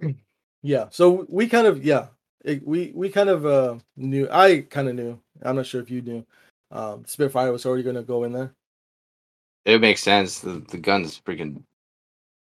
yeah 0.62 0.86
so 0.90 1.24
we 1.30 1.48
kind 1.48 1.66
of 1.66 1.82
yeah 1.82 2.08
it, 2.44 2.60
we 2.66 2.92
we 2.94 3.08
kind 3.08 3.30
of 3.30 3.46
uh 3.46 3.76
knew 3.96 4.28
i 4.30 4.60
kind 4.68 4.88
of 4.90 4.94
knew 4.94 5.18
i'm 5.42 5.56
not 5.56 5.64
sure 5.64 5.80
if 5.80 5.90
you 5.90 6.02
knew 6.02 6.22
um 6.70 7.02
spitfire 7.06 7.50
was 7.50 7.64
already 7.64 7.82
going 7.82 7.96
to 7.96 8.02
go 8.02 8.24
in 8.24 8.32
there 8.32 8.52
It 9.64 9.80
makes 9.80 10.02
sense. 10.02 10.40
The 10.40 10.60
the 10.68 10.76
gun's 10.78 11.20
freaking 11.24 11.62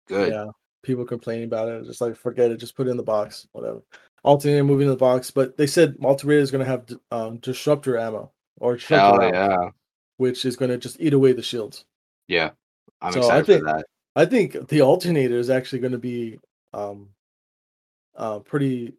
good. 0.07 0.33
Yeah, 0.33 0.47
people 0.83 1.05
complaining 1.05 1.45
about 1.51 1.69
it. 1.69 1.85
Just 1.85 2.01
like 2.01 2.17
forget 2.17 2.51
it, 2.51 2.57
just 2.61 2.75
put 2.77 2.87
it 2.87 2.91
in 2.91 2.97
the 2.97 3.03
box, 3.03 3.49
whatever. 3.53 3.83
Alternator 4.25 4.65
moving 4.65 4.87
in 4.87 4.93
the 4.95 5.05
box, 5.11 5.31
but 5.31 5.57
they 5.59 5.67
said 5.67 5.97
Alternator 6.03 6.41
is 6.41 6.51
going 6.51 6.65
to 6.65 6.71
have 6.71 6.87
um, 7.11 7.39
disruptor 7.39 7.99
ammo 7.99 8.31
or 8.61 8.77
disruptor 8.77 8.97
Hell 8.97 9.19
rounds, 9.19 9.35
yeah. 9.35 9.71
Which 10.19 10.45
is 10.45 10.57
going 10.57 10.71
to 10.71 10.77
just 10.79 11.01
eat 11.01 11.15
away 11.15 11.33
the 11.33 11.43
shields. 11.43 11.85
Yeah. 12.29 12.51
I'm 13.01 13.13
So 13.13 13.29
I 13.31 13.43
think- 13.43 13.61
for 13.65 13.73
that. 13.73 13.87
I 14.17 14.25
think 14.27 14.69
the 14.69 14.83
alternator 14.83 15.39
is 15.39 15.49
actually 15.49 15.79
going 15.79 15.93
to 15.93 15.99
be 15.99 16.39
um, 16.75 17.09
uh, 18.17 18.41
pretty 18.41 18.95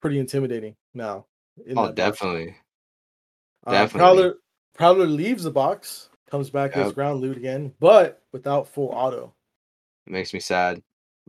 pretty 0.00 0.18
intimidating 0.18 0.74
now. 0.94 1.26
in 1.64 1.78
Oh 1.78 1.92
definitely. 1.92 2.56
Uh, 3.66 3.72
definitely. 3.72 3.98
Prowler 3.98 4.34
Prowler 4.74 5.06
leaves 5.06 5.44
the 5.44 5.50
box 5.50 6.10
comes 6.30 6.50
back 6.50 6.76
as 6.76 6.92
ground 6.92 7.20
loot 7.20 7.36
again, 7.36 7.72
but 7.80 8.22
without 8.32 8.68
full 8.68 8.88
auto. 8.88 9.32
It 10.06 10.12
makes 10.12 10.34
me 10.34 10.40
sad. 10.40 10.82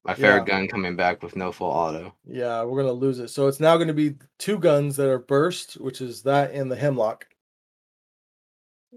My 0.05 0.13
favorite 0.15 0.39
Yeah. 0.47 0.59
gun 0.59 0.67
coming 0.67 0.95
back 0.95 1.21
with 1.21 1.35
no 1.35 1.51
full 1.51 1.69
auto. 1.71 2.13
Yeah, 2.25 2.63
we're 2.63 2.81
gonna 2.81 2.93
lose 2.93 3.19
it. 3.19 3.29
So 3.29 3.47
it's 3.47 3.59
now 3.59 3.77
gonna 3.77 3.93
be 3.93 4.15
two 4.39 4.57
guns 4.57 4.95
that 4.97 5.07
are 5.09 5.19
burst, 5.19 5.73
which 5.75 6.01
is 6.01 6.23
that 6.23 6.51
and 6.51 6.71
the 6.71 6.75
hemlock. 6.75 7.27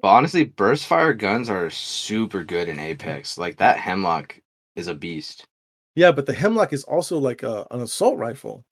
But 0.00 0.08
honestly, 0.08 0.44
burst 0.44 0.86
fire 0.86 1.12
guns 1.12 1.50
are 1.50 1.70
super 1.70 2.44
good 2.44 2.68
in 2.68 2.78
Apex. 2.78 3.36
Like 3.38 3.56
that 3.58 3.78
hemlock 3.78 4.40
is 4.74 4.88
a 4.88 4.94
beast. 4.94 5.46
Yeah, 5.94 6.12
but 6.12 6.26
the 6.26 6.32
hemlock 6.32 6.72
is 6.72 6.84
also 6.84 7.18
like 7.18 7.42
a, 7.42 7.66
an 7.70 7.82
assault 7.82 8.16
rifle. 8.16 8.64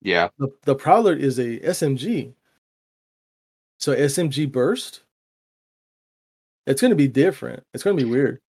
Yeah. 0.00 0.28
The 0.38 0.48
the 0.62 0.74
prowler 0.74 1.14
is 1.14 1.38
a 1.38 1.60
SMG. 1.60 2.34
So 3.78 3.94
SMG 3.94 4.50
burst. 4.50 5.02
It's 6.66 6.80
gonna 6.80 6.94
be 6.94 7.08
different. 7.08 7.62
It's 7.72 7.82
gonna 7.82 7.96
be 7.96 8.04
weird. 8.04 8.40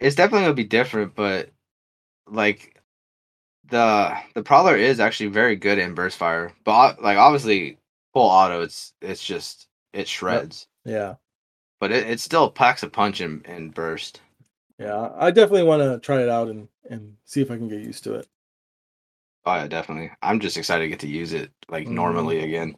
It's 0.00 0.16
definitely 0.16 0.44
gonna 0.44 0.54
be 0.54 0.64
different, 0.64 1.14
but 1.14 1.50
like 2.26 2.80
the 3.68 4.16
the 4.34 4.42
Prowler 4.42 4.76
is 4.76 5.00
actually 5.00 5.30
very 5.30 5.56
good 5.56 5.78
in 5.78 5.94
burst 5.94 6.18
fire. 6.18 6.52
But 6.64 7.02
like 7.02 7.18
obviously 7.18 7.78
full 8.12 8.28
auto 8.28 8.62
it's 8.62 8.92
it's 9.00 9.24
just 9.24 9.68
it 9.92 10.08
shreds. 10.08 10.66
Yeah. 10.84 11.14
But 11.82 11.90
it, 11.90 12.08
it 12.08 12.20
still 12.20 12.48
packs 12.48 12.84
a 12.84 12.88
punch 12.88 13.20
and, 13.20 13.44
in 13.44 13.70
burst. 13.70 14.20
Yeah. 14.78 15.10
I 15.16 15.32
definitely 15.32 15.64
want 15.64 15.82
to 15.82 15.98
try 15.98 16.22
it 16.22 16.28
out 16.28 16.46
and 16.46 16.68
and 16.88 17.16
see 17.24 17.42
if 17.42 17.50
I 17.50 17.56
can 17.56 17.66
get 17.66 17.80
used 17.80 18.04
to 18.04 18.14
it. 18.14 18.28
Oh 19.44 19.56
yeah, 19.56 19.66
definitely. 19.66 20.12
I'm 20.22 20.38
just 20.38 20.56
excited 20.56 20.84
to 20.84 20.88
get 20.88 21.00
to 21.00 21.08
use 21.08 21.32
it 21.32 21.50
like 21.68 21.88
Mm. 21.88 21.94
normally 21.94 22.38
again. 22.44 22.76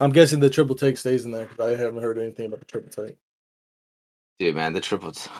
I'm 0.00 0.10
guessing 0.10 0.40
the 0.40 0.48
triple 0.48 0.74
take 0.74 0.96
stays 0.96 1.26
in 1.26 1.32
there 1.32 1.44
because 1.44 1.70
I 1.70 1.76
haven't 1.76 2.02
heard 2.02 2.16
anything 2.18 2.46
about 2.46 2.60
the 2.60 2.64
triple 2.64 3.04
take. 3.04 3.18
Dude, 4.38 4.56
man, 4.56 4.72
the 4.72 4.80
triple 4.80 5.12
t- 5.12 5.30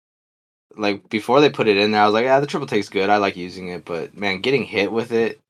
like 0.78 1.06
before 1.10 1.42
they 1.42 1.50
put 1.50 1.68
it 1.68 1.76
in 1.76 1.90
there, 1.90 2.00
I 2.00 2.06
was 2.06 2.14
like, 2.14 2.24
yeah, 2.24 2.40
the 2.40 2.46
triple 2.46 2.66
take's 2.66 2.88
good. 2.88 3.10
I 3.10 3.18
like 3.18 3.36
using 3.36 3.68
it, 3.68 3.84
but 3.84 4.16
man, 4.16 4.40
getting 4.40 4.64
hit 4.64 4.90
with 4.90 5.12
it 5.12 5.42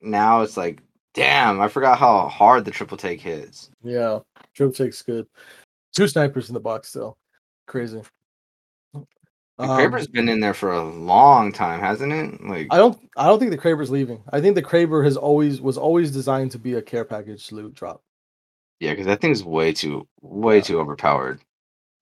now 0.00 0.40
it's 0.40 0.56
like, 0.56 0.80
damn, 1.12 1.60
I 1.60 1.68
forgot 1.68 1.98
how 1.98 2.26
hard 2.28 2.64
the 2.64 2.70
triple 2.70 2.96
take 2.96 3.20
hits. 3.20 3.68
Yeah. 3.82 4.20
Triple 4.54 4.72
take's 4.72 5.02
good. 5.02 5.26
Two 5.94 6.08
snipers 6.08 6.48
in 6.48 6.54
the 6.54 6.60
box 6.60 6.88
still. 6.88 7.16
Crazy. 7.66 8.02
The 8.92 9.00
Um, 9.64 9.78
Kraber's 9.78 10.08
been 10.08 10.28
in 10.28 10.40
there 10.40 10.54
for 10.54 10.72
a 10.72 10.82
long 10.82 11.52
time, 11.52 11.78
hasn't 11.80 12.12
it? 12.12 12.42
Like, 12.44 12.66
I 12.70 12.76
don't 12.76 12.98
I 13.16 13.26
don't 13.28 13.38
think 13.38 13.52
the 13.52 13.58
Kraber's 13.58 13.90
leaving. 13.90 14.22
I 14.32 14.40
think 14.40 14.56
the 14.56 14.62
Kraber 14.62 15.04
has 15.04 15.16
always 15.16 15.60
was 15.60 15.78
always 15.78 16.10
designed 16.10 16.50
to 16.52 16.58
be 16.58 16.74
a 16.74 16.82
care 16.82 17.04
package 17.04 17.52
loot 17.52 17.74
drop. 17.74 18.02
yeah, 18.80 18.90
because 18.90 19.06
that 19.06 19.20
thing's 19.20 19.44
way 19.44 19.72
too, 19.72 20.06
way 20.20 20.56
Yeah. 20.56 20.62
too 20.62 20.80
overpowered. 20.80 21.40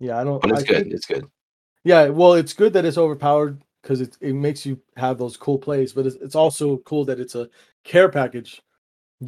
Yeah, 0.00 0.18
I 0.18 0.24
don't 0.24 0.40
But 0.40 0.52
it's 0.52 0.62
I 0.62 0.66
good. 0.66 0.82
think- 0.84 0.94
It's 0.94 1.06
good. 1.06 1.26
yeah, 1.84 2.08
well, 2.08 2.32
it's 2.32 2.54
good 2.54 2.72
that 2.72 2.86
it's 2.86 2.96
overpowered 2.98 3.62
because 3.82 4.00
it 4.00 4.16
it 4.22 4.32
makes 4.32 4.64
you 4.64 4.80
have 4.96 5.18
those 5.18 5.36
cool 5.36 5.58
plays, 5.58 5.92
but 5.92 6.06
it's, 6.06 6.16
it's 6.16 6.34
also 6.34 6.78
cool 6.78 7.04
that 7.04 7.20
it's 7.20 7.34
a 7.34 7.50
care 7.84 8.08
package 8.08 8.62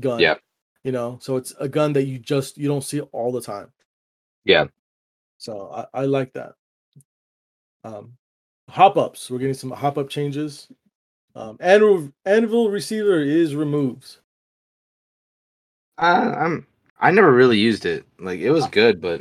gun. 0.00 0.18
Yeah. 0.20 0.36
You 0.82 0.92
know, 0.92 1.18
so 1.20 1.36
it's 1.36 1.52
a 1.60 1.68
gun 1.68 1.92
that 1.92 2.04
you 2.04 2.18
just 2.18 2.56
you 2.56 2.68
don't 2.68 2.82
see 2.84 3.00
all 3.02 3.30
the 3.32 3.42
time. 3.42 3.70
Yeah. 4.44 4.66
So 5.38 5.70
I, 5.72 6.00
I 6.02 6.04
like 6.06 6.32
that. 6.34 6.54
Um 7.84 8.16
hop 8.68 8.96
ups. 8.96 9.30
We're 9.30 9.38
getting 9.38 9.54
some 9.54 9.70
hop 9.70 9.98
up 9.98 10.08
changes. 10.08 10.68
Um 11.34 11.56
anvil 11.60 12.12
anvil 12.24 12.70
receiver 12.70 13.20
is 13.22 13.54
removed. 13.56 14.18
Uh, 15.98 16.34
I'm. 16.36 16.66
I 17.00 17.10
never 17.10 17.32
really 17.32 17.58
used 17.58 17.86
it. 17.86 18.04
Like, 18.18 18.40
it 18.40 18.50
was 18.50 18.66
good, 18.68 19.00
but 19.00 19.20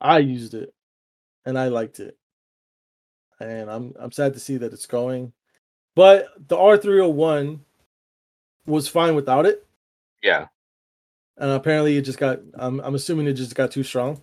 I 0.00 0.18
used 0.18 0.54
it 0.54 0.72
and 1.46 1.58
I 1.58 1.68
liked 1.68 2.00
it. 2.00 2.16
And 3.40 3.70
I'm 3.70 3.94
I'm 3.98 4.12
sad 4.12 4.34
to 4.34 4.40
see 4.40 4.56
that 4.58 4.72
it's 4.72 4.86
going. 4.86 5.32
But 5.96 6.28
the 6.48 6.56
R301 6.56 7.60
was 8.66 8.88
fine 8.88 9.14
without 9.14 9.46
it. 9.46 9.66
yeah, 10.22 10.46
And 11.36 11.50
apparently 11.50 11.96
it 11.96 12.02
just 12.02 12.18
got 12.18 12.40
I'm 12.54 12.80
I'm 12.80 12.94
assuming 12.94 13.26
it 13.26 13.34
just 13.34 13.54
got 13.54 13.70
too 13.70 13.82
strong. 13.82 14.22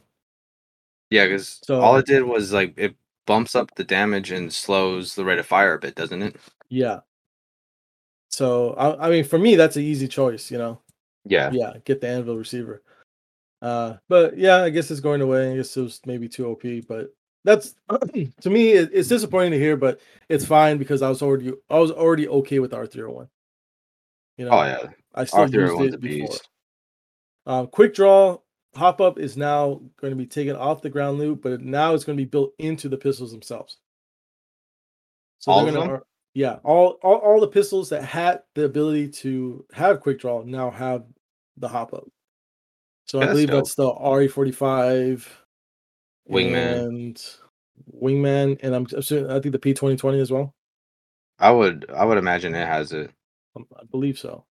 Yeah, 1.12 1.26
because 1.26 1.60
So- 1.64 1.80
all 1.80 1.98
it 1.98 2.08
did 2.08 2.24
was 2.24 2.52
like 2.52 2.74
it 2.78 2.96
bumps 3.28 3.56
up 3.56 3.74
the 3.76 3.84
damage 3.84 4.32
and 4.32 4.52
slows 4.52 5.14
the 5.14 5.24
rate 5.24 5.38
of 5.38 5.46
fire 5.46 5.76
a 5.76 5.80
bit, 5.80 5.94
doesn't 5.96 6.24
it? 6.24 6.36
Yeah. 6.70 7.02
So 8.30 8.74
I, 8.74 9.08
I 9.08 9.10
mean 9.12 9.24
for 9.24 9.38
me 9.38 9.56
that's 9.56 9.76
an 9.76 9.84
easy 9.84 10.08
choice, 10.08 10.50
you 10.50 10.58
know. 10.58 10.82
Yeah. 11.26 11.52
Yeah, 11.52 11.74
get 11.86 12.02
the 12.02 12.08
anvil 12.08 12.38
receiver. 12.38 12.82
Uh 13.62 13.98
but 14.10 14.38
yeah, 14.38 14.64
I 14.64 14.70
guess 14.72 14.90
it's 14.90 15.00
going 15.02 15.22
away. 15.22 15.52
I 15.54 15.58
guess 15.58 15.76
it 15.78 15.82
was 15.82 16.02
maybe 16.06 16.28
too 16.28 16.48
OP, 16.48 16.64
but 16.88 17.14
that's 17.44 17.76
to 18.42 18.50
me 18.50 18.72
it, 18.72 18.90
it's 18.94 19.10
disappointing 19.10 19.52
to 19.52 19.60
hear, 19.60 19.76
but 19.78 20.00
it's 20.30 20.46
fine 20.46 20.78
because 20.78 21.02
I 21.02 21.10
was 21.10 21.22
already 21.22 21.54
I 21.70 21.78
was 21.80 21.92
already 21.92 22.28
okay 22.28 22.60
with 22.60 22.72
R301. 22.72 23.28
You 24.38 24.46
know, 24.46 24.52
Oh 24.52 24.64
yeah. 24.64 24.88
I 25.14 25.26
still 25.26 25.42
used 25.42 25.54
R301's 25.54 25.80
a 25.80 25.96
it 25.96 26.02
before. 26.02 26.28
beast. 26.28 26.50
Um, 27.46 27.68
quick 27.68 27.94
draw 27.94 28.40
hop 28.76 29.02
up 29.02 29.20
is 29.20 29.38
now 29.38 29.82
going 30.00 30.12
to 30.12 30.18
be 30.18 30.26
taken 30.26 30.56
off 30.56 30.82
the 30.82 30.90
ground 30.90 31.18
loop, 31.20 31.42
but 31.42 31.62
now 31.62 31.94
it's 31.94 32.04
going 32.04 32.18
to 32.18 32.22
be 32.24 32.30
built 32.30 32.54
into 32.60 32.88
the 32.90 32.98
pistols 32.98 33.32
themselves. 33.32 33.78
So 35.40 35.52
All 35.52 35.64
they're 35.66 35.74
gonna, 35.74 35.92
them? 35.94 36.02
yeah, 36.34 36.58
all, 36.64 37.00
all 37.02 37.16
all 37.16 37.42
the 37.42 37.48
pistols 37.48 37.90
that 37.90 38.04
had 38.04 38.42
the 38.54 38.66
ability 38.66 39.10
to 39.10 39.66
have 39.74 40.00
quick 40.00 40.20
draw 40.20 40.44
now 40.44 40.70
have 40.70 41.04
the 41.58 41.68
hop 41.68 41.94
up. 41.94 42.08
So 43.08 43.22
I 43.22 43.26
believe 43.26 43.48
dope. 43.48 43.64
that's 43.64 43.76
the 43.76 43.92
RE 43.92 44.28
forty 44.28 44.52
five, 44.52 45.28
Wingman. 46.30 46.86
and 46.86 47.26
Wingman, 48.02 48.60
and 48.62 48.76
I'm 48.76 48.86
assuming 48.96 49.32
I 49.32 49.40
think 49.40 49.52
the 49.54 49.60
P 49.60 49.74
twenty 49.74 49.98
twenty 49.98 50.20
as 50.20 50.32
well. 50.32 50.54
I 51.40 51.50
would. 51.52 51.90
I 51.90 52.06
would 52.06 52.20
imagine 52.20 52.54
it 52.54 52.68
has 52.68 52.92
it. 52.94 53.12
Um, 53.56 53.66
I 53.76 53.84
believe 53.92 54.20
so. 54.20 54.46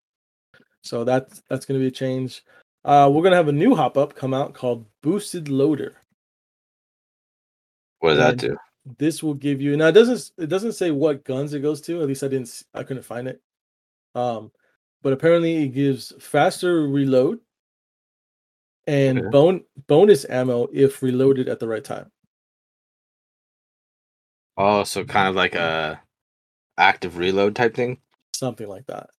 So 0.82 1.04
that's 1.04 1.40
that's 1.48 1.64
going 1.66 1.78
to 1.78 1.84
be 1.84 1.88
a 1.88 1.92
change. 1.92 2.42
Uh, 2.84 3.10
we're 3.12 3.22
going 3.22 3.32
to 3.32 3.36
have 3.36 3.48
a 3.48 3.52
new 3.52 3.74
hop 3.74 3.98
up 3.98 4.14
come 4.14 4.32
out 4.32 4.54
called 4.54 4.86
Boosted 5.02 5.48
Loader. 5.48 5.96
What 7.98 8.10
does 8.10 8.18
that 8.18 8.36
do? 8.38 8.56
This 8.98 9.22
will 9.22 9.34
give 9.34 9.60
you 9.60 9.76
now. 9.76 9.88
It 9.88 9.92
doesn't 9.92 10.30
it 10.38 10.48
doesn't 10.48 10.72
say 10.72 10.90
what 10.90 11.22
guns 11.24 11.52
it 11.52 11.60
goes 11.60 11.82
to. 11.82 12.00
At 12.00 12.08
least 12.08 12.22
I 12.22 12.28
didn't. 12.28 12.62
I 12.72 12.82
couldn't 12.82 13.02
find 13.02 13.28
it. 13.28 13.42
Um, 14.14 14.50
but 15.02 15.12
apparently 15.12 15.64
it 15.64 15.68
gives 15.68 16.12
faster 16.18 16.88
reload 16.88 17.40
and 18.86 19.18
Okay. 19.18 19.28
bone 19.28 19.64
bonus 19.86 20.24
ammo 20.28 20.66
if 20.72 21.02
reloaded 21.02 21.48
at 21.50 21.60
the 21.60 21.68
right 21.68 21.84
time. 21.84 22.10
Oh, 24.56 24.84
so 24.84 25.04
kind 25.04 25.28
of 25.28 25.34
like 25.34 25.54
a 25.54 26.00
active 26.78 27.18
reload 27.18 27.54
type 27.54 27.74
thing. 27.74 27.98
Something 28.34 28.66
like 28.68 28.86
that. 28.86 29.10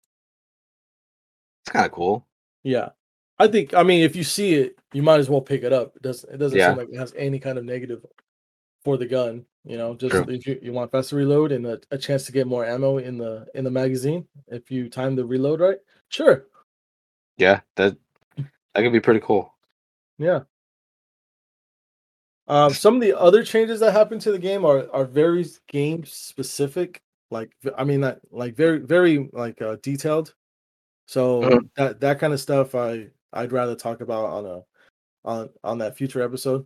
It's 1.63 1.71
kind 1.71 1.85
of 1.85 1.91
cool. 1.91 2.25
Yeah. 2.63 2.89
I 3.41 3.47
think 3.47 3.73
I 3.73 3.81
mean 3.83 4.03
if 4.03 4.15
you 4.15 4.23
see 4.23 4.53
it, 4.53 4.77
you 4.93 5.01
might 5.01 5.19
as 5.19 5.29
well 5.29 5.41
pick 5.41 5.63
it 5.63 5.73
up. 5.73 5.95
It 5.95 6.03
doesn't 6.03 6.33
it 6.33 6.37
doesn't 6.37 6.59
Yeah. 6.59 6.69
seem 6.69 6.77
like 6.77 6.89
it 6.91 6.97
has 6.97 7.13
any 7.17 7.39
kind 7.39 7.57
of 7.57 7.65
negative 7.65 8.05
for 8.83 8.97
the 8.97 9.07
gun. 9.07 9.45
You 9.63 9.77
know, 9.77 9.95
just 9.95 10.11
True. 10.11 10.25
if 10.27 10.45
you, 10.47 10.59
you 10.61 10.73
want 10.73 10.91
faster 10.91 11.15
reload 11.15 11.51
and 11.51 11.65
a, 11.65 11.79
a 11.91 11.97
chance 11.97 12.25
to 12.25 12.31
get 12.31 12.47
more 12.47 12.65
ammo 12.65 12.97
in 12.97 13.17
the 13.17 13.47
in 13.55 13.63
the 13.63 13.71
magazine, 13.71 14.27
if 14.47 14.69
you 14.69 14.89
time 14.89 15.15
the 15.15 15.25
reload 15.25 15.59
right, 15.59 15.77
sure. 16.09 16.45
Yeah, 17.37 17.61
that 17.77 17.95
that 18.37 18.81
could 18.81 18.91
be 18.93 18.99
pretty 18.99 19.21
cool. 19.21 19.53
Yeah. 20.19 20.41
Um, 22.47 22.73
some 22.73 22.95
of 22.95 23.01
the 23.01 23.17
other 23.17 23.43
changes 23.43 23.79
that 23.79 23.93
happen 23.93 24.19
to 24.19 24.31
the 24.31 24.39
game 24.39 24.65
are 24.65 24.87
are 24.91 25.05
very 25.05 25.45
game 25.67 26.03
specific. 26.05 27.01
Like 27.31 27.51
I 27.77 27.83
mean, 27.85 28.01
that 28.01 28.19
like 28.31 28.55
very 28.55 28.79
very 28.79 29.29
like 29.33 29.61
uh, 29.61 29.77
detailed. 29.81 30.35
So 31.07 31.41
Mhm. 31.41 31.69
that 31.77 31.99
that 32.01 32.19
kind 32.19 32.33
of 32.33 32.39
stuff, 32.39 32.75
I 32.75 33.09
I'd 33.33 33.51
rather 33.51 33.75
talk 33.75 34.01
about 34.01 34.25
on 34.25 34.45
a 34.45 34.61
on 35.23 35.49
on 35.63 35.77
that 35.79 35.97
future 35.97 36.21
episode 36.21 36.65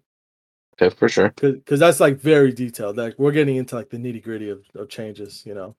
Okay, 0.81 0.93
for 0.93 1.07
sure. 1.07 1.29
because 1.29 1.79
that's 1.79 1.99
like 2.01 2.19
very 2.19 2.51
detailed. 2.51 2.97
Like 2.97 3.15
we're 3.17 3.31
getting 3.31 3.55
into 3.55 3.75
like 3.75 3.89
the 3.89 3.97
nitty 3.97 4.21
gritty 4.23 4.49
of, 4.49 4.65
of 4.75 4.89
changes, 4.89 5.43
you 5.45 5.53
know. 5.53 5.75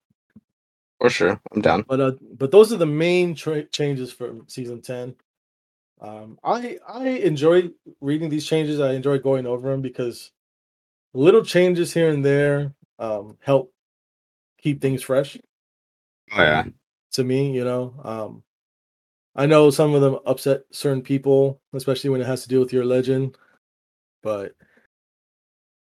For 1.00 1.10
sure. 1.10 1.38
I'm 1.52 1.60
down. 1.60 1.84
But 1.86 2.00
uh, 2.00 2.12
but 2.38 2.50
those 2.50 2.72
are 2.72 2.78
the 2.78 2.86
main 2.86 3.34
tra- 3.34 3.64
changes 3.66 4.10
for 4.10 4.34
season 4.46 4.80
ten. 4.80 5.14
Um, 6.00 6.38
I 6.42 6.78
I 6.88 7.08
enjoy 7.08 7.70
reading 8.00 8.30
these 8.30 8.46
changes. 8.46 8.80
I 8.80 8.92
enjoy 8.92 9.18
going 9.18 9.46
over 9.46 9.70
them 9.70 9.82
because 9.82 10.32
little 11.12 11.44
changes 11.44 11.92
here 11.92 12.08
and 12.08 12.24
there 12.24 12.72
um, 12.98 13.36
help 13.40 13.72
keep 14.62 14.80
things 14.80 15.02
fresh. 15.02 15.36
Oh 16.32 16.42
yeah. 16.42 16.64
To 17.12 17.24
me, 17.24 17.52
you 17.52 17.64
know, 17.64 17.94
um, 18.02 18.42
I 19.36 19.44
know 19.44 19.70
some 19.70 19.94
of 19.94 20.00
them 20.00 20.18
upset 20.24 20.62
certain 20.70 21.02
people, 21.02 21.60
especially 21.74 22.10
when 22.10 22.22
it 22.22 22.26
has 22.26 22.42
to 22.42 22.48
do 22.48 22.58
with 22.58 22.72
your 22.72 22.86
legend. 22.86 23.36
But 24.22 24.54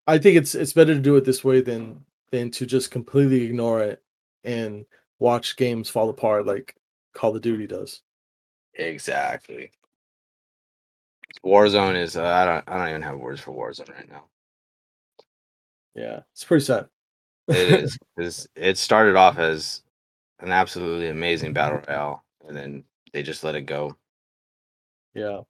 I 0.06 0.18
think 0.18 0.36
it's 0.36 0.54
it's 0.54 0.72
better 0.72 0.94
to 0.94 1.00
do 1.00 1.16
it 1.16 1.24
this 1.24 1.44
way 1.44 1.60
than 1.60 2.04
than 2.30 2.50
to 2.52 2.66
just 2.66 2.90
completely 2.90 3.44
ignore 3.44 3.82
it 3.82 4.02
and 4.42 4.86
watch 5.18 5.56
games 5.56 5.88
fall 5.88 6.08
apart 6.08 6.46
like 6.46 6.74
Call 7.14 7.36
of 7.36 7.42
Duty 7.42 7.66
does. 7.66 8.00
Exactly. 8.74 9.70
Warzone 11.44 11.96
is. 11.96 12.16
Uh, 12.16 12.24
I 12.24 12.44
don't. 12.46 12.64
I 12.68 12.78
don't 12.78 12.88
even 12.88 13.02
have 13.02 13.18
words 13.18 13.40
for 13.40 13.52
Warzone 13.52 13.94
right 13.94 14.08
now. 14.08 14.24
Yeah, 15.94 16.20
it's 16.32 16.44
pretty 16.44 16.64
sad. 16.64 16.88
It 17.48 17.82
is 17.82 17.98
because 18.16 18.48
it 18.56 18.78
started 18.78 19.16
off 19.16 19.38
as 19.38 19.82
an 20.40 20.50
absolutely 20.50 21.08
amazing 21.08 21.52
battle 21.52 21.82
royale, 21.86 22.24
and 22.46 22.56
then 22.56 22.84
they 23.12 23.22
just 23.22 23.44
let 23.44 23.54
it 23.54 23.62
go. 23.62 23.96
yeah. 25.14 25.40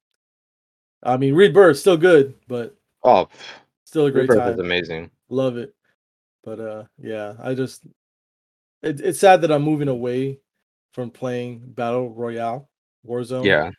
I 1.03 1.17
mean, 1.17 1.33
Rebirth 1.33 1.77
still 1.79 1.97
good, 1.97 2.33
but 2.47 2.75
Oh, 3.03 3.27
still 3.85 4.05
a 4.05 4.11
great 4.11 4.29
Rebirth 4.29 4.39
time. 4.39 4.53
is 4.53 4.59
amazing. 4.59 5.11
Love 5.29 5.57
it. 5.57 5.73
But 6.43 6.59
uh 6.59 6.83
yeah, 6.97 7.33
I 7.41 7.53
just 7.53 7.85
it, 8.81 8.99
it's 9.01 9.19
sad 9.19 9.41
that 9.41 9.51
I'm 9.51 9.63
moving 9.63 9.87
away 9.87 10.39
from 10.93 11.09
playing 11.09 11.59
Battle 11.65 12.09
Royale 12.13 12.69
Warzone. 13.05 13.45
Yeah, 13.45 13.71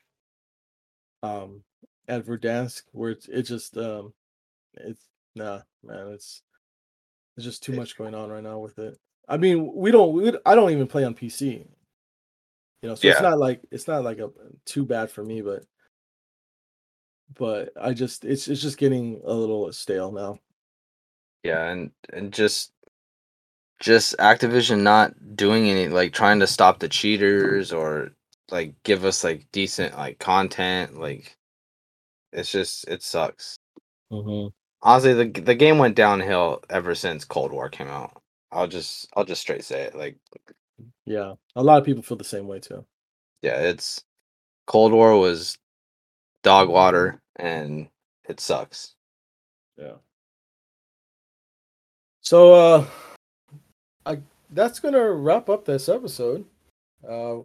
Um 1.22 1.62
at 2.09 2.24
Verdansk 2.26 2.82
where 2.93 3.11
it's 3.11 3.28
it 3.28 3.43
just 3.43 3.76
um 3.78 4.12
it's 4.74 5.07
nah 5.35 5.61
man, 5.82 6.09
it's 6.09 6.43
there's 7.37 7.47
just 7.47 7.62
too 7.62 7.72
much 7.72 7.97
going 7.97 8.14
on 8.14 8.30
right 8.30 8.43
now 8.43 8.59
with 8.59 8.78
it. 8.78 8.99
I 9.28 9.39
mean, 9.39 9.72
we 9.74 9.91
don't 9.91 10.12
we, 10.12 10.32
I 10.45 10.55
don't 10.55 10.70
even 10.70 10.87
play 10.87 11.05
on 11.05 11.14
PC. 11.14 11.66
You 12.85 12.91
know, 12.91 12.97
so 12.97 13.09
it's 13.09 13.22
not 13.22 13.39
like 13.39 13.62
it's 13.70 13.89
not 13.89 14.05
like 14.05 14.18
a 14.18 14.30
too 14.66 14.85
bad 14.85 15.11
for 15.11 15.24
me, 15.24 15.41
but 15.41 15.64
but 17.39 17.70
I 17.80 17.95
just 17.95 18.26
it's 18.26 18.47
it's 18.47 18.61
just 18.61 18.76
getting 18.76 19.22
a 19.24 19.32
little 19.32 19.72
stale 19.72 20.12
now. 20.12 20.39
yeah, 21.45 21.70
and 21.70 21.93
and 22.12 22.30
just 22.30 22.72
just 23.80 24.14
Activision 24.18 24.82
not 24.82 25.14
doing 25.35 25.70
any 25.70 25.89
like 25.89 26.12
trying 26.12 26.41
to 26.41 26.47
stop 26.47 26.78
the 26.78 26.89
cheaters 26.91 27.72
or 27.72 28.11
like 28.51 28.74
give 28.82 29.07
us 29.07 29.24
like 29.24 29.47
decent 29.51 29.97
like 29.97 30.18
content. 30.18 31.01
Like 31.01 31.39
it's 32.35 32.53
just 32.53 32.87
it 32.87 33.03
sucks. 33.03 33.57
Mm-hmm. 34.12 34.49
Honestly, 34.82 35.14
the 35.14 35.41
the 35.41 35.55
game 35.55 35.78
went 35.78 35.97
downhill 35.97 36.62
ever 36.68 36.95
since 36.95 37.24
Cold 37.24 37.51
War 37.51 37.70
came 37.70 37.89
out. 37.89 38.20
I'll 38.53 38.68
just 38.68 39.09
I'll 39.16 39.24
just 39.24 39.41
straight 39.41 39.64
say 39.64 39.85
it. 39.85 39.95
Like 39.95 40.18
Yeah, 41.07 41.35
a 41.57 41.62
lot 41.62 41.79
of 41.79 41.85
people 41.85 42.03
feel 42.03 42.16
the 42.16 42.25
same 42.25 42.47
way 42.47 42.61
too. 42.61 42.85
yeah, 43.43 43.59
it's 43.61 44.03
Cold 44.66 44.93
War 44.93 45.18
was 45.18 45.57
dog 46.43 46.68
water 46.68 47.20
and 47.37 47.89
it 48.29 48.41
sucks. 48.41 48.95
Yeah. 49.77 49.95
So 52.20 52.55
uh 52.55 52.87
I 54.07 54.18
that's 54.51 54.81
gonna 54.81 55.11
wrap 55.12 55.49
up 55.49 55.64
this 55.64 55.89
episode. 55.89 56.45
Uh 57.09 57.39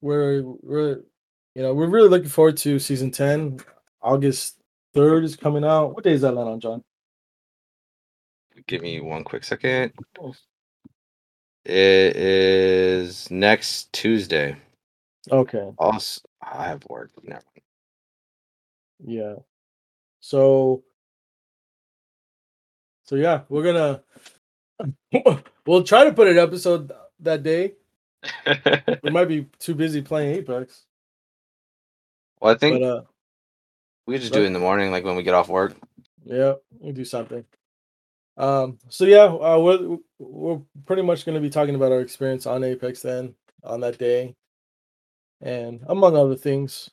we're 0.00 0.42
we're 0.62 1.00
you 1.54 1.62
know 1.62 1.74
we're 1.74 1.88
really 1.88 2.08
looking 2.08 2.28
forward 2.28 2.56
to 2.58 2.78
season 2.78 3.10
10. 3.10 3.60
August 4.02 4.58
3rd 4.94 5.24
is 5.24 5.36
coming 5.36 5.64
out. 5.64 5.94
What 5.94 6.04
day 6.04 6.12
is 6.12 6.20
that 6.22 6.32
land 6.32 6.48
on, 6.48 6.60
John? 6.60 6.82
Give 8.66 8.80
me 8.82 9.00
one 9.00 9.24
quick 9.24 9.44
second. 9.44 9.92
Oh. 10.20 10.34
It 11.66 12.14
is 12.16 13.28
next 13.28 13.92
Tuesday. 13.92 14.56
Okay. 15.32 15.72
Also, 15.78 16.20
I 16.40 16.68
have 16.68 16.84
work. 16.88 17.10
Never. 17.24 17.42
Yeah. 19.04 19.34
So 20.20 20.84
so 23.04 23.16
yeah, 23.16 23.42
we're 23.48 23.64
gonna 23.64 24.02
we'll 25.66 25.82
try 25.82 26.04
to 26.04 26.12
put 26.12 26.28
an 26.28 26.38
episode 26.38 26.92
that 27.18 27.42
day. 27.42 27.72
We 29.02 29.10
might 29.10 29.26
be 29.26 29.48
too 29.58 29.74
busy 29.74 30.02
playing 30.02 30.36
Apex. 30.36 30.84
well, 32.40 32.54
I 32.54 32.58
think 32.58 32.80
But 32.80 32.86
uh 32.86 33.02
we 34.06 34.14
could 34.14 34.20
just 34.20 34.32
do 34.32 34.42
it 34.42 34.46
in 34.46 34.52
the 34.52 34.60
morning, 34.60 34.92
like 34.92 35.02
when 35.02 35.16
we 35.16 35.24
get 35.24 35.34
off 35.34 35.48
work. 35.48 35.74
Yeah, 36.24 36.54
we 36.78 36.92
do 36.92 37.04
something. 37.04 37.44
Um, 38.36 38.78
so 38.88 39.04
yeah, 39.04 39.24
uh, 39.24 39.58
we're 39.58 39.98
we're 40.18 40.60
pretty 40.84 41.02
much 41.02 41.24
going 41.24 41.36
to 41.36 41.40
be 41.40 41.50
talking 41.50 41.74
about 41.74 41.92
our 41.92 42.00
experience 42.00 42.46
on 42.46 42.64
Apex 42.64 43.00
then 43.00 43.34
on 43.64 43.80
that 43.80 43.98
day, 43.98 44.34
and 45.40 45.80
among 45.88 46.16
other 46.16 46.36
things, 46.36 46.90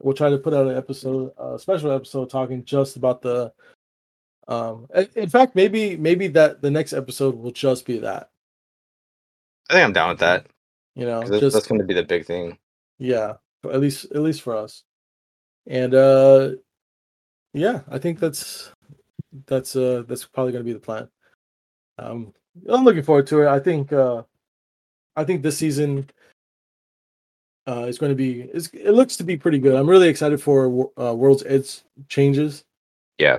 we'll 0.00 0.14
try 0.14 0.30
to 0.30 0.38
put 0.38 0.54
out 0.54 0.68
an 0.68 0.76
episode, 0.76 1.32
a 1.38 1.58
special 1.58 1.90
episode, 1.90 2.30
talking 2.30 2.64
just 2.64 2.96
about 2.96 3.22
the. 3.22 3.52
Um, 4.46 4.86
in- 5.16 5.30
fact, 5.30 5.56
maybe 5.56 5.96
maybe 5.96 6.28
that 6.28 6.62
the 6.62 6.70
next 6.70 6.92
episode 6.92 7.34
will 7.34 7.50
just 7.50 7.86
be 7.86 7.98
that. 7.98 8.30
I 9.70 9.74
think 9.74 9.84
I'm 9.84 9.92
down 9.92 10.10
with 10.10 10.18
that. 10.20 10.46
You 10.94 11.06
know, 11.06 11.22
just 11.22 11.54
that's 11.54 11.66
going 11.66 11.80
to 11.80 11.86
be 11.86 11.94
the 11.94 12.04
big 12.04 12.24
thing. 12.24 12.56
yeah, 12.98 13.34
at 13.64 13.80
least 13.80 14.04
at 14.12 14.20
least 14.20 14.42
for 14.42 14.54
us, 14.54 14.84
and 15.66 15.94
uh, 15.94 16.50
yeah, 17.52 17.80
I 17.90 17.98
think 17.98 18.20
that's 18.20 18.70
that's 19.46 19.76
uh 19.76 20.02
that's 20.06 20.24
probably 20.24 20.52
gonna 20.52 20.64
be 20.64 20.72
the 20.72 20.78
plan. 20.78 21.08
Um, 21.98 22.32
I'm 22.68 22.84
looking 22.84 23.02
forward 23.02 23.26
to 23.28 23.42
it. 23.42 23.48
I 23.48 23.58
think 23.58 23.92
uh, 23.92 24.22
I 25.16 25.24
think 25.24 25.42
this 25.42 25.58
season 25.58 26.08
uh 27.66 27.86
is 27.88 27.98
going 27.98 28.10
to 28.10 28.16
be 28.16 28.42
it's, 28.42 28.68
it 28.68 28.92
looks 28.92 29.16
to 29.16 29.24
be 29.24 29.36
pretty 29.36 29.58
good. 29.58 29.74
I'm 29.74 29.88
really 29.88 30.08
excited 30.08 30.42
for 30.42 30.90
uh, 30.98 31.14
World's 31.14 31.44
Edge 31.46 31.82
changes. 32.08 32.64
Yeah. 33.18 33.38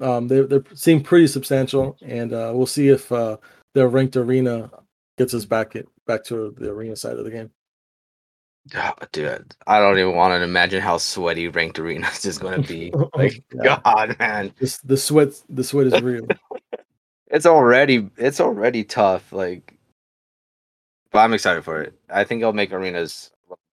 Um, 0.00 0.28
they 0.28 0.40
they 0.42 0.60
seem 0.74 1.02
pretty 1.02 1.26
substantial, 1.26 1.96
and 2.00 2.32
uh, 2.32 2.52
we'll 2.54 2.66
see 2.66 2.88
if 2.88 3.10
uh 3.12 3.36
the 3.74 3.86
ranked 3.86 4.16
arena 4.16 4.70
gets 5.18 5.34
us 5.34 5.44
back 5.44 5.76
it 5.76 5.88
back 6.06 6.24
to 6.24 6.54
the 6.58 6.70
arena 6.70 6.96
side 6.96 7.16
of 7.16 7.24
the 7.24 7.30
game. 7.30 7.50
Oh, 8.74 8.92
dude, 9.12 9.54
I 9.66 9.80
don't 9.80 9.98
even 9.98 10.14
want 10.14 10.32
to 10.38 10.42
imagine 10.42 10.80
how 10.80 10.98
sweaty 10.98 11.48
ranked 11.48 11.78
arenas 11.78 12.24
is 12.24 12.38
going 12.38 12.62
to 12.62 12.68
be. 12.68 12.92
Like, 13.14 13.42
Yeah. 13.52 13.80
God, 13.84 14.16
man, 14.18 14.52
This 14.58 14.78
the 14.78 14.96
sweat 14.96 15.30
the 15.48 15.64
sweat 15.64 15.88
is 15.88 16.00
real. 16.02 16.26
it's 17.26 17.46
already 17.46 18.08
it's 18.16 18.40
already 18.40 18.84
tough. 18.84 19.32
Like, 19.32 19.76
but 21.10 21.20
I'm 21.20 21.32
excited 21.34 21.64
for 21.64 21.82
it. 21.82 21.94
I 22.08 22.24
think 22.24 22.40
it'll 22.40 22.52
make 22.52 22.72
arenas 22.72 23.30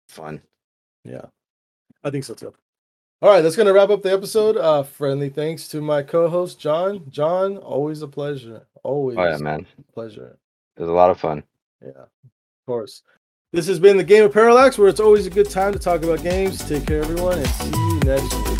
fun. 0.10 0.42
Yeah, 1.04 1.26
I 2.04 2.10
think 2.10 2.24
so 2.24 2.34
too. 2.34 2.54
All 3.22 3.30
right, 3.30 3.42
that's 3.42 3.56
gonna 3.56 3.74
wrap 3.74 3.90
up 3.90 4.02
the 4.04 4.12
episode. 4.12 4.58
Uh, 4.58 4.84
friendly 4.84 5.30
thanks 5.30 5.68
to 5.70 5.82
my 5.82 6.02
co-host 6.04 6.60
John. 6.60 7.04
John, 7.10 7.58
always 7.58 8.02
a 8.02 8.08
pleasure. 8.08 8.66
Always 8.84 9.18
Oh 9.18 9.24
yeah, 9.24 9.38
man, 9.38 9.66
a 9.78 9.92
pleasure. 9.94 10.38
it 10.76 10.82
was 10.82 10.90
a 10.90 10.94
lot 10.94 11.10
of 11.12 11.20
fun. 11.20 11.44
Yeah, 11.84 11.90
of 12.04 12.10
course. 12.66 13.04
This 13.54 13.68
has 13.68 13.80
been 13.80 13.96
the 13.96 14.04
Game 14.04 14.26
of 14.26 14.34
Parallax, 14.34 14.78
where 14.78 14.90
it's 14.90 15.00
always 15.00 15.26
a 15.26 15.30
good 15.30 15.50
time 15.50 15.72
to 15.72 15.80
talk 15.80 16.04
about 16.04 16.22
games. 16.22 16.68
Take 16.68 16.86
care, 16.86 17.00
everyone, 17.00 17.38
and 17.38 17.48
see 17.48 17.70
you 17.70 18.00
next 18.02 18.36
week. 18.50 18.57